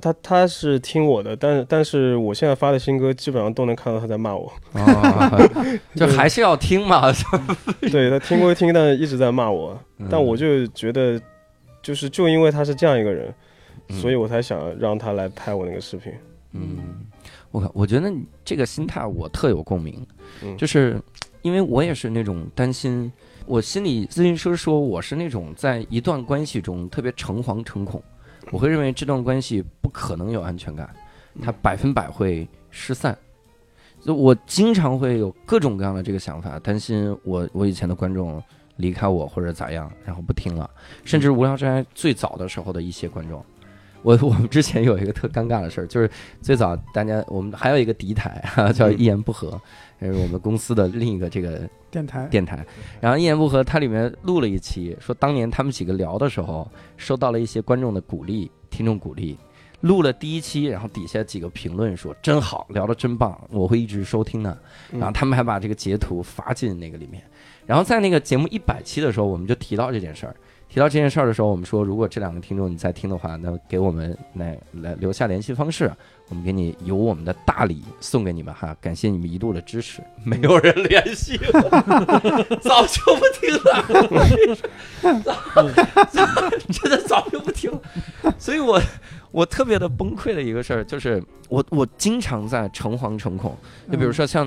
[0.00, 4.52] 他他是听我的，但但是我现在发的新歌基本上都能看到他在骂我，
[5.96, 7.12] 就还是要听嘛。
[7.90, 9.78] 对他听归听，但是一直在骂我。
[10.10, 11.20] 但我就觉得，
[11.82, 13.34] 就是就因为他是这样一个人，
[13.88, 16.12] 所以我才想让他来拍我那个视频。
[16.52, 16.78] 嗯，
[17.50, 18.12] 我我觉得
[18.44, 20.06] 这个心态我特有共鸣，
[20.58, 21.00] 就是
[21.42, 23.10] 因为我也是那种担心，
[23.46, 28.02] 我心理咨询师说我是那种在一段关系中特别诚惶诚恐。
[28.50, 30.88] 我会认为这段关系不可能有安全感，
[31.42, 33.16] 它百分百会失散。
[34.02, 38.40] 就我经常会有各种各样的这个想法，担心我我以前的观众
[38.76, 40.70] 离开我或者咋样，然后不听了。
[41.04, 43.44] 甚至无聊斋最早的时候的一些观众，
[44.06, 46.08] 我我们之前有一个特尴尬的事儿，就是
[46.40, 49.60] 最早大家我们还有一个敌台哈，叫一言不合。
[50.00, 52.64] 这是我们公司的另一个这个电台，电台。
[53.00, 59.36] 然后一言不合，它里面录了一期，说当年他们几个聊的时候，收到了一些观众的鼓励，听众鼓励。
[59.80, 64.56] 录了第一期，然后底下几个评论说真好，聊得真棒，我会一直收听的。
[64.92, 67.20] 然后他们还把这个截图发进那个里面。
[67.66, 70.36] 然后在那个节目一百期的时候，我们就提到这件事儿。
[70.76, 75.90] 提到这件事儿的时候，我们说，如果这两个听众你在听的话，那给我们来来留下联系方式，
[76.28, 80.02] 我们给你有我们的大礼送给你们哈， 感谢你们一路的支持。
[80.22, 81.38] 没有人联系，
[82.60, 83.82] 早就不听了，
[86.70, 87.80] 真的早就不听了。
[88.38, 88.78] 所以我
[89.30, 93.56] 我特别的崩溃的一个事儿就是，我我经常在诚惶诚恐，
[93.90, 94.46] 就比如说像。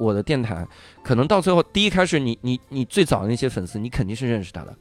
[0.00, 0.66] 我的电台
[1.02, 4.74] 可能到最后，第一开始你你你最早的那些粉丝，你肯定是认识他的，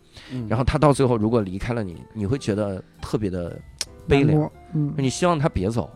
[0.47, 3.59] 然后他到最后如果离开了你，你会觉得特别的
[4.07, 5.89] 悲凉，嗯，你希望他别走，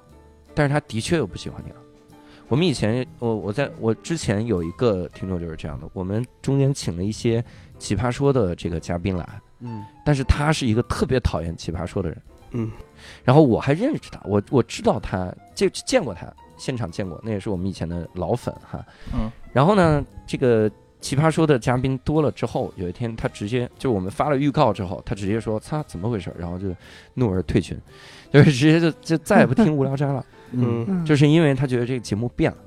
[0.53, 1.77] 但是他的确又不喜欢你了。
[2.49, 7.43] 我们以前我我在我之前有一个听众就是这样的，我们中间请了一些
[7.79, 12.21] 奇葩说的这个嘉宾来，嗯，但是他是一个特别讨厌奇葩说的人，
[12.51, 12.69] 嗯，
[13.23, 20.69] 然后我还认识他，我我知道他，就见过他，现场见过，那也是我们以前的老粉哈，嗯，然后呢，这个
[20.99, 26.33] 奇葩说的嘉宾多了之后，有一天他直接就我们发了预告之后，他直接说，擦，怎么回事？
[26.37, 26.67] 然后就
[27.15, 27.77] 怒而退群，
[28.31, 32.57] 就是直接就就再也不听无聊斋了， 嗯，就是因为他觉得这个节目变了。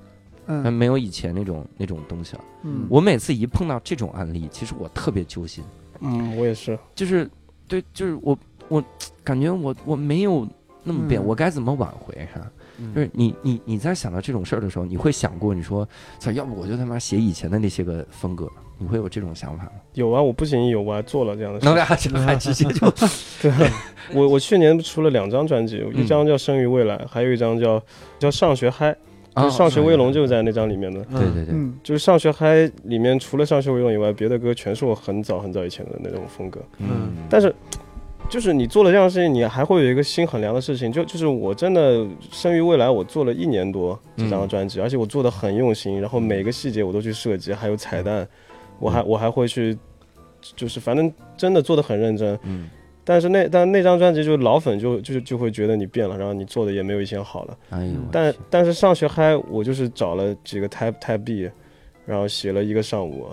[0.49, 2.45] 嗯，没有以前那种那种东西了。
[2.63, 5.65] 嗯，我每次一碰到这种案例，其实我特别揪心。
[5.99, 6.79] 嗯，我也是。
[6.95, 7.29] 就是，
[7.67, 8.39] 对，就是我，
[8.69, 8.85] 我
[9.25, 10.47] 感觉我我没有
[10.85, 12.15] 那么变，我该怎么挽回？
[12.33, 12.49] 是吧？
[12.95, 15.89] 就是你你你在想到这种事儿的时候，你会想过，你说，
[16.19, 18.49] 操，要不我就他妈写以前的那些个风格？
[18.79, 19.71] 你会有这种想法吗？
[19.95, 21.67] 有啊，我不仅有，我还做了这样的事。
[22.13, 22.91] 那还直接就
[23.41, 23.51] 对。
[24.13, 27.83] 我我去年出了两张专辑，一张叫《生于未来》，还有一张叫
[28.19, 28.93] 叫《上学嗨》。
[29.39, 36.59] 就上学威龙就在那张里面的，对对对，就是上学嗨里面除了上学威龙以外，别的歌全是我很早很早以前的那种风格。
[36.79, 37.55] 嗯，但是
[38.29, 48.27] 就是你做了这样的事情，你还会有一个心很凉的事情，就就是我真的生于未来，我做了一年多这张专辑，而且我做的很用心，然后每个细节我都去设计，还有彩蛋，
[48.79, 49.77] 我还我还会去，
[50.55, 52.39] 就是反正真的做的很认真。
[52.43, 52.69] 嗯。
[53.09, 57.57] 但是那但那张专辑就是老粉就就就会觉得你变了，然后你做的也没有以前好了。
[57.71, 57.93] 哎呦！
[58.11, 61.49] 但但是上学嗨，我就是找了几个 type type B，
[62.05, 63.29] 然后写了一个上午，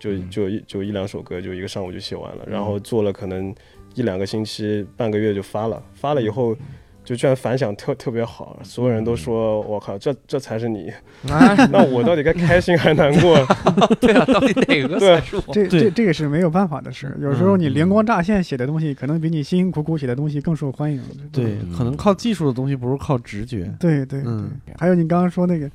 [0.00, 2.44] 就就一就一两首歌，就一个上午就写完了。
[2.46, 3.54] 然后做了可能
[3.94, 5.82] 一两个星期，半个月就发了。
[5.94, 6.56] 发了以后。
[7.04, 10.92] 就居然反响特特别好，所有人都说我靠，这这才是你。
[11.24, 13.34] 那我到底该开心还是难过？
[13.98, 15.42] 对啊，到底哪个 才是我？
[15.50, 17.16] 这这这个是没有办法的事。
[17.18, 21.00] 有时候你灵光乍现写的东西，可能比你辛辛苦苦写的东西更受欢迎。
[21.32, 23.74] 对，可能靠技术的东西不如靠直觉。
[23.80, 24.30] 对对对。
[24.76, 25.70] 还有你刚刚说那个。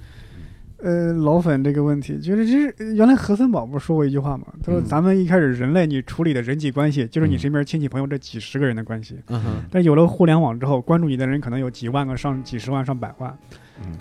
[0.83, 4.47] 呃，老粉这个问题，就是其实原来何森宝不是说过一句话吗？
[4.61, 9.15] 他说咱们一开始人类你处理的人际关系，就是你身边亲戚朋友这几十个人的关系。
[9.71, 13.33] 但有了互联网之后，关注你的人可能有几万个、上几十万、上百万。
[13.81, 13.93] 嗯。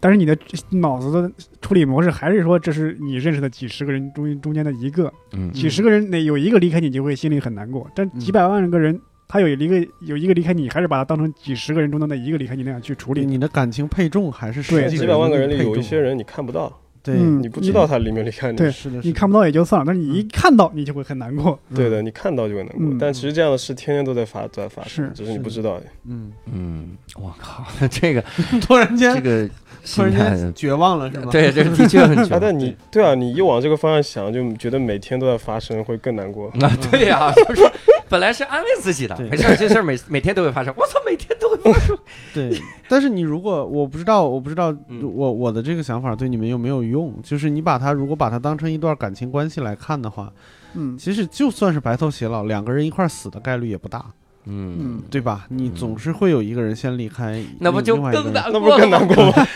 [0.00, 0.34] 但是你的
[0.70, 1.30] 脑子的
[1.60, 5.12] 处理模式还是说，这是你认识的几十个人中中间的一个。
[5.34, 5.52] 嗯。
[5.52, 7.86] 几十个人哪有一个离开你，就会心里很难过。
[7.94, 8.98] 但几百万个人。
[9.32, 13.24] 他有一个有一个离开你，还是把他当成几十个人中的那一个离开你那样去处理。
[13.24, 18.58] 你的感情配重还是对几百万个人里有一些人你看不到，对，你不知道他离没离开你。
[18.58, 21.56] 对，是的，你看不到也就算了，但是你一看到你就会很难过。
[21.72, 22.96] 对的，你看到就会难过。
[22.98, 25.80] 但其实这样的事天天都在发在发生，只是你不知道。
[26.08, 28.20] 嗯嗯，我靠， 这个
[28.60, 29.48] 突然间这个
[29.86, 31.28] 突然间绝望了是吗？
[31.30, 32.40] 对，这的确很绝望。
[32.40, 36.50] 但你对啊，你一往这个方向想，就觉得每天都在发生，会更难过。
[36.56, 37.62] 那，对呀，就是。
[38.10, 40.74] 本来是安慰自己的，没事，这事儿每 每天都会发生。
[40.76, 41.96] 我操，每天都会发生。
[42.34, 47.14] 对，但是你如果我不知道，我不知道我我的这个想法对你们有没有用？
[47.22, 50.32] 就是你把它如果把它当成一段感情关系来看的话，
[50.74, 54.04] 嗯，其实就算是白头偕老，两个人一块死的概率也不大，
[54.46, 55.46] 嗯，对吧？
[55.48, 58.50] 你总是会有一个人先离开，那不就更难？
[58.52, 59.46] 那不更难过吗？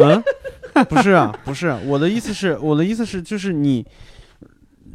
[0.74, 3.86] 嗯，不是啊，不是，我的意思是，我的意思是，就是你。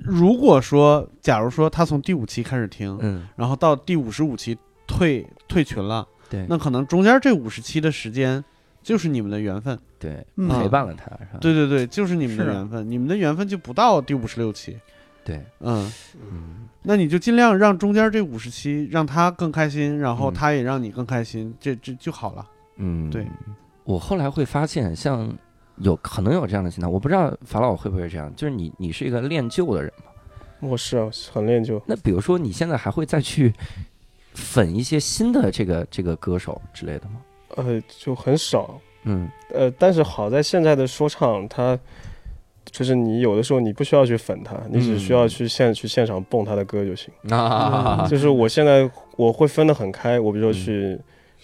[0.06, 4.58] 如果说，假如说他从第五期开始听，嗯，然后到第五十五期
[4.88, 8.44] 退退群了，对，那可能中间这五十期的时间
[8.84, 11.40] 就是你们的缘分，对，陪伴了他，是吧？
[11.42, 14.78] 对对对，就是你们的缘分，你们的缘分就不到第五十六期，
[15.24, 15.92] 对，嗯。
[16.16, 22.46] 嗯，那你就尽量让中间这五十期让他更开心，然后他也让你更开心，这这就好了，
[22.78, 23.28] 嗯，对，
[23.84, 25.36] 我后来会发现，像。
[25.78, 28.34] 有可能有这样的心态，我不知道法老会不会这样。
[28.36, 30.12] 就是你，你是一个恋旧的人吗？
[30.62, 31.82] 我是啊，很恋旧。
[31.86, 33.54] 那比如说，你现在还会再去
[34.34, 37.22] 粉一些新的这个这个歌手之类的吗？
[37.56, 38.80] 呃，就很少。
[39.04, 39.30] 嗯。
[39.54, 41.78] 呃，但是好在现在的说唱，它
[42.64, 47.14] 就是你有的时候你不需要去粉他，你只需要去现去现场蹦他的歌就行。
[47.30, 48.08] 啊。
[48.10, 51.00] 就是我现在我会分得很开，我比如说去。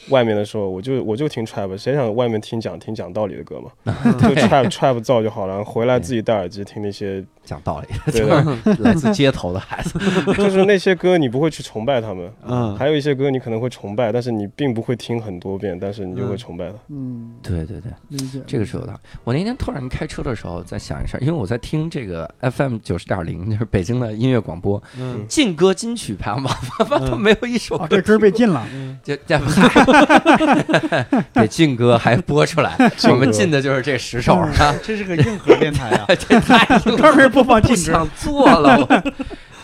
[0.09, 3.71] 外面的时候，我就我就听 trap，谁想外面听讲听讲道理的歌嘛？
[4.19, 7.23] 就 trap trap 造就好了，回来自己戴耳机听那些。
[7.43, 8.29] 讲道理，就是
[8.83, 9.97] 来自街头的孩子，
[10.37, 17.91] 就是那些歌你不会去崇拜他们，嗯，还有一些歌你可能会崇拜，但是你并不会听很多遍，但是你就会崇拜他，嗯，对对对，
[18.45, 18.93] 这个是有的。
[19.23, 26.55] 我那天突然开车的时候在想一事儿，因为我在听这个 FM 九十点零，就是北京的音乐广播，嗯，禁歌金曲排行榜，
[27.09, 28.63] 他没有一首歌，这歌被禁了，
[29.03, 29.35] 就这
[31.33, 32.75] 给禁歌还播出来，
[33.09, 37.31] 我们进的就是这十首啊，这是个硬核电台啊， 这太专门。
[37.31, 38.85] 播放禁止，想做了。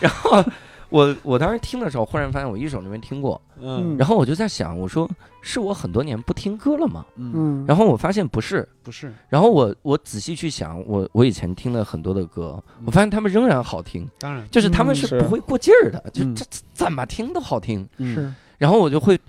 [0.00, 0.42] 然后
[0.88, 5.06] 我我当时听的时候，忽然发现我一首都没听过，嗯，然后我就在想，我说
[5.42, 7.04] 是我很多年不听歌了吗？
[7.16, 16.42] 嗯，然后我发现不是，不是，然后我我仔细去想，我我以前听了很多的歌，我发现他们仍然好听，当然，就是他们是不会过劲儿的，就这
[16.72, 19.20] 怎么听都好听，是，然后我就会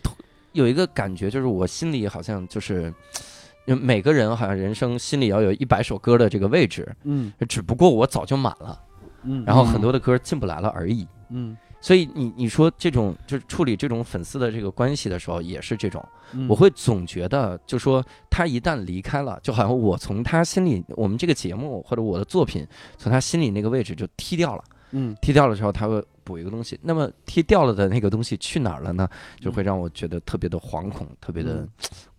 [0.51, 2.93] 有一个感觉，就是我心里好像就是。
[3.65, 8.81] 每个人好像人生心里要有一百首歌的这个位置，嗯，只不过我早就满了，
[9.21, 16.03] 嗯，然后很多的歌进不来了而已，嗯，所以你你说这种就是处理这种粉丝的这个关系的时候，也是这种，
[16.47, 22.65] 我会总觉得就说他一旦离开了，就好像我从他心里，我们这个节目或者我的作品
[22.97, 24.63] 从他心里那个位置就踢掉了，
[24.93, 29.09] 嗯，踢掉了之后他会补一个东西，那么踢掉了的那个东西去哪儿了呢？
[29.39, 31.67] 就会让我觉得特别的惶恐，特别的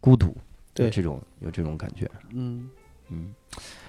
[0.00, 0.36] 孤独。
[0.72, 2.70] 对这种有这种感觉，嗯
[3.08, 3.34] 嗯，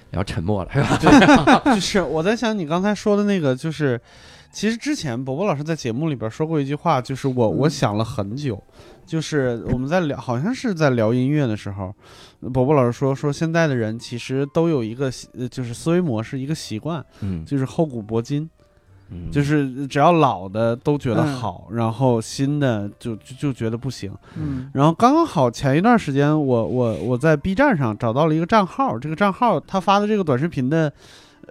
[0.09, 1.61] 然后沉默了，是吧？
[1.73, 4.01] 就是我在想你刚才说的那个，就是
[4.51, 8.61] 其实之前伯伯老师在节目里边说过一句话，就是我我想了很久，
[9.05, 11.95] 就是我们在聊，好像是在聊音乐的时候，
[12.51, 15.09] 伯伯老师说说现在的人其实都有一个
[15.49, 18.49] 就是思维模式，一个习惯，嗯，就是厚古薄今。
[19.31, 24.13] 就是只要老的都觉得好，然后新的就就就觉得不行。
[24.37, 30.91] 嗯，然后刚刚好前一段时间，我我我在 B 站上找到了一个账号，这个账号他发的这个短视频的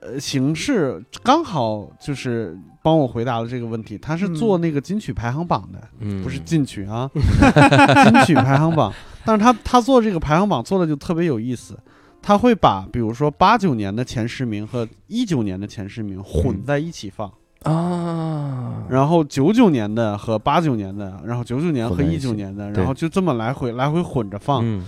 [0.01, 3.99] 呃形式刚好就是帮我回答了这个问题。
[3.99, 8.93] 他是做那个金曲排行榜的，不是进曲啊， 金曲排行榜。
[9.24, 11.78] 但是他他做这个排行榜做的就特别有意思，
[12.23, 17.31] 他会把比如说八九年的前十名和一九年的前十名混在一起放。
[17.62, 24.82] 啊，然后九九年的和八九年的，然后九九年和一九年的，然后就这么来回来回混着放。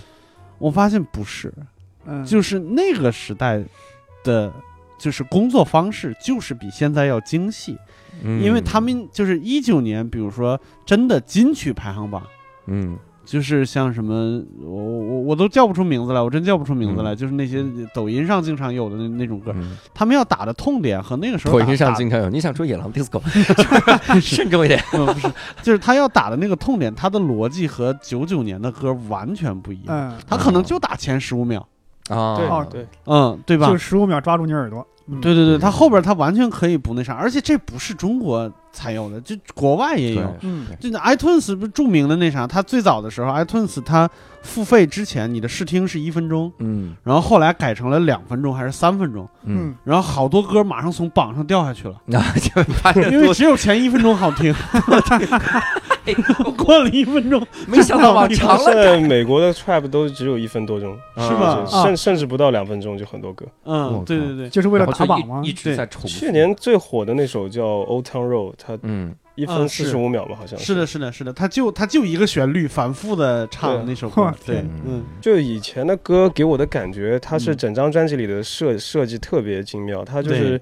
[0.57, 1.53] 我发现不是，
[2.25, 3.63] 就是那个时代
[4.23, 4.51] 的，
[4.97, 7.77] 就是工作方式就是比现在要精细，
[8.23, 12.23] 因为他们就是一九年，比如说真的金曲排行榜，
[12.67, 12.97] 嗯。
[13.25, 17.15] 就是像什么，我我我都叫不出名字来，我真叫不出名字来。
[17.15, 17.63] 就是那些
[17.93, 19.53] 抖音上经常有的那那种歌，
[19.93, 22.29] 他们要打的痛点和那个时候抖音上经常有。
[22.29, 23.21] 你想说野狼 disco，
[24.19, 24.83] 慎重一点。
[24.91, 25.31] 不是，
[25.61, 30.13] 就是他要打的那个痛点，他的逻辑和九九年的歌完全不一样。
[30.27, 31.65] 他可能就打前十五秒
[32.09, 32.35] 啊，
[32.69, 33.67] 对对，嗯，对吧？
[33.69, 34.85] 就十五秒抓住你耳朵。
[35.21, 40.35] 对对对，他后边他完全可以不那啥，而且这不是中国才有的，就国外也有。
[40.41, 44.09] 嗯，就那 iTunes 不是著名的那啥，它最早的时候 iTunes 它
[44.41, 54.53] 付费之前你的试听是一分钟，嗯，然后后来改成了两分钟还是三分钟，嗯，然后好多歌马上从榜上掉下去了，那 就发现因为只有前一分钟好听。
[56.57, 58.27] 过了一分钟，没想到吧？
[58.27, 58.63] 长了。
[58.65, 61.63] 现在美国的 trap 都只有一分多钟，是吧？
[61.65, 63.45] 甚甚至不到两分钟就很多歌。
[63.63, 65.41] 嗯，对对对，就是为了打榜吗？
[65.43, 66.01] 一直在重。
[66.05, 74.33] 去年最火的那首叫 Old Town Road，它嗯一分四十五秒吧，好像是的，是的，是的，它就它就一个旋律，反复的唱那首歌。
[74.45, 80.61] 对，嗯，就以前的歌给我的感觉，它是整张专辑里的设设计特别精妙，它就是。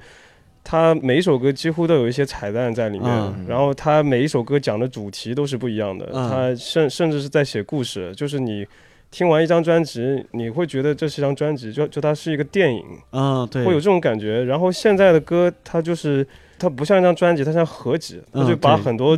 [0.63, 6.07] 它每一首歌几乎都有一些彩蛋在里面，然后它每一首歌讲的主题都是不一样的。
[6.13, 8.63] 它甚甚至是在写故事，就是你
[9.11, 14.43] 听完一张专辑，你会觉得这是一张专辑，就就它是一个电影，嗯，对，会有这种感觉。
[14.45, 16.25] 然后现在的歌，它就是
[16.57, 19.17] 它不像一张专辑，它像合集，它就把很多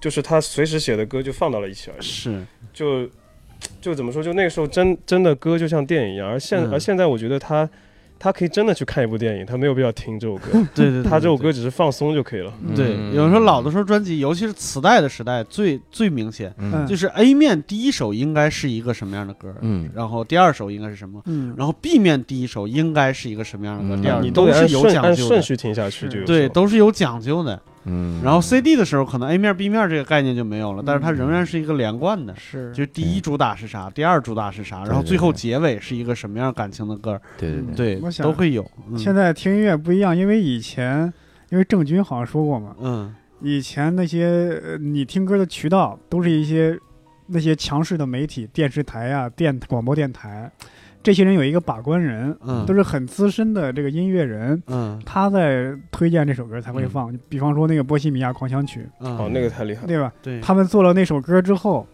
[0.00, 2.02] 就是他随时写的歌就放到了一起而已。
[2.02, 2.42] 是，
[2.72, 3.06] 就
[3.80, 7.68] 就怎么说，就那个时候真真的歌就像电影一样，而现而现在我觉得他。
[8.20, 10.50] 他可以真的去看一部电影，他没有必要听这首歌。
[10.74, 12.52] 对对，他这首歌只是放松就可以了。
[12.76, 16.54] 对，有时候老的时候专辑，尤其是磁带的时代，最最明显，
[16.86, 27.58] 就是 A 面第一首应该是一个什么样的歌，嗯，然后第二首应该是什么，嗯，然后 B 面第一首应该是一个什么样的歌，第二你都是有讲究，顺序听下去就对，都是有讲究的。
[27.84, 38.70] 嗯，然后 C D 的时候，可能 A 面 B 面这个概念就没有了，但是它仍然是一个连贯的，是，就第一主打是啥，第二主打是啥，然后最后结尾是一个什么样感情的歌，对对对，都会有。
[38.96, 41.10] 现在听音乐不一样，因为以前，
[41.48, 46.78] 因为郑钧好像说过嘛，嗯，以前那些你听歌的渠道都是一些
[47.28, 50.50] 那些强势的媒体，电视台啊，电广播电台。
[51.02, 57.16] 这些人有一个把关人，嗯，都是很资深的这个音乐人，嗯，他在推荐这首歌才会放。
[57.28, 60.12] 比方说那个《波西米亚狂想曲》，哦，那个太厉害，对吧？
[60.22, 61.86] 对，他们做了那首歌之后，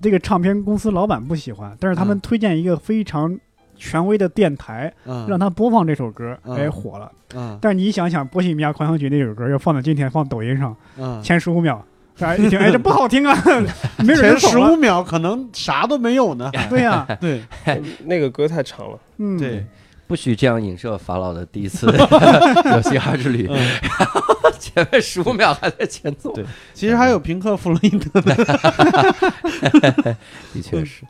[0.00, 3.38] 这个唱片公司老板不喜欢，但是他们推荐一个非常
[3.76, 4.92] 权威的电台，
[5.28, 7.10] 让他播放这首歌，哎，火了。
[7.34, 10.76] 嗯，但是你想想，《波西米亚狂想曲》那首歌要放到今天放抖音上，
[11.22, 11.84] 前十五秒。
[12.18, 13.34] 哎，一听哎，这不好听啊！
[13.98, 16.50] 前十五秒可能啥都没有呢。
[16.68, 17.42] 对呀， 对，
[18.04, 18.98] 那个歌太长了。
[19.18, 19.66] 嗯，对。
[20.08, 23.48] 不许这样影射法老的第一次有嘻哈之旅，
[24.60, 26.30] 前面十五秒还在前奏。
[26.34, 26.44] 对，
[26.74, 28.34] 其实还有平克·弗洛伊德的。
[30.52, 31.04] 的确是，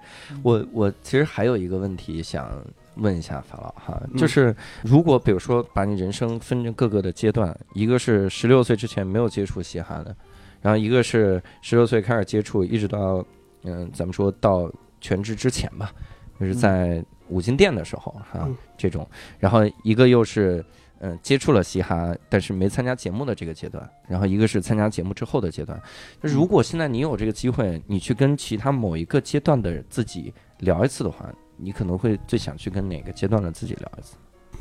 [0.45, 2.49] 我我其实还有一个问题想
[2.95, 10.15] 问一下法老哈，就是如果比如说把你人生分成各个的阶段，一个是十六岁之前没有接触嘻哈的，
[10.63, 13.23] 然后一个是十六岁开始接触，一直到
[13.65, 15.93] 嗯，咱们说到全职之前吧，
[16.41, 17.05] 就是在。
[17.29, 19.09] 五金店的时候，哈，这种，
[19.39, 20.63] 然后一个又是，
[20.99, 25.81] 嗯，接触了嘻哈，但是没参加节目的这个阶段，然后一个是参加节目之后的阶段。
[26.21, 31.27] 如果现在你有这个机会，你去跟其他某一个阶段的自己聊一次的话，
[31.57, 34.17] 你可能会最想去跟哪个阶段的自己聊一次？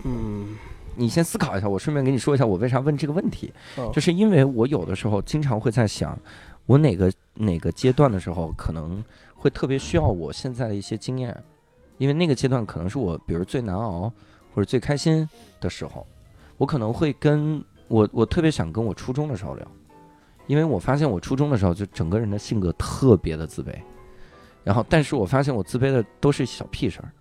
[0.06, 0.56] 嗯，
[0.95, 3.53] 你先思考一下，我顺便跟你说一下我为啥问这个问题，
[3.93, 6.18] 就是因为我有的时候经常会在想，
[6.65, 9.03] 我哪个哪个阶段的时候可能
[9.35, 11.35] 会特别需要我现在的一些经验。
[11.97, 14.11] 因为那个阶段可能是我，比如最难熬
[14.55, 15.27] 或者最开心
[15.59, 16.05] 的时候，
[16.57, 19.68] 我可能会跟我，我特别想跟我初中的时候聊，
[20.47, 23.76] 因为我发现我初中的时候就整个人的性格特别的自卑，
[24.63, 27.11] 然后但是我发现我自卑的都是小屁事儿，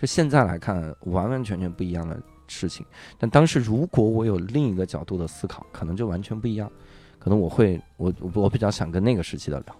[0.00, 2.84] 就现在来看完完全全不一样的事情，
[3.18, 6.70] 但当时如果我有另一个角度的思考，可能就完全不一样，
[7.18, 9.76] 可能我会我我比较想跟那个时期的聊。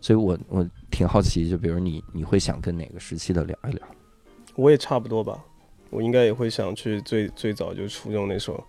[0.00, 3.82] 所以，我我挺好奇，就比如你，你会想跟哪个时期的聊一聊？
[4.54, 5.42] 我也差不多吧，
[5.88, 8.62] 我应该也会想去最最早就初中那时候。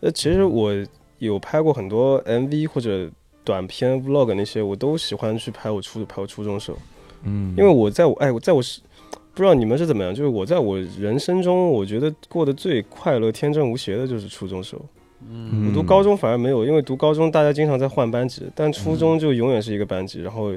[0.00, 0.70] 呃，其实我
[1.16, 3.10] 有拍过很多 MV 或者
[3.42, 6.76] 短片 Vlog 那些，我都喜欢去拍我初拍我初中时候。
[7.22, 8.82] 嗯，因为我在我哎，我在我是
[9.34, 14.82] 不知道你们是怎么样，就是我在我人生中，我觉得过得最快乐、天真无邪的就是初中时候。
[15.28, 20.50] 嗯，我读高中反而没有，因为读高中大家经常在换班级，但初中就永远是一个班级，然后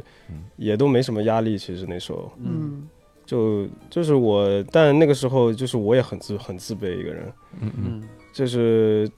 [0.55, 1.57] 也都没什么压力。
[1.57, 2.87] 其实那时候，嗯，
[3.25, 9.09] 就就是我，但那个时候就是我也很自很自卑一个人，嗯嗯，就是，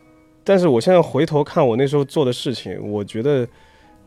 [0.43, 3.47] 但是我现在回头看我那时候做的事情，我觉得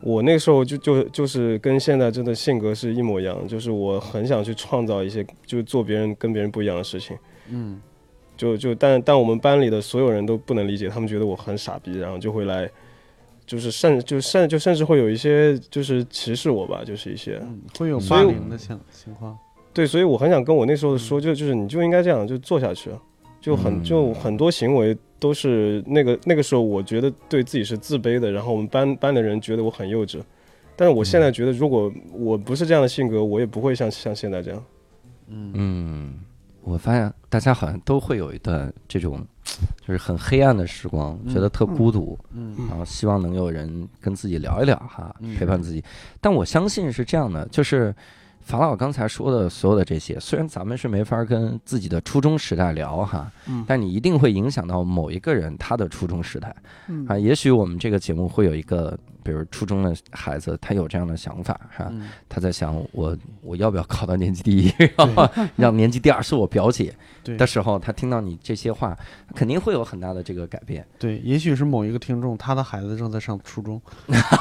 [0.01, 7.17] 我那个时候就就就是跟现在真的性格是一模一样，就是我很想去创造一些，就做别人跟别人不一样的事情，
[7.49, 7.81] 嗯。
[8.37, 12.71] 就就但但我们班里的所有人都不能理解，他们觉得我很傻逼，然后就会来，
[13.45, 17.37] 就是甚就甚就甚至会有一些就是歧视我吧，就是一些
[17.77, 19.37] 会有霸凌的情情况。
[19.73, 22.89] 对，所以我很想跟我那时候说，就就是你就应该这样，就做下去，
[23.41, 30.19] 就很就很多行为都是那个那个时候我觉得对自己是自卑的，然后我们班班的人觉得我很幼稚，
[30.75, 34.63] 但是我现在觉得如果我不是这样的性格，我也不会像像现在这样。
[35.27, 36.13] 嗯嗯。
[36.61, 39.25] 我发现大家好像都会有一段这种，
[39.87, 45.83] 就是很黑暗的时光，觉得特孤独，嗯，然后希望能有人跟自己聊一聊哈，陪伴自己。
[46.21, 47.95] 但我相信是这样的，就是
[48.57, 53.31] 法老刚才说的所有的这些，虽然咱们是没法跟自己的初中时代聊哈，
[53.67, 56.55] 但你一定会影响到某一个人他的初中时代，
[57.07, 58.97] 啊，也许我们这个节目会有一个。
[59.29, 61.91] 比如初中的孩子，他有这样的想法，是吧？
[62.27, 64.73] 他在想我我要不要考到年级第一，
[65.55, 66.91] 让年级第二是我表姐
[67.37, 68.97] 的时候，他听到你这些话，
[69.35, 70.83] 肯定会有很大的这个改变。
[70.97, 73.79] 对，也许是某一个听众，他的孩子正在上初中，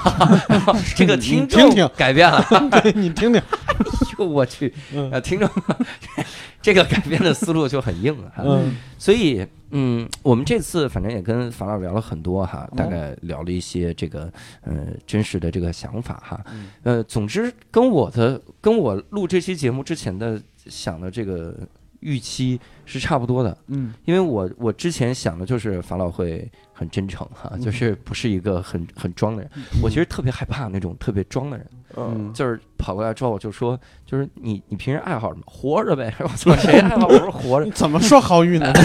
[0.97, 2.43] 这个听众改变了，
[2.83, 3.43] 对你听听。
[3.79, 4.73] 哎呦我去，
[5.13, 5.49] 啊，听众，
[6.61, 8.33] 这个改变的思路就很硬了。
[8.39, 9.47] 嗯， 所以。
[9.71, 14.33] 嗯，我们这次反正也跟樊老师聊了很多哈，大概聊了一些这个
[14.63, 16.43] 呃真实的这个想法哈，
[16.85, 21.55] 呃，总之跟我的跟我录这期节目之前的想的这个
[22.01, 29.51] 预期是差不多的，嗯，因为我我之前想的就是樊老会很真诚哈，就是不是一个很很装的人，
[29.83, 31.67] 我其实特别害怕那种特别装的人。
[31.97, 33.77] 嗯，就是跑过来之后就说，
[34.07, 35.43] 就是你你平时爱好什么？
[35.47, 36.15] 活着呗。
[36.21, 37.07] 我说 谁爱好？
[37.09, 37.69] 我说活着。
[37.73, 38.73] 怎么说好运呢？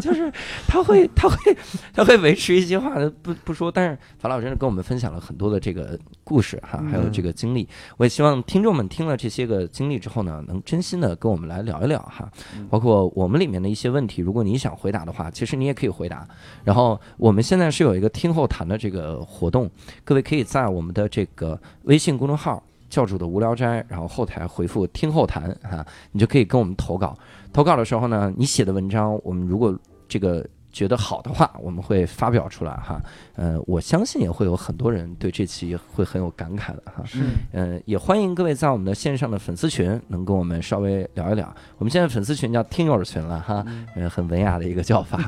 [0.00, 0.32] 就是
[0.66, 1.56] 他会他会
[1.92, 3.70] 他会维持一些话不不说。
[3.70, 7.68] 但是樊老师跟我们分享了很多的这个故事哈，还有这个经历。
[7.98, 12.26] 我也希望听众们听了这些个经历之后呢，能真心的跟我们来聊一聊哈。
[12.70, 16.26] 包括我们里面的一些问题，如果你想回答的话，其实你也可以回答。
[16.64, 19.70] 然后我们现在是有一个听后谈的这个活动，
[20.04, 20.70] 各位可以在。
[20.70, 27.18] 我们的这个微信公众号“教主的无聊斋”，然后后台回复“听后谈”哈，你就可以跟我们投稿。
[27.52, 29.76] 投稿的时候呢，你写的文章，我们如果
[30.10, 30.44] 这个。
[30.72, 33.02] 觉得好的话，我们会发表出来哈。
[33.34, 37.02] 呃，我相信也会有很多人对这期会很有感慨的哈。
[37.16, 37.32] 嗯。
[37.50, 41.52] 呃，也欢迎各位在我们的线上的粉丝群能跟我们稍微聊一聊。
[41.76, 43.64] 我们现在粉丝群叫听友群了哈，
[43.96, 45.18] 呃，很文雅的一个叫法。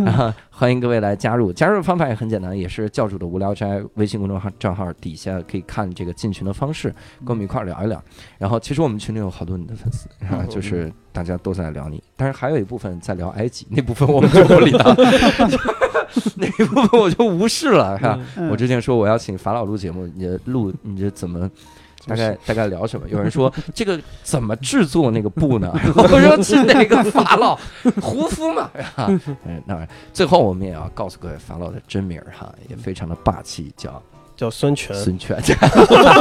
[0.00, 8.02] 然 后欢迎各位来加入，加入方法也很简单，也是教主的无聊斋微信公众号账号底下可以看这个进群的方式，跟我们一块儿聊一聊。
[8.36, 10.08] 然后其实我们群里有好多你的粉丝，
[10.50, 14.94] 就是大家都在聊你，但是还有一部分在聊埃及， 那部分我们就不理了，
[16.36, 18.18] 那一部分我就无视了，是吧？
[18.50, 21.50] 我之前说我要请法老录节目，你录你这怎么？
[22.06, 23.06] 大概大概聊什么？
[23.10, 25.70] 有人说 这个怎么制作那个布呢？
[25.94, 27.54] 我说是哪个法老
[28.00, 28.70] 胡夫嘛？
[29.44, 34.00] 嗯，那最后我们也要告诉各位法老的真名哈，也非常的霸气，叫
[34.38, 34.94] 叫孙权。
[34.94, 35.36] 孙权。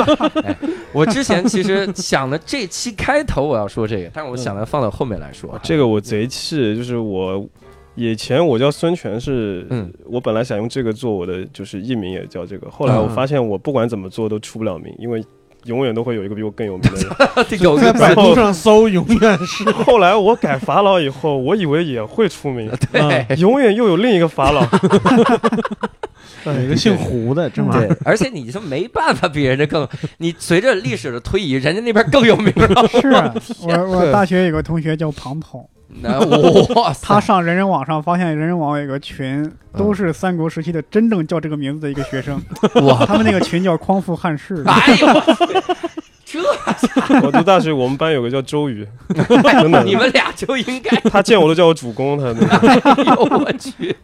[0.92, 5.58] 我之前其实想的这期开头我要说这个，但是我想的放到后面来说。
[5.62, 7.48] 这个我贼气，就是我
[7.94, 12.68] 以前我叫孙权是，嗯，我本来想用这个做我的就是艺名，也叫这个。
[12.72, 15.24] 后来我发现我不管怎么做都出不了名，因为。
[15.66, 17.08] 永远都会有一个比我更有名的人。
[17.62, 19.70] 有在百度上搜，永远是。
[19.72, 22.72] 后来我改法老以后，我以为也会出名。
[22.92, 24.62] 对，永远又有另一个法老。
[26.46, 27.90] 有一个姓胡的，真对。
[28.06, 29.86] 而且你就没办法比人家更。
[30.18, 32.88] 你随着历史的推移，人家那边更有名了。
[32.88, 33.10] 是
[33.64, 35.70] 我我大学有个同学叫庞统。
[36.02, 36.20] 那
[36.76, 42.42] 哇，他上人人网上发现人人网有个群，都是三国时期的真正叫这个名字的一个学生。
[42.86, 44.64] 哇，他们那个群叫匡复汉室。
[44.66, 45.08] 哎呦，
[46.26, 46.40] 这
[47.26, 48.88] 我读大学，我们班有个叫周瑜。
[49.86, 50.96] 你们俩就应该。
[51.10, 52.58] 他见我都叫我主公，他。
[52.58, 53.96] 哎呦我去，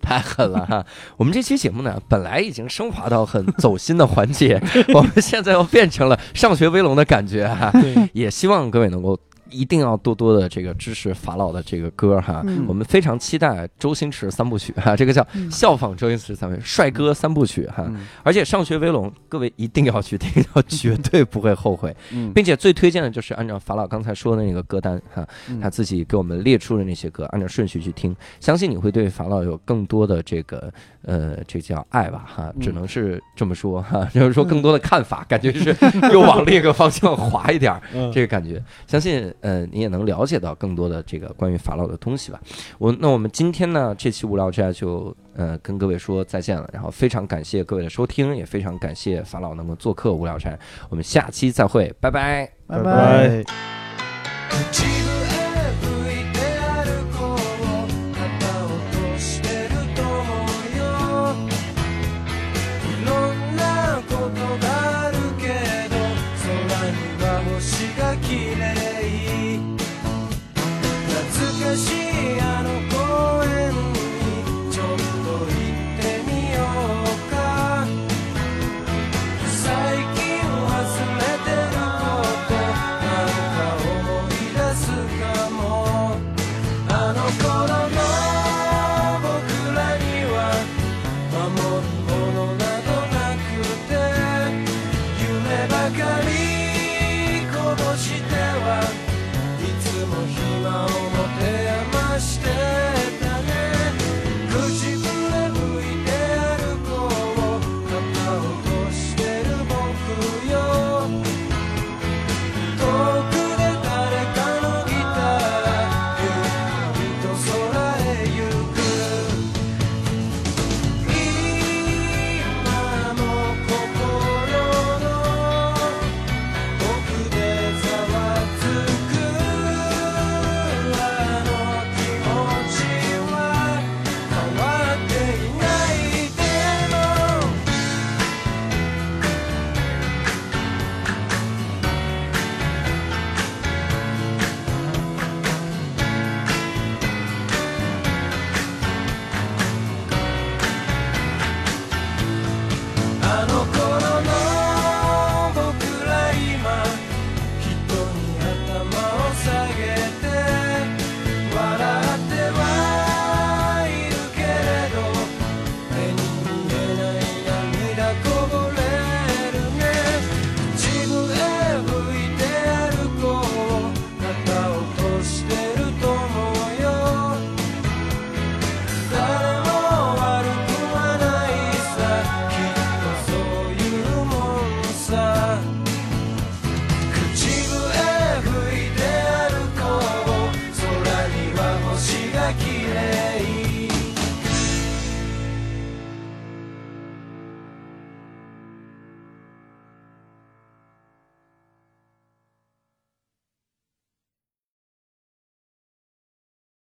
[0.00, 0.84] 太狠了哈！
[1.16, 4.62] 我们这期节目呢，本来已经升华到很走心的环节，
[4.94, 7.72] 我们现在又变成了上学威龙的感觉哈。
[8.12, 9.18] 也希望各位能够。
[9.50, 17.90] 一定要多多的这个支持法老的这个歌哈，我们非常期待周星驰三部曲哈， 这个叫效仿周星驰三位帅哥三部曲哈，
[18.22, 21.94] 而且上学威龙各位一定要去听，绝对不会后悔，
[22.34, 25.26] 并且最推荐的就是按照法老刚才说的那个歌单哈，
[25.60, 30.72] 他自己给我们列出的那些歌，按照顺序去听，相信你会对法老有更多的这个
[31.02, 35.74] 呃，这叫爱吧哈，只能是这么说哈， 就是说更多的看法，感觉是
[36.12, 37.80] 又往另一个方向滑一点，
[38.12, 39.32] 这个感觉，相信。
[39.40, 42.40] 呃，你也能了解到更多的这个关于法老的东西吧。
[42.78, 46.68] 我那我们今天呢，这期无聊斋就呃跟各位说再见了。
[46.72, 50.58] 然后非常感谢各位的收听，也非常感谢法老能够做客无聊斋。
[50.88, 53.44] 我们下期再会，拜拜，拜拜。